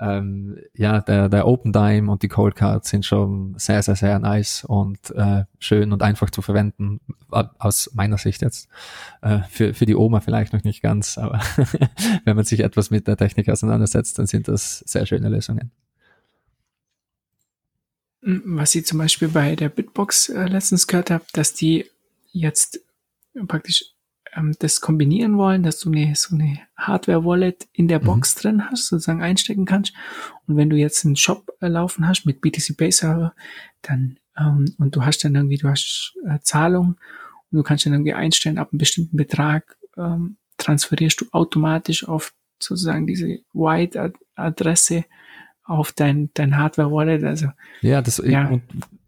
ähm, 0.02 0.58
ja, 0.74 1.00
der, 1.00 1.28
der 1.28 1.46
Open 1.46 1.72
Dime 1.72 2.10
und 2.10 2.22
die 2.22 2.28
Cold 2.28 2.56
Cards 2.56 2.90
sind 2.90 3.06
schon 3.06 3.54
sehr, 3.56 3.82
sehr, 3.82 3.94
sehr 3.94 4.18
nice 4.18 4.64
und 4.64 4.98
äh, 5.12 5.44
schön 5.60 5.92
und 5.92 6.02
einfach 6.02 6.28
zu 6.30 6.42
verwenden, 6.42 7.00
aus 7.30 7.90
meiner 7.94 8.18
Sicht 8.18 8.42
jetzt. 8.42 8.68
Äh, 9.20 9.40
für, 9.48 9.74
für 9.74 9.86
die 9.86 9.94
Oma 9.94 10.20
vielleicht 10.20 10.52
noch 10.52 10.64
nicht 10.64 10.82
ganz, 10.82 11.18
aber 11.18 11.40
wenn 12.24 12.34
man 12.34 12.44
sich 12.44 12.60
etwas 12.60 12.90
mit 12.90 13.06
der 13.06 13.16
Technik 13.16 13.48
auseinandersetzt, 13.48 14.18
dann 14.18 14.26
sind 14.26 14.48
das 14.48 14.80
sehr 14.80 15.06
schöne 15.06 15.28
Lösungen. 15.28 15.70
Was 18.20 18.74
ich 18.74 18.86
zum 18.86 18.98
Beispiel 18.98 19.28
bei 19.28 19.54
der 19.54 19.68
Bitbox 19.68 20.30
äh, 20.30 20.46
letztens 20.46 20.86
gehört 20.88 21.10
habe, 21.10 21.24
dass 21.32 21.54
die 21.54 21.88
jetzt 22.32 22.80
praktisch 23.46 23.91
ähm, 24.34 24.54
das 24.58 24.80
kombinieren 24.80 25.36
wollen, 25.36 25.62
dass 25.62 25.78
du 25.78 25.90
eine, 25.90 26.14
so 26.14 26.34
eine 26.34 26.58
Hardware-Wallet 26.76 27.68
in 27.72 27.88
der 27.88 27.98
Box 27.98 28.36
mhm. 28.36 28.40
drin 28.40 28.70
hast, 28.70 28.86
sozusagen 28.86 29.22
einstecken 29.22 29.64
kannst. 29.64 29.92
Und 30.46 30.56
wenn 30.56 30.70
du 30.70 30.76
jetzt 30.76 31.04
einen 31.04 31.16
Shop 31.16 31.50
äh, 31.60 31.68
laufen 31.68 32.06
hast 32.08 32.24
mit 32.24 32.40
BTC 32.40 32.76
Base 32.76 32.98
Server, 32.98 33.34
dann 33.82 34.18
ähm, 34.38 34.74
und 34.78 34.96
du 34.96 35.04
hast 35.04 35.24
dann 35.24 35.34
irgendwie, 35.34 35.58
du 35.58 35.68
hast 35.68 36.14
äh, 36.26 36.38
Zahlung 36.40 36.96
und 37.50 37.58
du 37.58 37.62
kannst 37.62 37.86
dann 37.86 37.92
irgendwie 37.92 38.14
einstellen, 38.14 38.58
ab 38.58 38.70
einem 38.72 38.78
bestimmten 38.78 39.16
Betrag 39.16 39.76
ähm, 39.96 40.36
transferierst 40.56 41.20
du 41.20 41.26
automatisch 41.32 42.08
auf 42.08 42.32
sozusagen 42.58 43.06
diese 43.06 43.40
White-Adresse 43.52 45.04
auf 45.64 45.92
dein, 45.92 46.30
dein 46.34 46.56
Hardware-Wallet. 46.56 47.24
Also 47.24 47.48
ja, 47.80 48.00
das 48.00 48.22
ja, 48.24 48.58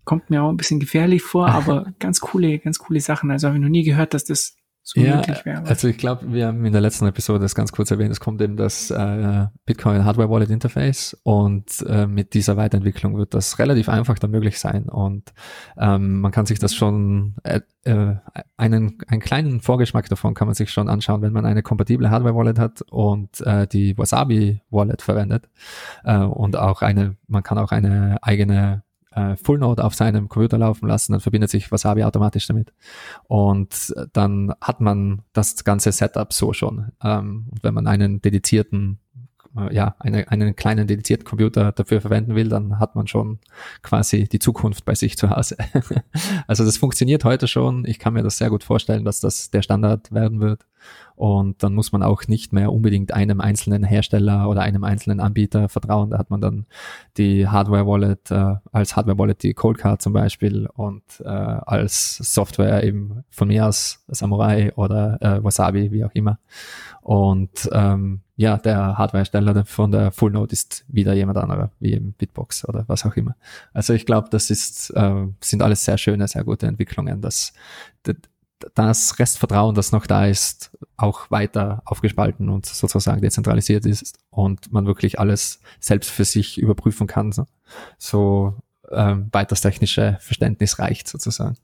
kommt 0.05 0.31
mir 0.31 0.43
auch 0.43 0.51
ein 0.51 0.57
bisschen 0.57 0.81
gefährlich 0.81 1.23
vor, 1.23 1.49
aber 1.51 1.93
ganz 1.99 2.21
coole, 2.21 2.59
ganz 2.59 2.79
coole 2.79 3.01
Sachen. 3.01 3.31
Also 3.31 3.47
habe 3.47 3.57
ich 3.57 3.63
noch 3.63 3.71
nie 3.71 3.85
gehört, 3.85 4.15
dass 4.15 4.25
das 4.25 4.57
so 4.87 5.01
ja, 5.01 5.17
möglich 5.17 5.47
wäre. 5.47 5.65
Also 5.65 5.89
ich 5.89 5.97
glaube, 5.97 6.31
wir 6.31 6.47
haben 6.47 6.65
in 6.67 6.73
der 6.73 6.83
letzten 6.83 7.07
Episode 7.07 7.41
das 7.41 7.55
ganz 7.55 7.73
kurz 7.73 7.91
erwähnt, 7.91 8.13
es 8.13 8.21
kommt 8.21 8.43
eben 8.43 8.57
das 8.57 8.91
äh, 8.91 9.47
Bitcoin 9.65 10.05
Hardware 10.05 10.29
Wallet 10.29 10.51
Interface 10.51 11.17
und 11.23 11.83
äh, 11.89 12.07
mit 12.07 12.35
dieser 12.35 12.59
Weiterentwicklung 12.59 13.17
wird 13.17 13.33
das 13.33 13.59
relativ 13.59 13.89
einfach 13.89 14.19
dann 14.19 14.31
möglich 14.31 14.61
sein 14.61 14.91
und 14.91 15.33
ähm, 15.79 16.21
man 16.21 16.33
kann 16.33 16.45
sich 16.45 16.59
das 16.59 16.75
schon 16.75 17.35
äh, 17.45 17.61
äh, 17.85 18.17
einen, 18.59 18.99
einen 19.09 19.21
kleinen 19.21 19.63
Vorgeschmack 19.63 20.11
davon 20.11 20.35
kann 20.35 20.49
man 20.49 20.55
sich 20.55 20.71
schon 20.71 20.91
anschauen, 20.91 21.23
wenn 21.23 21.33
man 21.33 21.47
eine 21.47 21.63
kompatible 21.63 22.11
Hardware 22.11 22.35
Wallet 22.35 22.59
hat 22.59 22.83
und 22.91 23.41
äh, 23.41 23.67
die 23.67 23.97
Wasabi 23.97 24.61
Wallet 24.69 25.01
verwendet 25.01 25.49
äh, 26.05 26.19
und 26.19 26.57
auch 26.57 26.83
eine, 26.83 27.17
man 27.27 27.43
kann 27.43 27.57
auch 27.57 27.73
eine 27.73 28.19
eigene 28.21 28.83
äh, 29.15 29.37
Full 29.37 29.59
Node 29.59 29.85
auf 29.85 29.95
seinem 29.95 30.29
Computer 30.29 30.59
laufen 30.59 30.89
lassen, 30.89 31.13
dann 31.13 31.21
verbindet 31.21 31.51
sich 31.51 31.71
Wasabi 31.71 32.05
automatisch 32.05 32.47
damit. 32.47 32.73
Und 33.29 33.95
dann 34.13 34.55
hat 34.61 34.81
man 34.81 35.23
das 35.33 35.65
ganze 35.65 35.93
Setup 35.93 36.33
so 36.33 36.53
schon. 36.53 36.93
Ähm, 37.03 37.47
wenn 37.63 37.75
man 37.75 37.87
einen 37.87 38.21
dedizierten 38.21 38.99
äh, 39.57 39.75
ja, 39.75 39.95
eine, 39.99 40.29
einen 40.29 40.57
kleinen 40.57 40.87
dedizierten 40.87 41.25
Computer 41.25 41.73
dafür 41.73 42.01
verwenden 42.01 42.35
will, 42.35 42.49
dann 42.49 42.79
hat 42.79 42.97
man 42.97 43.07
schon 43.07 43.39
quasi 43.83 44.29
die 44.29 44.39
Zukunft 44.39 44.85
bei 44.85 44.95
sich 44.95 45.17
zu 45.17 45.31
Hause. 45.31 45.57
also 46.47 46.65
das 46.65 46.77
funktioniert 46.77 47.25
heute 47.25 47.47
schon. 47.49 47.85
Ich 47.87 47.99
kann 47.99 48.15
mir 48.15 48.23
das 48.23 48.39
sehr 48.39 48.51
gut 48.51 48.65
vorstellen, 48.65 49.05
dass 49.05 49.21
das 49.21 49.51
der 49.51 49.63
Standard 49.63 50.13
werden 50.13 50.41
wird. 50.41 50.67
Und 51.17 51.63
dann 51.63 51.75
muss 51.75 51.93
man 51.93 52.03
auch 52.03 52.27
nicht 52.27 52.53
mehr 52.53 52.73
unbedingt 52.73 53.15
einem 53.15 53.41
einzelnen 53.41 53.85
Hersteller 53.85 54.49
oder 54.49 54.63
einem 54.63 54.83
einzelnen 54.83 55.21
Anbieter 55.21 55.69
vertrauen. 55.69 56.11
Da 56.11 56.19
hat 56.19 56.31
man 56.31 56.41
dann 56.41 56.67
die 57.17 57.47
Hardware-Wallet, 57.47 58.31
äh, 58.31 58.55
als 58.73 58.97
Hardware-Wallet 58.97 59.43
die 59.43 59.55
Cold 59.55 59.79
Card 59.79 60.03
zum 60.03 60.13
Beispiel 60.13 60.69
und 60.75 61.03
äh, 61.25 61.29
als 61.29 62.17
Software 62.17 62.83
eben 62.83 63.25
von 63.31 63.49
mir 63.49 63.67
aus 63.67 64.05
Samurai 64.09 64.73
oder 64.75 65.23
äh, 65.23 65.45
Wasabi, 65.45 65.93
wie 65.93 66.05
auch 66.05 66.13
immer. 66.15 66.39
Und 67.01 67.69
ähm, 67.73 68.23
ja, 68.37 68.57
der 68.57 68.99
Hardware-Hersteller 68.99 69.65
von 69.65 69.93
der 69.93 70.11
Full 70.11 70.33
Node 70.33 70.53
ist 70.53 70.85
wieder 70.89 71.15
jemand 71.15 71.39
anderer, 71.39 71.71
wie 71.79 71.93
eben 71.93 72.15
Bitbox 72.15 72.69
oder 72.69 72.85
was 72.89 73.07
auch 73.07 73.15
immer. 73.15 73.37
Also 73.73 73.93
ich 73.93 74.07
glaube, 74.07 74.29
das 74.31 74.51
ist, 74.51 74.91
äh, 74.91 75.27
sind 75.41 75.63
alles 75.63 75.85
sehr 75.85 75.99
schöne, 75.99 76.27
sehr 76.27 76.43
gute 76.43 76.67
Entwicklungen, 76.67 77.21
dass 77.21 77.53
das 78.75 79.19
Restvertrauen, 79.19 79.75
das 79.75 79.93
noch 79.93 80.07
da 80.07 80.27
ist, 80.27 80.71
auch 80.97 81.31
weiter 81.31 81.83
aufgespalten 81.85 82.49
und 82.49 82.67
sozusagen 82.67 83.21
dezentralisiert 83.21 83.87
ist 83.87 84.19
und 84.31 84.73
man 84.73 84.87
wirklich 84.87 85.19
alles 85.19 85.61
selbst 85.81 86.11
für 86.11 86.25
sich 86.25 86.59
überprüfen 86.59 87.07
kann, 87.07 87.33
so, 87.33 87.47
so 87.99 88.57
ähm, 88.91 89.29
weit 89.33 89.51
das 89.51 89.61
technische 89.61 90.19
Verständnis 90.21 90.79
reicht 90.79 91.09
sozusagen. 91.09 91.57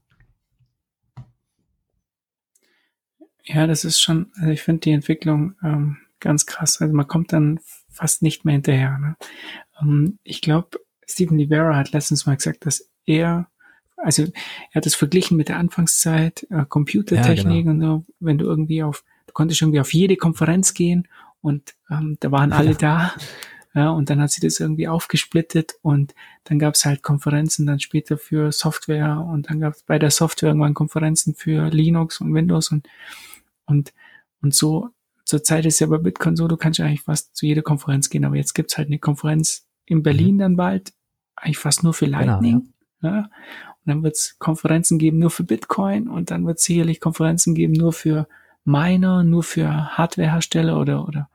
Ja, 3.45 3.67
das 3.67 3.85
ist 3.85 4.01
schon, 4.01 4.31
also 4.37 4.51
ich 4.51 4.63
finde 4.63 4.81
die 4.81 4.93
Entwicklung 4.93 5.55
ähm, 5.63 5.99
ganz 6.21 6.47
krass. 6.47 6.81
Also 6.81 6.95
man 6.95 7.09
kommt 7.09 7.33
dann 7.33 7.59
fast 7.89 8.23
nicht 8.23 8.45
mehr 8.45 8.53
hinterher. 8.53 8.99
Ne? 8.99 9.17
Ähm, 9.81 10.19
ich 10.23 10.41
glaube, 10.41 10.79
Stephen 11.07 11.39
Rivera 11.39 11.77
hat 11.77 11.93
letztens 11.93 12.27
mal 12.27 12.37
gesagt, 12.37 12.65
dass 12.67 12.89
er 13.07 13.50
also 14.03 14.25
er 14.25 14.75
hat 14.75 14.87
es 14.87 14.95
verglichen 14.95 15.37
mit 15.37 15.49
der 15.49 15.59
Anfangszeit, 15.59 16.47
äh, 16.51 16.65
Computertechnik 16.69 17.67
ja, 17.67 17.73
genau. 17.73 17.95
und 17.95 18.05
so, 18.07 18.15
wenn 18.21 18.39
du 18.39 18.47
irgendwie 18.47 18.83
auf, 18.83 19.05
du 19.27 19.33
konntest 19.33 19.63
irgendwie 19.63 19.81
auf 19.81 19.93
jede 19.93 20.17
Konferenz 20.17 20.75
gehen 20.75 21.09
und 21.41 21.75
ähm, 21.91 22.17
da 22.21 22.31
waren 22.31 22.53
alle 22.53 22.73
ja. 22.73 22.77
da. 22.77 23.15
Ja, 23.73 23.91
und 23.91 24.11
dann 24.11 24.21
hat 24.21 24.33
sie 24.33 24.41
das 24.41 24.59
irgendwie 24.59 24.89
aufgesplittet 24.89 25.75
und 25.83 26.13
dann 26.43 26.59
gab 26.59 26.75
es 26.75 26.85
halt 26.85 27.05
Konferenzen 27.05 27.67
dann 27.67 27.79
später 27.79 28.19
für 28.19 28.51
Software 28.51 29.25
und 29.25 29.49
dann 29.49 29.61
gab 29.61 29.75
es 29.75 29.85
bei 29.85 29.97
der 30.01 30.11
Software 30.11 30.49
irgendwann 30.49 30.75
Konferenzen 30.75 31.37
für 31.37 31.69
Linux 31.69 32.21
und 32.21 32.35
Windows 32.35 32.73
und 32.73 32.89
und 33.67 33.93
und 34.43 34.55
so 34.55 34.91
zurzeit 35.31 35.65
ist 35.65 35.79
ja 35.79 35.87
bei 35.87 35.99
Bitcoin 35.99 36.37
so, 36.37 36.49
du 36.49 36.57
kannst 36.57 36.79
ja 36.81 36.85
eigentlich 36.85 37.03
fast 37.03 37.35
zu 37.37 37.47
jeder 37.47 37.63
Konferenz 37.63 38.11
gehen, 38.11 38.25
aber 38.25 38.37
jetzt 38.37 38.55
gibt's 38.55 38.77
halt 38.77 38.89
eine 38.89 38.99
Konferenz 38.99 39.67
in 39.87 40.03
Berlin 40.03 40.35
mhm. 40.35 40.41
dann 40.41 40.57
bald, 40.57 40.93
eigentlich 41.37 41.59
fast 41.59 41.83
nur 41.83 41.95
für 41.95 42.07
genau, 42.07 42.19
Lightning. 42.19 42.73
Genau, 43.01 43.15
ja. 43.15 43.21
ja. 43.21 43.31
Dann 43.91 44.03
wird 44.05 44.15
es 44.15 44.39
Konferenzen 44.39 44.99
geben 44.99 45.19
nur 45.19 45.31
für 45.31 45.43
Bitcoin 45.43 46.09
und 46.09 46.31
dann 46.31 46.47
wird 46.47 46.59
es 46.59 46.65
sicherlich 46.65 47.01
Konferenzen 47.01 47.55
geben 47.55 47.73
nur 47.73 47.93
für 47.93 48.29
Miner, 48.65 49.25
nur 49.25 49.43
für 49.43 49.97
Hardwarehersteller 49.97 50.79
oder 50.79 51.07
oder 51.07 51.29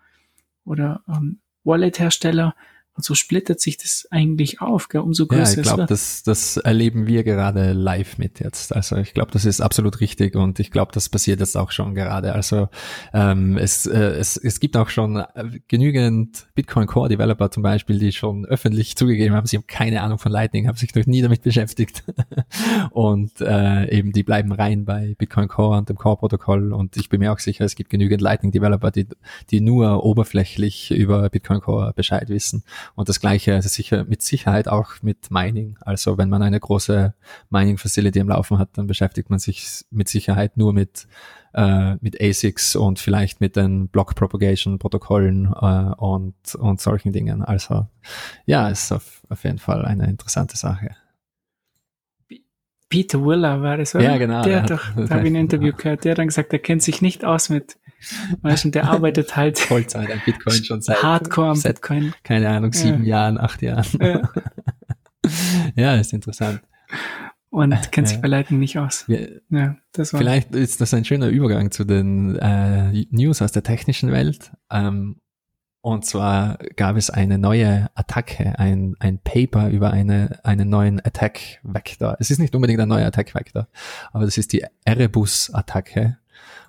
oder 0.64 1.01
ähm, 1.08 1.39
Wallet-Hersteller. 1.66 2.56
Und 2.96 3.04
so 3.04 3.14
splittert 3.14 3.60
sich 3.60 3.76
das 3.76 4.08
eigentlich 4.10 4.62
auf, 4.62 4.88
gell? 4.88 5.02
umso 5.02 5.28
größer 5.28 5.56
ja, 5.56 5.60
ich 5.60 5.64
glaube, 5.64 5.86
das, 5.86 6.24
das 6.24 6.56
erleben 6.56 7.08
wir 7.08 7.26
gerade 7.26 7.74
live 7.74 8.18
mit 8.18 8.39
jetzt. 8.39 8.74
Also 8.74 8.96
ich 8.96 9.14
glaube, 9.14 9.32
das 9.32 9.43
ist 9.43 9.60
absolut 9.60 10.00
richtig 10.00 10.36
und 10.36 10.62
ich 10.62 10.72
glaube, 10.72 10.93
das 10.93 11.10
passiert 11.10 11.41
jetzt 11.41 11.58
auch 11.58 11.72
schon 11.72 11.93
gerade. 11.93 12.34
Also 12.34 12.70
ähm, 13.14 13.58
es, 13.58 13.86
äh, 13.86 14.00
es, 14.00 14.38
es 14.38 14.62
gibt 14.62 14.78
auch 14.78 14.88
schon 14.88 15.18
äh, 15.18 15.26
genügend 15.68 16.48
Bitcoin 16.56 16.88
Core 16.88 17.10
Developer 17.10 17.52
zum 17.52 17.64
Beispiel, 17.64 18.00
die 18.00 18.14
schon 18.14 18.46
öffentlich 18.46 18.96
zugegeben 18.96 19.36
haben, 19.36 19.46
sie 19.46 19.58
haben 19.58 19.68
keine 19.68 20.02
Ahnung 20.02 20.18
von 20.18 20.32
Lightning, 20.32 20.70
haben 20.70 20.78
sich 20.78 20.96
noch 20.96 21.06
nie 21.06 21.22
damit 21.22 21.41
beschäftigt 21.41 22.06
und 22.91 23.41
äh, 23.41 23.89
eben 23.91 24.14
die 24.14 24.24
bleiben 24.24 24.54
rein 24.54 24.86
bei 24.86 25.16
Bitcoin 25.18 25.50
Core 25.50 25.80
und 25.80 25.89
dem 25.89 25.98
Core-Protokoll 25.98 26.72
und 26.72 26.96
ich 26.96 27.10
bin 27.10 27.20
mir 27.20 27.34
auch 27.34 27.39
sicher, 27.39 27.66
es 27.66 27.76
gibt 27.76 27.89
genügend 27.89 28.22
Lightning 28.22 28.54
Developer, 28.54 28.91
die, 28.91 29.06
die 29.52 29.60
nur 29.60 30.06
oberflächlich 30.06 30.91
über 30.91 31.30
Bitcoin 31.30 31.60
Core 31.60 31.91
Bescheid 31.93 32.30
wissen 32.30 32.64
und 32.94 33.10
das 33.10 33.20
gleiche 33.20 33.56
also 33.56 33.70
sicher 33.70 34.06
mit 34.06 34.22
Sicherheit 34.22 34.68
auch 34.68 35.02
mit 35.02 35.32
Mining. 35.32 35.78
Also 35.82 36.18
wenn 36.18 36.30
man 36.30 36.44
eine 36.44 36.60
große 36.60 37.14
Mining 37.50 37.78
Facility 37.78 38.20
am 38.20 38.30
Laufen 38.30 38.60
hat, 38.60 38.70
dann 38.74 38.88
beschäftigt 38.88 39.30
man 39.30 39.40
sich 39.40 39.86
mit 39.90 40.10
Sicherheit 40.10 40.58
nur 40.58 40.74
mit 40.74 41.08
äh, 41.54 41.96
mit 42.02 42.22
ASICs 42.22 42.76
und 42.76 43.00
vielleicht 43.00 43.42
mit 43.42 43.56
den 43.56 43.88
Block 43.88 44.16
Propagation 44.16 44.78
Protokollen 44.78 45.46
äh, 45.46 45.94
und 45.98 46.56
und 46.56 46.82
solchen 46.82 47.14
Dingen. 47.14 47.42
Also 47.42 47.88
ja, 48.46 48.70
ist 48.70 48.92
auf, 48.92 49.24
auf 49.30 49.44
jeden 49.44 49.60
Fall 49.60 49.86
eine 49.86 50.08
interessante 50.08 50.58
Sache. 50.58 50.96
Peter 52.90 53.26
Willer 53.26 53.62
war 53.62 53.78
das, 53.78 53.96
oder? 53.96 54.04
Ja, 54.04 54.18
genau. 54.18 54.44
Der 54.44 54.62
hat 54.62 54.70
doch, 54.70 54.84
da 54.96 55.16
habe 55.16 55.28
ich 55.28 55.34
ein 55.34 55.36
Interview 55.36 55.74
gehört, 55.78 56.06
der 56.06 56.12
hat 56.12 56.20
dann 56.20 56.28
gesagt, 56.28 56.54
er 56.54 56.60
kennt 56.60 56.84
sich 56.84 57.02
nicht 57.02 57.26
aus 57.26 57.50
mit, 57.50 57.78
weißt 58.41 58.66
du, 58.66 58.70
der 58.70 58.86
arbeitet 58.86 59.36
halt 59.36 59.60
Vollzeit 59.60 60.12
an 60.12 60.22
Bitcoin 60.26 60.64
schon 60.64 60.82
seit 60.82 61.01
Hardcore 61.01 61.49
am 61.49 61.56
seit, 61.56 61.76
Bitcoin. 61.76 62.14
Keine 62.24 62.49
Ahnung, 62.49 62.74
sieben 62.74 63.03
ja. 63.03 63.18
Jahren, 63.22 63.39
acht 63.39 63.62
Jahren. 63.62 63.86
Ja. 63.99 64.30
ja, 65.76 65.95
ist 65.95 66.14
interessant. 66.14 66.62
Und 67.49 67.91
kennt 67.91 68.10
sich 68.10 68.20
bei 68.20 68.28
Leuten 68.28 68.60
nicht 68.60 68.78
aus. 68.78 69.08
Wir, 69.08 69.41
ja, 69.49 69.78
das 69.93 70.12
war 70.12 70.20
vielleicht 70.20 70.53
ist 70.53 70.82
das 70.82 70.93
ein 70.93 71.06
schöner 71.06 71.28
Übergang 71.28 71.72
zu 71.72 71.86
den 71.86 72.36
äh, 72.36 73.06
News 73.12 73.41
aus 73.41 73.53
der 73.53 73.64
technischen 73.64 74.12
Welt. 74.12 74.51
Ähm, 74.70 75.22
und 75.86 76.03
zwar 76.03 76.58
gab 76.78 76.97
es 76.97 77.12
eine 77.12 77.38
neue 77.38 77.91
Attacke, 77.93 78.58
ein, 78.58 78.95
ein 78.97 79.20
Paper 79.20 79.70
über 79.70 79.91
eine, 79.91 80.39
einen 80.43 80.68
neuen 80.68 80.99
Attack 80.99 81.60
Vector. 81.62 82.18
Es 82.20 82.32
ist 82.32 82.39
nicht 82.39 82.56
unbedingt 82.56 82.80
ein 82.80 82.89
neuer 82.89 83.06
Attack 83.06 83.36
Vector, 83.36 83.68
aber 84.12 84.26
das 84.26 84.39
ist 84.39 84.51
die 84.51 84.66
Erebus 84.84 85.53
Attacke. 85.53 86.18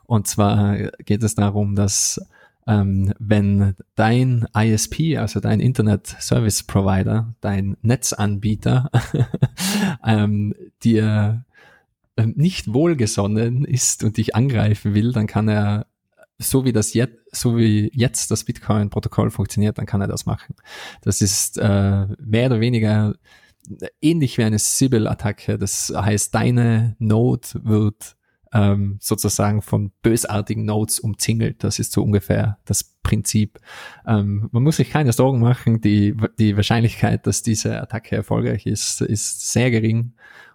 Und 0.06 0.26
zwar 0.26 0.76
geht 1.04 1.22
es 1.22 1.34
darum, 1.34 1.74
dass 1.74 2.20
ähm, 2.66 3.12
wenn 3.18 3.74
dein 3.94 4.46
ISP, 4.56 5.16
also 5.18 5.40
dein 5.40 5.60
Internet 5.60 6.06
Service 6.06 6.64
Provider, 6.64 7.34
dein 7.40 7.76
Netzanbieter, 7.82 8.90
ähm, 10.04 10.54
dir 10.82 11.44
ähm, 12.16 12.34
nicht 12.36 12.72
wohlgesonnen 12.72 13.64
ist 13.64 14.02
und 14.02 14.16
dich 14.16 14.34
angreifen 14.34 14.94
will, 14.94 15.12
dann 15.12 15.26
kann 15.26 15.48
er 15.48 15.86
so 16.38 16.64
wie 16.64 16.72
das 16.72 16.92
jetzt, 16.92 17.16
so 17.32 17.56
wie 17.56 17.90
jetzt 17.94 18.30
das 18.30 18.44
Bitcoin-Protokoll 18.44 19.30
funktioniert, 19.30 19.78
dann 19.78 19.86
kann 19.86 20.00
er 20.00 20.06
das 20.06 20.26
machen. 20.26 20.54
Das 21.02 21.22
ist 21.22 21.56
äh, 21.58 22.06
mehr 22.18 22.46
oder 22.46 22.60
weniger 22.60 23.14
ähnlich 24.00 24.38
wie 24.38 24.44
eine 24.44 24.58
Sybil-Attacke. 24.58 25.58
Das 25.58 25.92
heißt, 25.94 26.34
deine 26.34 26.96
Node 26.98 27.48
wird 27.54 28.15
ähm, 28.52 28.98
sozusagen 29.00 29.62
von 29.62 29.92
bösartigen 30.02 30.64
Nodes 30.64 31.00
umzingelt. 31.00 31.64
Das 31.64 31.78
ist 31.78 31.92
so 31.92 32.02
ungefähr 32.02 32.58
das 32.64 32.84
Prinzip. 33.02 33.58
Ähm, 34.06 34.48
man 34.52 34.62
muss 34.62 34.76
sich 34.76 34.90
keine 34.90 35.12
Sorgen 35.12 35.40
machen. 35.40 35.80
Die, 35.80 36.16
die 36.38 36.56
Wahrscheinlichkeit, 36.56 37.26
dass 37.26 37.42
diese 37.42 37.80
Attacke 37.80 38.16
erfolgreich 38.16 38.66
ist, 38.66 39.00
ist 39.00 39.52
sehr 39.52 39.70
gering. 39.70 40.14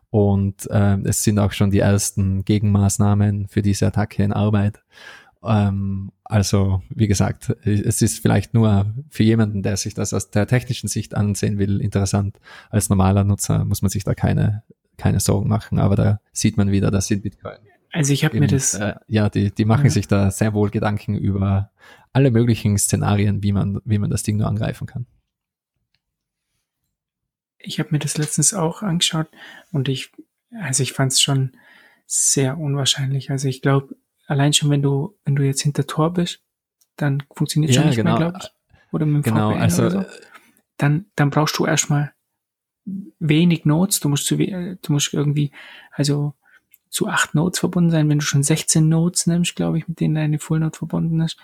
Und 0.10 0.70
äh, 0.70 0.98
es 1.04 1.24
sind 1.24 1.40
auch 1.40 1.54
schon 1.54 1.72
die 1.72 1.80
ersten 1.80 2.44
Gegenmaßnahmen 2.44 3.48
für 3.48 3.62
diese 3.62 3.88
Attacke 3.88 4.24
in 4.24 4.34
Arbeit. 4.34 4.82
Ähm, 5.44 6.12
also, 6.26 6.82
wie 6.90 7.08
gesagt, 7.08 7.56
es 7.64 8.02
ist 8.02 8.20
vielleicht 8.20 8.54
nur 8.54 8.94
für 9.10 9.24
jemanden, 9.24 9.64
der 9.64 9.78
sich 9.78 9.94
das 9.94 10.14
aus 10.14 10.30
der 10.30 10.48
technischen 10.48 10.88
Sicht 10.88 11.16
ansehen 11.16 11.58
will, 11.58 11.82
interessant. 11.82 12.40
Als 12.70 12.90
normaler 12.90 13.24
Nutzer 13.24 13.66
muss 13.66 13.82
man 13.82 13.90
sich 13.90 14.04
da 14.04 14.14
keine, 14.14 14.64
keine 14.98 15.20
Sorgen 15.20 15.50
machen, 15.50 15.80
aber 15.80 15.96
da 15.96 16.20
sieht 16.32 16.58
man 16.58 16.72
wieder, 16.72 16.92
dass 16.92 17.08
sind 17.08 17.24
Bitcoin. 17.24 17.58
Also 17.92 18.14
ich 18.14 18.24
habe 18.24 18.40
mir 18.40 18.48
das. 18.48 18.74
Äh, 18.74 18.96
ja, 19.08 19.30
die, 19.30 19.52
die 19.52 19.66
machen 19.66 19.86
ja. 19.86 19.90
sich 19.92 20.08
da 20.08 20.32
sehr 20.32 20.54
wohl 20.54 20.70
Gedanken 20.70 21.16
über 21.16 21.72
alle 22.14 22.32
möglichen 22.32 22.78
Szenarien, 22.78 23.44
wie 23.44 23.52
man, 23.52 23.82
wie 23.86 23.98
man 23.98 24.10
das 24.10 24.24
Ding 24.24 24.38
nur 24.38 24.48
angreifen 24.48 24.88
kann. 24.88 25.08
Ich 27.60 27.80
habe 27.80 27.90
mir 27.92 28.00
das 28.00 28.18
letztens 28.18 28.54
auch 28.54 28.82
angeschaut 28.82 29.28
und 29.72 29.88
ich, 29.88 30.12
also 30.60 30.84
ich 30.84 30.94
fand 30.94 31.12
es 31.12 31.22
schon 31.22 31.52
sehr 32.08 32.58
unwahrscheinlich. 32.58 33.30
Also 33.30 33.48
ich 33.48 33.62
glaube, 33.62 33.96
Allein 34.32 34.54
schon, 34.54 34.70
wenn 34.70 34.82
du, 34.82 35.20
wenn 35.26 35.36
du 35.36 35.44
jetzt 35.44 35.62
hinter 35.62 35.86
Tor 35.86 36.14
bist, 36.14 36.42
dann 36.96 37.22
funktioniert 37.36 37.74
ja, 37.74 37.82
schon 37.82 37.90
nicht 37.90 37.98
genau. 37.98 38.18
mehr, 38.18 38.32
glaube 38.32 38.40
ich. 38.42 38.94
Oder 38.94 39.06
mit 39.06 39.26
dem 39.26 39.34
genau, 39.34 39.52
VPN 39.52 39.62
also, 39.62 39.90
so. 39.90 40.06
Dann, 40.78 41.08
dann 41.18 41.32
brauchst 41.32 41.60
du 41.60 41.66
erstmal 41.66 42.14
wenig 43.20 43.66
Nodes. 43.66 44.00
Du 44.00 44.08
musst 44.08 44.26
zu, 44.26 44.38
du 44.38 44.78
musst 44.88 45.14
irgendwie, 45.14 45.52
also 45.92 46.34
zu 46.92 47.08
acht 47.08 47.34
Nodes 47.34 47.60
verbunden 47.60 47.90
sein. 47.90 48.10
Wenn 48.10 48.20
du 48.20 48.26
schon 48.26 48.44
16 48.44 48.88
Nodes 48.88 49.26
nimmst, 49.26 49.56
glaube 49.56 49.80
ich, 49.80 49.88
mit 49.88 50.00
denen 50.00 50.14
deine 50.14 50.38
Full 50.38 50.60
Node 50.60 50.78
verbunden 50.78 51.22
ist, 51.22 51.38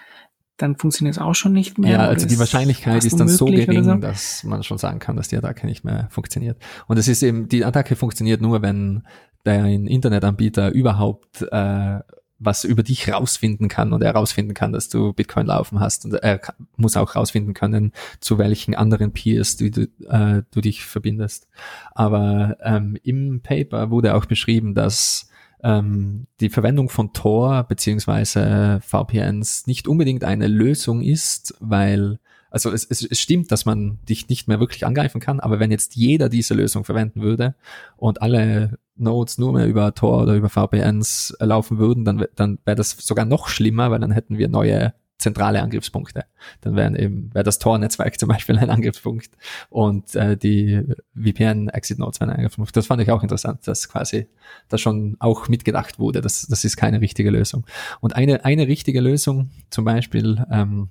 dann 0.58 0.76
funktioniert 0.76 1.16
es 1.16 1.22
auch 1.22 1.36
schon 1.36 1.54
nicht 1.54 1.78
mehr. 1.78 1.92
Ja, 1.92 2.00
also 2.08 2.28
die 2.28 2.38
Wahrscheinlichkeit 2.38 3.06
ist 3.06 3.20
dann 3.20 3.30
so 3.30 3.46
gering, 3.46 3.84
so? 3.84 3.96
dass 3.96 4.44
man 4.44 4.64
schon 4.64 4.78
sagen 4.78 5.00
kann, 5.00 5.16
dass 5.16 5.28
die 5.28 5.38
Attacke 5.38 5.66
nicht 5.66 5.84
mehr 5.84 6.08
funktioniert. 6.12 6.58
Und 6.88 6.98
es 6.98 7.08
ist 7.08 7.24
eben, 7.24 7.48
die 7.48 7.64
Attacke 7.64 7.96
funktioniert 7.96 8.42
nur, 8.42 8.62
wenn 8.62 9.04
dein 9.44 9.88
Internetanbieter 9.88 10.72
überhaupt 10.72 11.44
äh, 11.44 12.00
was 12.40 12.64
über 12.64 12.84
dich 12.84 13.12
rausfinden 13.12 13.68
kann 13.68 13.94
und 13.94 14.04
er 14.04 14.12
rausfinden 14.12 14.54
kann, 14.54 14.72
dass 14.72 14.90
du 14.90 15.14
Bitcoin 15.14 15.48
laufen 15.48 15.80
hast 15.80 16.06
und 16.06 16.14
er 16.14 16.40
muss 16.76 16.98
auch 16.98 17.16
rausfinden 17.16 17.54
können, 17.54 17.94
zu 18.20 18.38
welchen 18.38 18.76
anderen 18.76 19.12
Peers 19.12 19.58
du, 19.58 19.66
äh, 19.66 20.44
du 20.52 20.62
dich 20.62 20.86
verbindest. 20.86 21.48
Aber 21.96 22.58
ähm, 22.62 22.98
im 23.04 23.42
Paper 23.42 23.90
wurde 23.90 24.16
auch 24.16 24.26
beschrieben, 24.26 24.76
dass 24.76 25.30
ähm, 25.64 26.28
die 26.40 26.50
Verwendung 26.50 26.90
von 26.90 27.14
Tor 27.14 27.64
beziehungsweise 27.64 28.80
VPNs 28.82 29.68
nicht 29.68 29.88
unbedingt 29.88 30.24
eine 30.24 30.48
Lösung 30.48 31.02
ist, 31.02 31.56
weil 31.60 32.20
also 32.50 32.72
es, 32.72 32.86
es, 32.86 33.04
es 33.04 33.20
stimmt, 33.20 33.52
dass 33.52 33.66
man 33.66 34.00
dich 34.08 34.30
nicht 34.30 34.48
mehr 34.48 34.60
wirklich 34.60 34.86
angreifen 34.86 35.20
kann, 35.20 35.40
aber 35.40 35.60
wenn 35.60 35.72
jetzt 35.72 35.96
jeder 35.96 36.30
diese 36.30 36.54
Lösung 36.54 36.86
verwenden 36.86 37.22
würde 37.22 37.56
und 37.98 38.22
alle 38.22 38.80
Nodes 38.96 39.38
nur 39.38 39.54
mehr 39.54 39.68
über 39.68 39.94
Tor 39.94 40.24
oder 40.24 40.36
über 40.36 40.50
VPNs 40.50 41.36
laufen 41.40 41.78
würden, 41.78 42.06
dann, 42.06 42.26
dann 42.36 42.60
wäre 42.66 42.76
das 42.76 42.92
sogar 42.92 43.26
noch 43.26 43.48
schlimmer, 43.48 43.92
weil 43.92 44.00
dann 44.00 44.12
hätten 44.12 44.38
wir 44.38 44.48
neue 44.48 44.94
zentrale 45.18 45.62
Angriffspunkte. 45.62 46.26
Dann 46.62 46.76
wären 46.76 46.96
eben, 46.96 47.34
wäre 47.34 47.44
das 47.44 47.60
Tor-Netzwerk 47.60 48.20
zum 48.20 48.30
Beispiel 48.30 48.58
ein 48.58 48.70
Angriffspunkt 48.70 49.32
und 49.70 50.16
äh, 50.16 50.38
die 50.38 50.84
VPN-Exit-Nodes 51.16 52.20
wären 52.20 52.30
ein 52.30 52.38
Angriffspunkt. 52.38 52.76
Das 52.76 52.88
fand 52.88 53.02
ich 53.02 53.12
auch 53.12 53.24
interessant, 53.24 53.68
dass 53.68 53.90
quasi 53.90 54.28
da 54.70 54.78
schon 54.78 55.18
auch 55.20 55.48
mitgedacht 55.48 56.00
wurde. 56.00 56.22
Das, 56.22 56.48
das 56.48 56.64
ist 56.64 56.78
keine 56.78 57.02
richtige 57.02 57.32
Lösung. 57.32 57.66
Und 58.00 58.16
eine, 58.16 58.46
eine 58.46 58.68
richtige 58.68 59.02
Lösung, 59.02 59.50
zum 59.70 59.86
Beispiel, 59.86 60.46
ähm, 60.52 60.90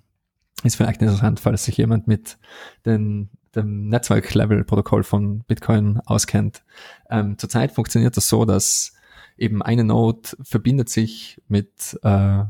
ist 0.64 0.76
vielleicht 0.76 1.02
interessant, 1.02 1.38
falls 1.38 1.64
sich 1.64 1.76
jemand 1.76 2.08
mit 2.08 2.38
den, 2.84 3.30
dem 3.54 3.88
Netzwerk-Level-Protokoll 3.88 5.04
von 5.04 5.40
Bitcoin 5.40 6.00
auskennt. 6.04 6.64
Ähm, 7.10 7.38
zurzeit 7.38 7.72
funktioniert 7.72 8.16
das 8.16 8.28
so, 8.28 8.44
dass 8.44 8.94
eben 9.36 9.62
eine 9.62 9.84
Node 9.84 10.30
verbindet 10.42 10.88
sich 10.88 11.40
mit 11.48 11.98
äh, 12.02 12.44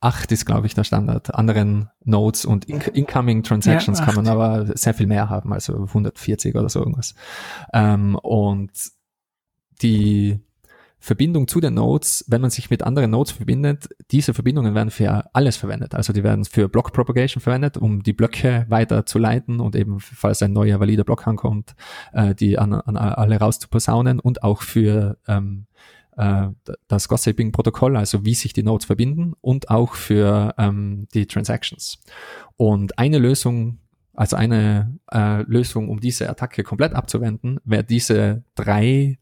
acht 0.00 0.32
ist, 0.32 0.46
glaube 0.46 0.66
ich, 0.66 0.74
der 0.74 0.84
Standard, 0.84 1.34
anderen 1.34 1.90
Nodes 2.04 2.44
und 2.44 2.64
in 2.64 2.80
Incoming 2.80 3.42
Transactions 3.42 3.98
ja, 3.98 4.04
kann 4.04 4.14
man 4.14 4.28
aber 4.28 4.76
sehr 4.76 4.94
viel 4.94 5.06
mehr 5.06 5.28
haben, 5.28 5.52
also 5.52 5.74
140 5.74 6.54
oder 6.54 6.68
so 6.68 6.80
irgendwas. 6.80 7.14
Ähm, 7.72 8.16
und 8.16 8.70
die 9.82 10.40
Verbindung 11.02 11.48
zu 11.48 11.60
den 11.60 11.74
Nodes, 11.74 12.26
wenn 12.28 12.42
man 12.42 12.50
sich 12.50 12.68
mit 12.68 12.82
anderen 12.82 13.10
Nodes 13.10 13.32
verbindet, 13.32 13.88
diese 14.10 14.34
Verbindungen 14.34 14.74
werden 14.74 14.90
für 14.90 15.24
alles 15.34 15.56
verwendet. 15.56 15.94
Also 15.94 16.12
die 16.12 16.22
werden 16.22 16.44
für 16.44 16.68
Block 16.68 16.92
Propagation 16.92 17.40
verwendet, 17.40 17.78
um 17.78 18.02
die 18.02 18.12
Blöcke 18.12 18.66
weiter 18.68 19.06
zu 19.06 19.18
leiten 19.18 19.60
und 19.60 19.74
eben, 19.76 19.98
falls 20.00 20.42
ein 20.42 20.52
neuer 20.52 20.78
valider 20.78 21.04
Block 21.04 21.26
ankommt, 21.26 21.74
äh, 22.12 22.34
die 22.34 22.58
an, 22.58 22.74
an 22.74 22.98
alle 22.98 23.38
raus 23.38 23.58
zu 23.58 23.68
posaunen 23.68 24.20
und 24.20 24.42
auch 24.42 24.60
für 24.60 25.16
ähm, 25.26 25.66
äh, 26.16 26.48
das 26.88 27.08
Gossiping-Protokoll, 27.08 27.96
also 27.96 28.24
wie 28.24 28.34
sich 28.34 28.52
die 28.52 28.62
Nodes 28.62 28.86
verbinden 28.86 29.34
und 29.40 29.70
auch 29.70 29.94
für 29.94 30.54
ähm, 30.58 31.08
die 31.14 31.26
Transactions. 31.26 32.00
Und 32.56 32.98
eine 32.98 33.18
Lösung 33.18 33.78
also 34.20 34.36
eine 34.36 34.98
äh, 35.12 35.42
Lösung, 35.44 35.88
um 35.88 35.98
diese 35.98 36.28
Attacke 36.28 36.62
komplett 36.62 36.92
abzuwenden, 36.92 37.58
wäre 37.64 37.84
diese 37.84 38.44
drei 38.54 39.18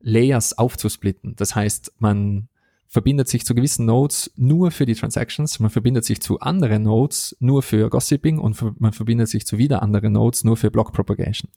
Layers 0.00 0.56
aufzusplitten. 0.56 1.36
Das 1.36 1.54
heißt, 1.54 1.92
man 1.98 2.48
verbindet 2.90 3.28
sich 3.28 3.46
zu 3.46 3.54
gewissen 3.54 3.86
Nodes 3.86 4.32
nur 4.36 4.72
für 4.72 4.84
die 4.84 4.96
Transactions, 4.96 5.60
man 5.60 5.70
verbindet 5.70 6.04
sich 6.04 6.20
zu 6.20 6.40
anderen 6.40 6.82
Nodes 6.82 7.36
nur 7.38 7.62
für 7.62 7.88
Gossiping 7.88 8.38
und 8.40 8.80
man 8.80 8.92
verbindet 8.92 9.28
sich 9.28 9.46
zu 9.46 9.58
wieder 9.58 9.80
anderen 9.82 10.12
Nodes 10.12 10.42
nur 10.42 10.56
für 10.56 10.72
Block 10.72 10.92
Propagation. 10.92 11.50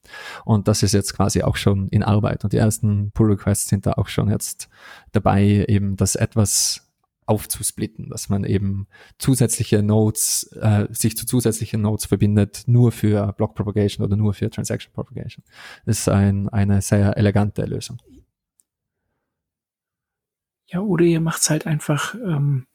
Und 0.45 0.67
das 0.67 0.83
ist 0.83 0.93
jetzt 0.93 1.15
quasi 1.15 1.41
auch 1.41 1.55
schon 1.55 1.87
in 1.89 2.03
Arbeit 2.03 2.43
und 2.43 2.53
die 2.53 2.57
ersten 2.57 3.11
Pull 3.11 3.31
Requests 3.31 3.67
sind 3.67 3.87
da 3.87 3.93
auch 3.93 4.07
schon 4.07 4.29
jetzt 4.29 4.69
dabei, 5.11 5.65
eben 5.67 5.95
das 5.95 6.15
etwas 6.15 6.87
aufzusplitten, 7.25 8.09
dass 8.09 8.29
man 8.29 8.43
eben 8.43 8.87
zusätzliche 9.17 9.81
Nodes, 9.81 10.51
äh, 10.61 10.87
sich 10.91 11.17
zu 11.17 11.25
zusätzlichen 11.25 11.81
Nodes 11.81 12.05
verbindet, 12.05 12.63
nur 12.67 12.91
für 12.91 13.33
Block 13.33 13.55
Propagation 13.55 14.05
oder 14.05 14.17
nur 14.17 14.33
für 14.35 14.51
Transaction 14.51 14.93
Propagation. 14.93 15.43
Das 15.85 15.99
ist 15.99 16.09
ein, 16.09 16.49
eine 16.49 16.81
sehr 16.81 17.17
elegante 17.17 17.65
Lösung. 17.65 17.97
Ja, 20.73 20.79
oder 20.79 21.05
ihr 21.05 21.21
macht's 21.21 21.49
halt 21.49 21.67
einfach 21.67 22.15
ähm, 22.15 22.65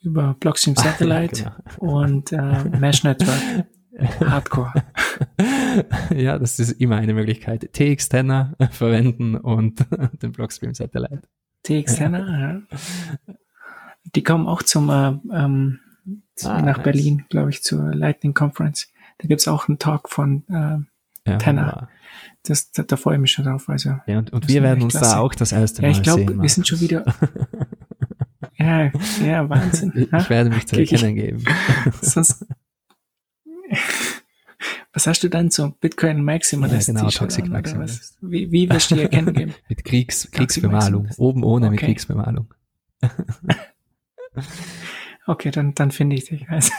über 0.00 0.34
Blockstream 0.40 0.76
Satellite 0.76 1.52
genau. 1.78 1.98
und 1.98 2.32
äh, 2.32 2.64
Mesh 2.78 3.04
Network. 3.04 3.66
Hardcore. 4.20 4.72
ja, 6.12 6.36
das 6.36 6.58
ist 6.58 6.72
immer 6.80 6.96
eine 6.96 7.14
Möglichkeit. 7.14 7.72
TX-Tenner 7.72 8.56
verwenden 8.72 9.36
und 9.36 9.86
den 10.20 10.32
Blockstream 10.32 10.74
Satellite. 10.74 11.22
TX-Tenner, 11.62 12.40
ja. 12.40 12.78
Die 14.16 14.24
kommen 14.24 14.48
auch 14.48 14.64
zum 14.64 14.90
äh, 14.90 15.12
ähm, 15.32 15.78
ah, 16.42 16.60
nach 16.60 16.78
nice. 16.78 16.82
Berlin, 16.82 17.24
glaube 17.28 17.50
ich, 17.50 17.62
zur 17.62 17.94
Lightning 17.94 18.34
Conference. 18.34 18.92
Da 19.18 19.28
gibt's 19.28 19.46
auch 19.46 19.68
einen 19.68 19.78
Talk 19.78 20.08
von 20.08 20.42
äh, 20.48 21.30
ja, 21.30 21.38
Tenner. 21.38 21.88
Das, 22.46 22.70
da, 22.72 22.82
da 22.82 22.96
freue 22.96 23.14
ich 23.14 23.20
mich 23.20 23.32
schon 23.32 23.46
drauf. 23.46 23.68
Also, 23.70 23.96
ja, 24.06 24.18
und, 24.18 24.32
und 24.32 24.48
wir 24.48 24.62
werden 24.62 24.84
uns 24.84 24.92
klasse. 24.92 25.14
da 25.14 25.20
auch 25.20 25.34
das 25.34 25.52
erste 25.52 25.80
Mal 25.80 25.88
Ja, 25.88 25.96
ich 25.96 26.02
glaube, 26.02 26.42
wir 26.42 26.48
sind 26.48 26.68
schon 26.68 26.80
wieder. 26.80 27.04
ja, 28.58 28.92
ja, 29.24 29.48
Wahnsinn. 29.48 29.92
Ich, 29.94 30.12
ich 30.12 30.30
werde 30.30 30.50
mich 30.50 30.66
zu 30.66 30.78
erkennen 30.78 31.14
geben. 31.14 31.42
Sonst, 32.02 32.44
was 34.92 35.06
hast 35.06 35.22
du 35.22 35.30
dann 35.30 35.50
so? 35.50 35.70
Bitcoin 35.70 36.22
Maximalist? 36.22 36.88
Ja, 36.88 36.94
genau, 36.94 37.08
Toxic 37.08 37.48
Maximalist. 37.48 38.18
Wie, 38.20 38.52
wie 38.52 38.68
wirst 38.68 38.90
du 38.90 38.96
die 38.96 39.02
erkennen 39.02 39.32
geben? 39.32 39.54
mit 39.70 39.82
Kriegs, 39.84 40.30
Kriegsbemalung. 40.30 41.08
Oben 41.16 41.44
ohne 41.44 41.66
okay. 41.66 41.72
mit 41.72 41.80
Kriegsbemalung. 41.80 42.52
okay, 45.26 45.50
dann, 45.50 45.74
dann 45.74 45.90
finde 45.90 46.16
ich 46.16 46.26
dich. 46.26 46.46
Also, 46.50 46.72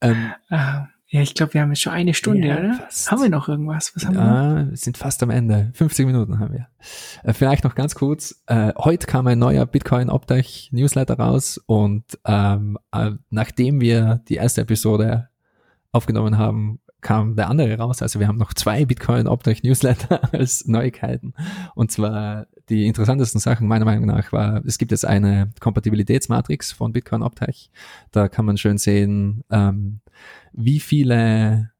ähm, 0.00 0.32
ah, 0.48 0.86
ja, 1.10 1.22
ich 1.22 1.34
glaube, 1.34 1.54
wir 1.54 1.62
haben 1.62 1.70
jetzt 1.70 1.80
schon 1.80 1.94
eine 1.94 2.12
Stunde, 2.12 2.48
ja, 2.48 2.58
oder? 2.58 2.74
Fast. 2.74 3.10
Haben 3.10 3.22
wir 3.22 3.30
noch 3.30 3.48
irgendwas? 3.48 3.92
Was 3.96 4.04
haben 4.04 4.14
ja, 4.14 4.56
wir 4.56 4.64
noch? 4.64 4.76
sind 4.76 4.98
fast 4.98 5.22
am 5.22 5.30
Ende. 5.30 5.70
50 5.74 6.04
Minuten 6.04 6.38
haben 6.38 6.52
wir. 6.52 6.68
Äh, 7.24 7.32
vielleicht 7.32 7.64
noch 7.64 7.74
ganz 7.74 7.94
kurz. 7.94 8.42
Äh, 8.46 8.74
heute 8.76 9.06
kam 9.06 9.26
ein 9.26 9.38
neuer 9.38 9.64
Bitcoin 9.64 10.10
Optech 10.10 10.68
Newsletter 10.70 11.18
raus 11.18 11.58
und 11.64 12.04
ähm, 12.26 12.76
äh, 12.92 13.12
nachdem 13.30 13.80
wir 13.80 14.20
die 14.28 14.34
erste 14.34 14.60
Episode 14.60 15.30
aufgenommen 15.92 16.36
haben, 16.36 16.80
kam 17.00 17.36
der 17.36 17.48
andere 17.48 17.78
raus. 17.78 18.02
Also 18.02 18.20
wir 18.20 18.28
haben 18.28 18.38
noch 18.38 18.52
zwei 18.52 18.84
Bitcoin 18.84 19.28
Optech 19.28 19.62
Newsletter 19.62 20.32
als 20.34 20.66
Neuigkeiten. 20.66 21.32
Und 21.74 21.90
zwar 21.90 22.48
die 22.68 22.86
interessantesten 22.86 23.40
Sachen 23.40 23.66
meiner 23.66 23.86
Meinung 23.86 24.06
nach 24.06 24.30
war, 24.32 24.62
es 24.66 24.76
gibt 24.76 24.90
jetzt 24.90 25.06
eine 25.06 25.50
Kompatibilitätsmatrix 25.60 26.72
von 26.72 26.92
Bitcoin 26.92 27.22
Optech. 27.22 27.70
Da 28.10 28.28
kann 28.28 28.44
man 28.44 28.58
schön 28.58 28.76
sehen, 28.76 29.44
ähm, 29.50 30.00
wie 30.52 30.80
viele 30.80 31.70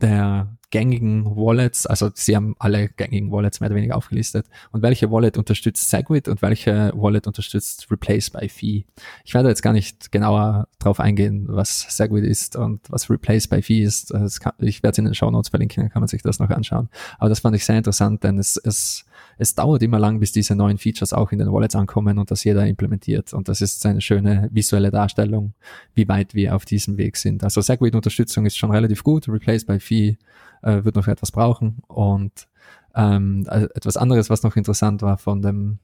der 0.00 0.56
gängigen 0.72 1.36
Wallets, 1.36 1.86
also 1.86 2.10
sie 2.14 2.34
haben 2.34 2.56
alle 2.58 2.88
gängigen 2.88 3.30
Wallets 3.30 3.60
mehr 3.60 3.68
oder 3.68 3.76
weniger 3.76 3.96
aufgelistet 3.96 4.46
und 4.72 4.82
welche 4.82 5.10
Wallet 5.10 5.36
unterstützt 5.36 5.90
Segwit 5.90 6.28
und 6.28 6.42
welche 6.42 6.92
Wallet 6.94 7.26
unterstützt 7.26 7.88
Replace 7.90 8.30
by 8.30 8.48
Fee. 8.48 8.86
Ich 9.22 9.34
werde 9.34 9.50
jetzt 9.50 9.62
gar 9.62 9.74
nicht 9.74 10.10
genauer 10.10 10.66
darauf 10.78 10.98
eingehen, 10.98 11.46
was 11.48 11.82
Segwit 11.94 12.24
ist 12.24 12.56
und 12.56 12.80
was 12.90 13.10
Replace 13.10 13.48
by 13.48 13.60
Fee 13.60 13.82
ist. 13.82 14.12
Kann, 14.40 14.54
ich 14.58 14.82
werde 14.82 14.92
es 14.92 14.98
in 14.98 15.04
den 15.04 15.14
Show 15.14 15.30
Notes 15.30 15.50
verlinken, 15.50 15.84
dann 15.84 15.90
kann 15.90 16.00
man 16.00 16.08
sich 16.08 16.22
das 16.22 16.38
noch 16.38 16.50
anschauen. 16.50 16.88
Aber 17.18 17.28
das 17.28 17.40
fand 17.40 17.54
ich 17.54 17.66
sehr 17.66 17.76
interessant, 17.76 18.24
denn 18.24 18.38
es, 18.38 18.56
es, 18.56 19.04
es 19.38 19.54
dauert 19.54 19.82
immer 19.82 19.98
lang, 19.98 20.20
bis 20.20 20.32
diese 20.32 20.54
neuen 20.54 20.78
Features 20.78 21.12
auch 21.12 21.32
in 21.32 21.38
den 21.38 21.52
Wallets 21.52 21.74
ankommen 21.74 22.18
und 22.18 22.30
das 22.30 22.44
jeder 22.44 22.66
implementiert. 22.66 23.32
Und 23.32 23.48
das 23.48 23.60
ist 23.60 23.84
eine 23.86 24.00
schöne 24.00 24.48
visuelle 24.52 24.90
Darstellung, 24.90 25.54
wie 25.94 26.08
weit 26.08 26.34
wir 26.34 26.54
auf 26.54 26.64
diesem 26.64 26.96
Weg 26.96 27.16
sind. 27.16 27.44
Also 27.44 27.60
Segwit-Unterstützung 27.60 28.46
ist 28.46 28.56
schon 28.56 28.70
relativ 28.70 29.02
gut, 29.02 29.28
Replace 29.28 29.64
by 29.64 29.80
Fee 29.80 30.18
äh, 30.62 30.84
wird 30.84 30.96
noch 30.96 31.08
etwas 31.08 31.30
brauchen. 31.30 31.82
Und 31.88 32.48
ähm, 32.94 33.44
also 33.48 33.66
etwas 33.74 33.96
anderes, 33.96 34.30
was 34.30 34.42
noch 34.42 34.56
interessant 34.56 35.02
war 35.02 35.18
von 35.18 35.42
dem, 35.42 35.78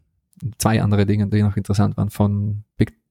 zwei 0.58 0.82
andere 0.82 1.06
Dinge, 1.06 1.28
die 1.28 1.42
noch 1.42 1.56
interessant 1.56 1.96
waren 1.96 2.10
von 2.10 2.64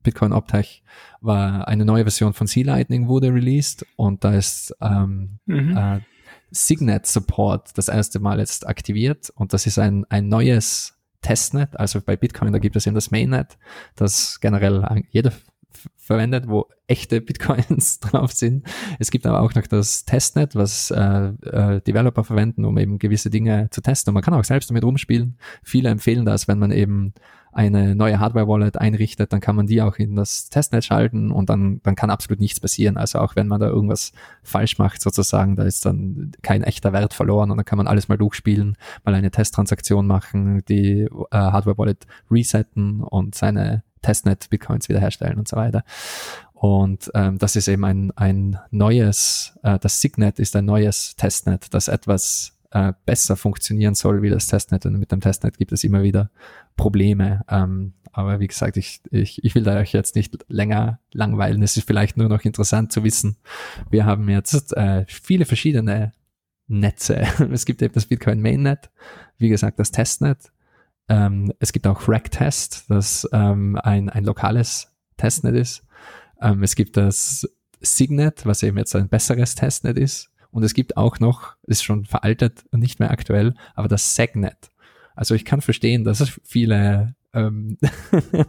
Bitcoin 0.03 0.32
Optech, 0.32 0.84
war 1.22 1.68
eine 1.68 1.86
neue 1.86 2.03
Version 2.03 2.34
von 2.34 2.47
Sea 2.47 2.65
Lightning 2.65 3.07
wurde 3.07 3.34
released 3.34 3.86
und 3.95 4.24
da 4.24 4.34
ist 4.34 4.74
ähm, 4.82 5.39
mhm. 5.45 5.76
äh, 5.76 5.99
Signet 6.52 7.06
Support 7.06 7.78
das 7.78 7.88
erste 7.88 8.20
Mal 8.20 8.39
jetzt 8.39 8.68
aktiviert 8.68 9.30
und 9.32 9.54
das 9.54 9.66
ist 9.66 9.80
ein, 9.80 10.06
ein 10.10 10.28
neues 10.28 10.98
Testnet. 11.22 11.78
Also 11.80 12.02
bei 12.02 12.16
Bitcoin, 12.16 12.54
da 12.54 12.60
gibt 12.60 12.76
es 12.76 12.86
eben 12.86 12.95
das 12.95 13.12
Mainnet, 13.12 13.58
das 13.95 14.39
generell 14.39 15.04
jeder 15.10 15.32
verwendet, 15.96 16.48
wo 16.48 16.68
echte 16.88 17.22
Bitcoins 17.28 18.00
drauf 18.00 18.32
sind. 18.32 18.66
Es 19.00 19.12
gibt 19.12 19.26
aber 19.26 19.42
auch 19.42 19.54
noch 19.56 19.68
das 19.68 20.06
Testnet, 20.06 20.56
was 20.56 20.92
äh, 20.92 21.32
äh, 21.44 21.82
Developer 21.82 22.24
verwenden, 22.24 22.66
um 22.66 22.78
eben 22.78 23.00
gewisse 23.00 23.30
Dinge 23.30 23.70
zu 23.72 23.82
testen. 23.82 24.12
Und 24.12 24.16
man 24.16 24.24
kann 24.24 24.34
auch 24.34 24.44
selbst 24.44 24.70
damit 24.70 24.84
rumspielen. 24.84 25.38
Viele 25.64 25.90
empfehlen 25.90 26.26
das, 26.26 26.48
wenn 26.48 26.60
man 26.60 26.72
eben 26.72 27.14
eine 27.58 27.96
neue 27.96 28.20
Hardware-Wallet 28.20 28.78
einrichtet, 28.78 29.34
dann 29.34 29.42
kann 29.42 29.56
man 29.56 29.66
die 29.66 29.82
auch 29.82 29.96
in 29.96 30.16
das 30.16 30.50
Testnet 30.50 30.86
schalten 30.86 31.32
und 31.32 31.50
dann, 31.50 31.82
dann 31.82 31.96
kann 31.96 32.12
absolut 32.12 32.40
nichts 32.40 32.60
passieren. 32.60 32.98
Also 32.98 33.18
auch 33.18 33.36
wenn 33.36 33.48
man 33.48 33.60
da 33.60 33.68
irgendwas 33.68 34.12
falsch 34.44 34.78
macht, 34.78 35.02
sozusagen, 35.02 35.56
da 35.56 35.64
ist 35.64 35.84
dann 35.84 36.34
kein 36.44 36.62
echter 36.62 36.94
Wert 36.94 37.16
verloren 37.16 37.50
und 37.50 37.58
dann 37.58 37.66
kann 37.66 37.78
man 37.78 37.88
alles 37.88 38.10
mal 38.10 38.18
durchspielen, 38.18 38.78
mal 39.04 39.16
eine 39.16 39.32
Testtransaktion 39.32 40.06
machen, 40.06 40.64
die 40.70 41.02
äh, 41.02 41.10
Hardware-Wallet 41.32 42.06
resetten 42.30 43.02
und 43.02 43.34
seine 43.34 43.82
Testnet-Bitcoins 44.08 44.88
wiederherstellen 44.88 45.38
und 45.38 45.47
so 45.47 45.58
weiter. 45.58 45.84
Und 46.53 47.12
ähm, 47.14 47.38
das 47.38 47.55
ist 47.55 47.68
eben 47.68 47.84
ein, 47.84 48.12
ein 48.16 48.58
neues, 48.72 49.53
äh, 49.64 49.78
das 49.80 50.01
Signet 50.01 50.39
ist 50.39 50.55
ein 50.55 50.66
neues 50.66 51.16
Testnet, 51.18 51.74
das 51.74 51.88
etwas 51.88 52.58
äh, 52.72 52.93
besser 53.05 53.36
funktionieren 53.36 53.95
soll 53.95 54.22
wie 54.22 54.30
das 54.30 54.47
Testnet. 54.47 54.86
Und 54.86 54.97
mit 54.97 55.12
dem 55.12 55.22
Testnet 55.22 55.58
gibt 55.58 55.72
es 55.74 55.84
immer 55.84 56.03
wieder 56.03 56.32
Probleme. 56.78 57.43
Ähm, 57.49 57.93
aber 58.14 58.39
wie 58.39 58.47
gesagt, 58.47 58.78
ich, 58.78 59.01
ich, 59.12 59.43
ich 59.43 59.53
will 59.55 59.68
euch 59.68 59.91
jetzt 59.91 60.16
nicht 60.16 60.45
länger 60.47 60.99
langweilen. 61.12 61.62
Es 61.62 61.78
ist 61.78 61.86
vielleicht 61.86 62.18
nur 62.18 62.30
noch 62.30 62.43
interessant 62.43 62.91
zu 62.91 63.03
wissen. 63.03 63.36
Wir 63.91 64.05
haben 64.05 64.28
jetzt 64.30 64.76
äh, 64.76 65.05
viele 65.08 65.45
verschiedene 65.45 66.14
Netze. 66.68 67.28
Es 67.51 67.66
gibt 67.66 67.82
eben 67.82 67.93
das 67.93 68.05
Bitcoin 68.05 68.41
Mainnet, 68.41 68.89
wie 69.38 69.49
gesagt, 69.49 69.80
das 69.80 69.91
Testnet. 69.91 70.51
Ähm, 71.10 71.53
es 71.60 71.72
gibt 71.72 71.88
auch 71.88 72.08
Racktest, 72.08 72.86
das 72.89 73.28
ähm, 73.32 73.78
ein, 73.82 74.10
ein 74.10 74.24
lokales 74.24 74.91
Testnet 75.18 75.55
ist. 75.55 75.84
Ähm, 76.41 76.64
es 76.64 76.76
gibt 76.76 76.97
das 76.97 77.47
Signet, 77.80 78.45
was 78.45 78.64
eben 78.64 78.78
jetzt 78.78 78.95
ein 78.95 79.10
besseres 79.10 79.55
Testnet 79.55 79.97
ist. 79.97 80.32
Und 80.51 80.64
es 80.64 80.74
gibt 80.74 80.97
auch 80.97 81.20
noch, 81.20 81.55
ist 81.64 81.84
schon 81.84 82.05
veraltet 82.05 82.66
und 82.72 82.80
nicht 82.80 82.99
mehr 82.99 83.12
aktuell, 83.12 83.53
aber 83.76 83.88
das 83.88 84.16
Segnet. 84.16 84.72
Also 85.16 85.36
ich 85.36 85.45
kann 85.45 85.62
verstehen, 85.62 86.03
dass 86.03 86.39
viele 86.43 87.16
ähm, 87.38 87.78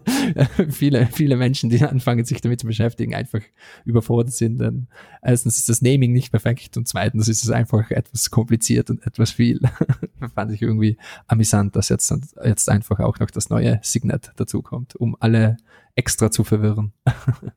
viele, 0.71 1.07
viele 1.07 1.37
Menschen, 1.37 1.69
die 1.69 1.83
anfangen, 1.83 2.25
sich 2.25 2.41
damit 2.41 2.61
zu 2.61 2.67
beschäftigen, 2.67 3.15
einfach 3.15 3.43
überfordert 3.85 4.33
sind. 4.33 4.59
Denn 4.59 4.89
erstens 5.23 5.59
ist 5.59 5.69
das 5.69 5.83
Naming 5.83 6.13
nicht 6.13 6.31
perfekt 6.31 6.77
und 6.77 6.89
zweitens 6.89 7.29
ist 7.29 7.45
es 7.45 7.51
einfach 7.51 7.91
etwas 7.91 8.31
kompliziert 8.31 8.89
und 8.91 9.07
etwas 9.07 9.31
viel. 9.31 9.61
Fand 10.35 10.53
ich 10.53 10.63
irgendwie 10.63 10.97
amüsant, 11.27 11.77
dass 11.77 11.91
jetzt, 11.91 12.13
jetzt 12.45 12.71
einfach 12.71 12.99
auch 13.01 13.19
noch 13.19 13.31
das 13.31 13.51
neue 13.51 13.79
Signet 13.83 14.33
dazukommt, 14.37 14.97
um 14.97 15.17
alle 15.21 15.59
extra 15.95 16.31
zu 16.31 16.45
verwirren. 16.45 16.93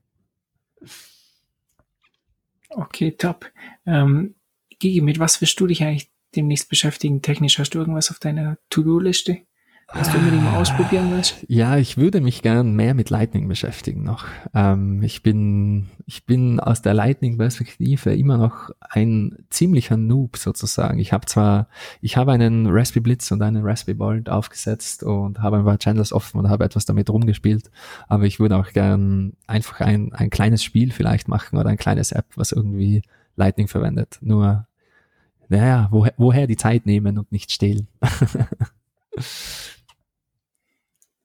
okay, 2.69 3.11
top. 3.11 3.49
Ähm, 3.85 4.35
Gigi, 4.79 5.01
mit 5.01 5.19
was 5.19 5.39
wirst 5.41 5.59
du 5.59 5.67
dich 5.67 5.83
eigentlich 5.83 6.11
demnächst 6.35 6.69
beschäftigen? 6.69 7.21
Technisch 7.21 7.57
hast 7.59 7.71
du 7.71 7.79
irgendwas 7.79 8.11
auf 8.11 8.19
deiner 8.19 8.57
To-Do-Liste? 8.69 9.45
Was 9.93 10.09
du 10.09 10.17
unbedingt 10.17 10.43
mal 10.43 10.57
ausprobieren 10.57 11.11
willst? 11.11 11.45
Ja, 11.49 11.75
ich 11.75 11.97
würde 11.97 12.21
mich 12.21 12.41
gern 12.41 12.75
mehr 12.75 12.93
mit 12.93 13.09
Lightning 13.09 13.49
beschäftigen 13.49 14.03
noch. 14.03 14.25
Ähm, 14.53 15.03
ich 15.03 15.21
bin, 15.21 15.89
ich 16.05 16.25
bin 16.25 16.61
aus 16.61 16.81
der 16.81 16.93
Lightning-Perspektive 16.93 18.15
immer 18.15 18.37
noch 18.37 18.69
ein 18.89 19.37
ziemlicher 19.49 19.97
Noob 19.97 20.37
sozusagen. 20.37 20.97
Ich 20.97 21.11
habe 21.11 21.25
zwar, 21.25 21.67
ich 21.99 22.15
habe 22.15 22.31
einen 22.31 22.67
Raspberry 22.67 23.01
Blitz 23.01 23.31
und 23.31 23.41
einen 23.41 23.65
Raspberry 23.65 23.97
Bolt 23.97 24.29
aufgesetzt 24.29 25.03
und 25.03 25.39
habe 25.39 25.57
ein 25.57 25.65
paar 25.65 25.77
Channels 25.77 26.13
offen 26.13 26.39
und 26.39 26.49
habe 26.49 26.63
etwas 26.63 26.85
damit 26.85 27.09
rumgespielt, 27.09 27.69
aber 28.07 28.23
ich 28.23 28.39
würde 28.39 28.55
auch 28.57 28.71
gern 28.71 29.33
einfach 29.45 29.81
ein, 29.81 30.13
ein 30.13 30.29
kleines 30.29 30.63
Spiel 30.63 30.91
vielleicht 30.91 31.27
machen 31.27 31.59
oder 31.59 31.69
ein 31.69 31.77
kleines 31.77 32.13
App, 32.13 32.27
was 32.35 32.53
irgendwie 32.53 33.01
Lightning 33.35 33.67
verwendet. 33.67 34.19
Nur, 34.21 34.67
naja, 35.49 35.89
woher, 35.91 36.13
woher 36.15 36.47
die 36.47 36.57
Zeit 36.57 36.85
nehmen 36.85 37.17
und 37.17 37.31
nicht 37.33 37.51
stehlen. 37.51 37.89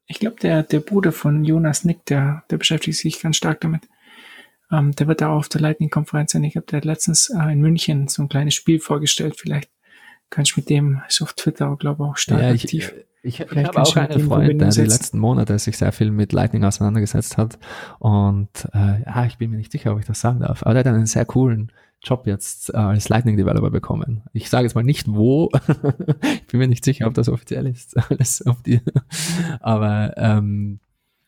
ich 0.07 0.19
glaube, 0.21 0.37
der, 0.41 0.63
der 0.63 0.81
Bruder 0.81 1.13
von 1.13 1.45
Jonas 1.45 1.85
Nick, 1.85 2.05
der, 2.07 2.45
der 2.51 2.59
beschäftigt 2.59 2.99
sich 2.99 3.21
ganz 3.21 3.37
stark 3.37 3.61
damit. 3.61 3.89
Ähm, 4.71 4.93
der 4.93 5.07
wird 5.07 5.21
da 5.21 5.29
auch 5.29 5.39
auf 5.39 5.49
der 5.49 5.61
Lightning-Konferenz 5.61 6.33
sein. 6.33 6.45
Ich 6.45 6.53
glaube, 6.53 6.67
der 6.69 6.79
hat 6.79 6.85
letztens 6.85 7.31
äh, 7.31 7.53
in 7.53 7.61
München 7.61 8.09
so 8.09 8.23
ein 8.23 8.29
kleines 8.29 8.55
Spiel 8.55 8.81
vorgestellt. 8.81 9.37
Vielleicht 9.39 9.71
kannst 10.31 10.57
du 10.57 10.61
mit 10.61 10.71
dem, 10.71 11.03
ist 11.09 11.23
auf 11.23 11.35
Twitter, 11.35 11.77
glaube 11.77 12.05
ich, 12.05 12.11
auch 12.11 12.17
stark 12.17 12.41
ja, 12.41 12.53
ich, 12.53 12.65
aktiv. 12.65 12.95
Ich, 13.23 13.41
ich, 13.41 13.53
ich 13.53 13.65
habe 13.65 13.83
auch 13.83 13.97
einen 13.97 14.21
Freund, 14.21 14.61
der 14.61 14.71
die 14.71 14.81
letzten 14.83 15.19
Monate 15.19 15.59
sich 15.59 15.77
sehr 15.77 15.93
viel 15.93 16.13
mit 16.13 16.33
Lightning 16.33 16.65
auseinandergesetzt 16.65 17.37
hat. 17.37 17.59
Und 17.99 18.49
äh, 18.73 19.03
ja, 19.05 19.25
ich 19.27 19.39
bin 19.39 19.51
mir 19.51 19.57
nicht 19.57 19.73
sicher, 19.73 19.93
ob 19.93 19.99
ich 19.99 20.07
das 20.07 20.21
sagen 20.21 20.41
darf. 20.41 20.63
Aber 20.63 20.75
der 20.75 20.85
hat 20.85 20.95
einen 20.95 21.07
sehr 21.07 21.25
coolen 21.25 21.73
Job 22.03 22.27
jetzt 22.27 22.71
äh, 22.71 22.77
als 22.77 23.09
Lightning 23.09 23.37
Developer 23.37 23.71
bekommen. 23.71 24.23
Ich 24.33 24.49
sage 24.49 24.65
jetzt 24.65 24.75
mal 24.75 24.85
nicht 24.85 25.09
wo. 25.09 25.51
ich 26.23 26.47
bin 26.47 26.61
mir 26.61 26.69
nicht 26.69 26.85
sicher, 26.85 27.07
ob 27.07 27.15
das 27.15 27.29
offiziell 27.29 27.67
ist. 27.67 27.97
Alles 28.11 28.47
auf 28.47 28.63
die. 28.63 28.81
Aber 29.61 30.15
ähm, 30.17 30.81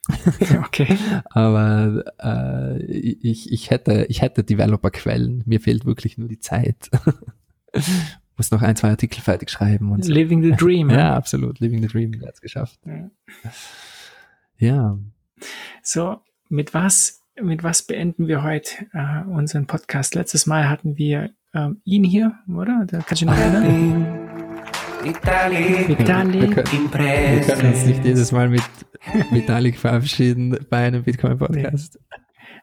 okay. 0.64 0.96
Aber 1.30 2.04
äh, 2.22 2.82
ich, 2.84 3.52
ich 3.52 3.70
hätte 3.70 4.06
ich 4.08 4.22
hätte 4.22 4.44
Developer-Quellen. 4.44 5.42
Mir 5.46 5.60
fehlt 5.60 5.84
wirklich 5.84 6.16
nur 6.18 6.28
die 6.28 6.38
Zeit. 6.38 6.90
Muss 8.36 8.50
noch 8.50 8.62
ein, 8.62 8.76
zwei 8.76 8.90
Artikel 8.90 9.20
fertig 9.20 9.50
schreiben 9.50 9.90
und 9.90 10.04
so. 10.04 10.12
Living 10.12 10.42
the 10.42 10.52
Dream. 10.52 10.90
ja, 10.90 11.16
absolut. 11.16 11.58
Living 11.60 11.82
the 11.82 11.88
Dream. 11.88 12.12
Er 12.14 12.28
hat 12.28 12.40
geschafft. 12.40 12.78
Ja. 12.86 13.10
ja. 14.58 14.98
So, 15.82 16.20
mit 16.48 16.72
was 16.72 17.22
mit 17.42 17.62
was 17.62 17.82
beenden 17.82 18.26
wir 18.28 18.42
heute 18.42 18.86
äh, 18.92 19.22
unseren 19.28 19.66
Podcast? 19.66 20.14
Letztes 20.14 20.46
Mal 20.46 20.68
hatten 20.68 20.96
wir 20.96 21.30
äh, 21.52 21.58
ähm, 21.58 21.80
ihn 21.84 22.04
hier, 22.04 22.38
oder? 22.48 22.84
Da 22.86 22.98
kannst 22.98 23.22
du 23.22 23.26
noch 23.26 23.36
erinnern? 23.36 24.28
Vitalik, 25.02 25.88
Vitalik 25.88 26.56
wir, 26.56 26.64
können, 26.64 26.92
wir 26.92 27.40
können 27.40 27.72
uns 27.72 27.86
nicht 27.86 28.04
jedes 28.04 28.32
Mal 28.32 28.48
mit 28.48 28.62
Vitalik 29.30 29.78
verabschieden 29.78 30.58
bei 30.68 30.86
einem 30.86 31.04
Bitcoin-Podcast. 31.04 31.98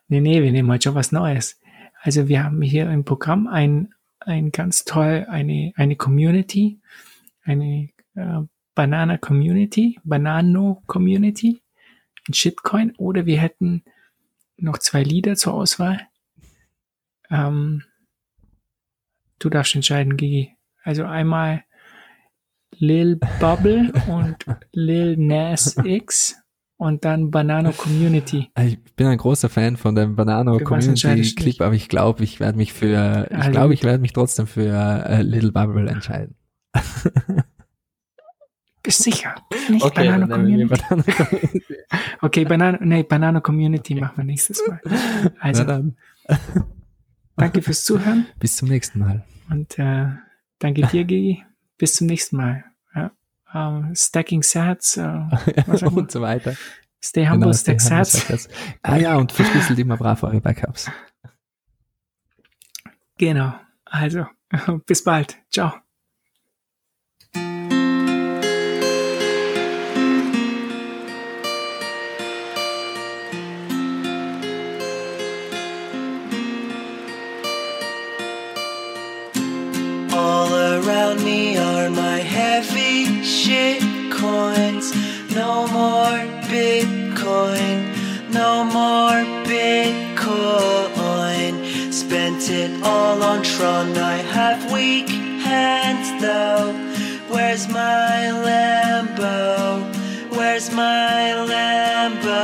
Nee. 0.07 0.19
nee, 0.19 0.21
nee, 0.21 0.43
wir 0.43 0.51
nehmen 0.51 0.69
heute 0.69 0.83
schon 0.83 0.95
was 0.95 1.11
Neues. 1.11 1.59
Also 2.01 2.27
wir 2.27 2.43
haben 2.43 2.61
hier 2.61 2.89
im 2.89 3.05
Programm 3.05 3.47
ein, 3.47 3.93
ein 4.19 4.51
ganz 4.51 4.83
toll, 4.83 5.25
eine, 5.29 5.71
eine 5.75 5.95
Community, 5.95 6.81
eine 7.43 7.89
äh, 8.15 8.41
Banana 8.75 9.17
Community, 9.17 9.99
Banano 10.03 10.83
Community, 10.85 11.61
ein 12.27 12.33
Shitcoin, 12.33 12.93
oder 12.97 13.25
wir 13.25 13.39
hätten 13.39 13.83
noch 14.57 14.77
zwei 14.77 15.03
Lieder 15.03 15.35
zur 15.35 15.53
Auswahl. 15.53 16.01
Ähm, 17.29 17.83
du 19.39 19.49
darfst 19.49 19.75
entscheiden, 19.75 20.17
Gigi. 20.17 20.55
Also 20.83 21.03
einmal 21.05 21.63
Lil 22.77 23.17
Bubble 23.39 23.91
und 24.07 24.45
Lil 24.71 25.17
Nas 25.17 25.77
X 25.83 26.35
und 26.77 27.05
dann 27.05 27.31
Banano 27.31 27.71
Community. 27.71 28.51
Ich 28.59 28.83
bin 28.95 29.07
ein 29.07 29.17
großer 29.17 29.49
Fan 29.49 29.77
von 29.77 29.95
dem 29.95 30.15
Banano 30.15 30.59
Community 30.59 31.33
Clip, 31.35 31.61
aber 31.61 31.73
ich 31.73 31.89
glaube, 31.89 32.23
ich 32.23 32.39
werde 32.39 32.57
mich 32.57 32.73
für, 32.73 33.29
ich 33.31 33.51
glaube, 33.51 33.73
ich 33.73 33.83
werde 33.83 33.99
mich 33.99 34.13
trotzdem 34.13 34.47
für 34.47 35.05
uh, 35.09 35.21
Little 35.21 35.51
Bubble 35.51 35.89
entscheiden. 35.89 36.35
Bist 38.85 39.01
sicher? 39.01 39.33
Nicht 39.67 39.83
okay, 39.83 40.07
Banano 40.07 40.27
Community. 40.27 40.75
Banana 40.75 41.03
Community. 41.03 41.75
okay, 42.21 42.45
Banano, 42.45 42.77
nee, 42.81 43.01
Banano 43.01 43.41
Community 43.41 43.93
okay. 43.93 44.01
machen 44.01 44.17
wir 44.17 44.23
nächstes 44.25 44.61
Mal. 44.67 44.79
Also, 45.39 45.63
danke 47.35 47.63
fürs 47.63 47.83
Zuhören. 47.83 48.27
Bis 48.37 48.55
zum 48.55 48.67
nächsten 48.67 48.99
Mal. 48.99 49.25
Und 49.49 49.79
äh, 49.79 50.05
danke 50.59 50.83
dir, 50.83 51.03
Gigi 51.05 51.43
bis 51.79 51.95
zum 51.95 52.05
nächsten 52.05 52.37
Mal. 52.37 52.63
Ja. 52.93 53.11
Um, 53.53 53.85
ähm, 53.87 53.95
stacking 53.95 54.43
Sats 54.43 54.97
uh, 54.97 55.27
und 55.87 56.11
so 56.11 56.21
weiter. 56.21 56.55
Stay 57.03 57.25
humble, 57.25 57.47
genau, 57.47 57.53
stack 57.53 57.81
Sats. 57.81 58.49
Ah 58.83 58.97
ja, 58.97 59.15
und 59.15 59.31
verschlüsselt 59.31 59.79
immer 59.79 59.97
brav 59.97 60.21
eure 60.21 60.41
Backups. 60.41 60.91
Genau. 63.17 63.53
Also, 63.85 64.27
bis 64.85 65.03
bald. 65.03 65.37
Ciao. 65.49 65.73
Me 81.23 81.57
are 81.57 81.89
my 81.89 82.19
heavy 82.19 83.23
shit 83.23 83.81
coins. 84.11 84.93
No 85.33 85.67
more 85.67 86.19
Bitcoin, 86.49 87.93
no 88.31 88.63
more 88.63 89.23
Bitcoin. 89.45 89.83
Spent 91.93 92.49
it 92.49 92.83
all 92.83 93.21
on 93.23 93.43
Tron. 93.43 93.97
I 93.97 94.17
have 94.17 94.71
weak 94.71 95.09
hands 95.09 96.21
though. 96.21 96.73
Where's 97.33 97.67
my 97.67 98.31
Lambo? 98.47 99.83
Where's 100.35 100.71
my 100.71 101.33
Lambo? 101.51 102.43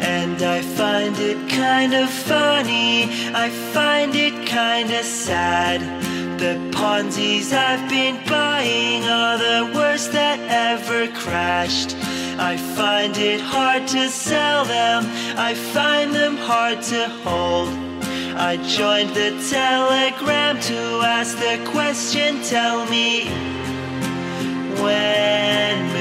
And 0.00 0.42
I 0.42 0.62
find 0.62 1.16
it 1.18 1.48
kind 1.48 1.94
of 1.94 2.08
funny. 2.10 3.04
I 3.34 3.50
find 3.50 4.14
it 4.14 4.46
kind 4.46 4.90
of 4.90 5.04
sad 5.04 5.97
the 6.38 6.54
Ponzi's 6.70 7.52
I've 7.52 7.90
been 7.90 8.24
buying 8.28 9.02
are 9.02 9.38
the 9.38 9.72
worst 9.74 10.12
that 10.12 10.38
ever 10.48 11.08
crashed. 11.08 11.96
I 12.38 12.56
find 12.56 13.16
it 13.18 13.40
hard 13.40 13.88
to 13.88 14.08
sell 14.08 14.64
them, 14.64 15.02
I 15.36 15.54
find 15.54 16.14
them 16.14 16.36
hard 16.36 16.80
to 16.82 17.08
hold. 17.24 17.70
I 18.36 18.56
joined 18.68 19.10
the 19.16 19.30
telegram 19.50 20.60
to 20.60 20.78
ask 21.02 21.36
the 21.38 21.58
question, 21.72 22.40
tell 22.44 22.86
me 22.86 23.24
when 24.80 25.92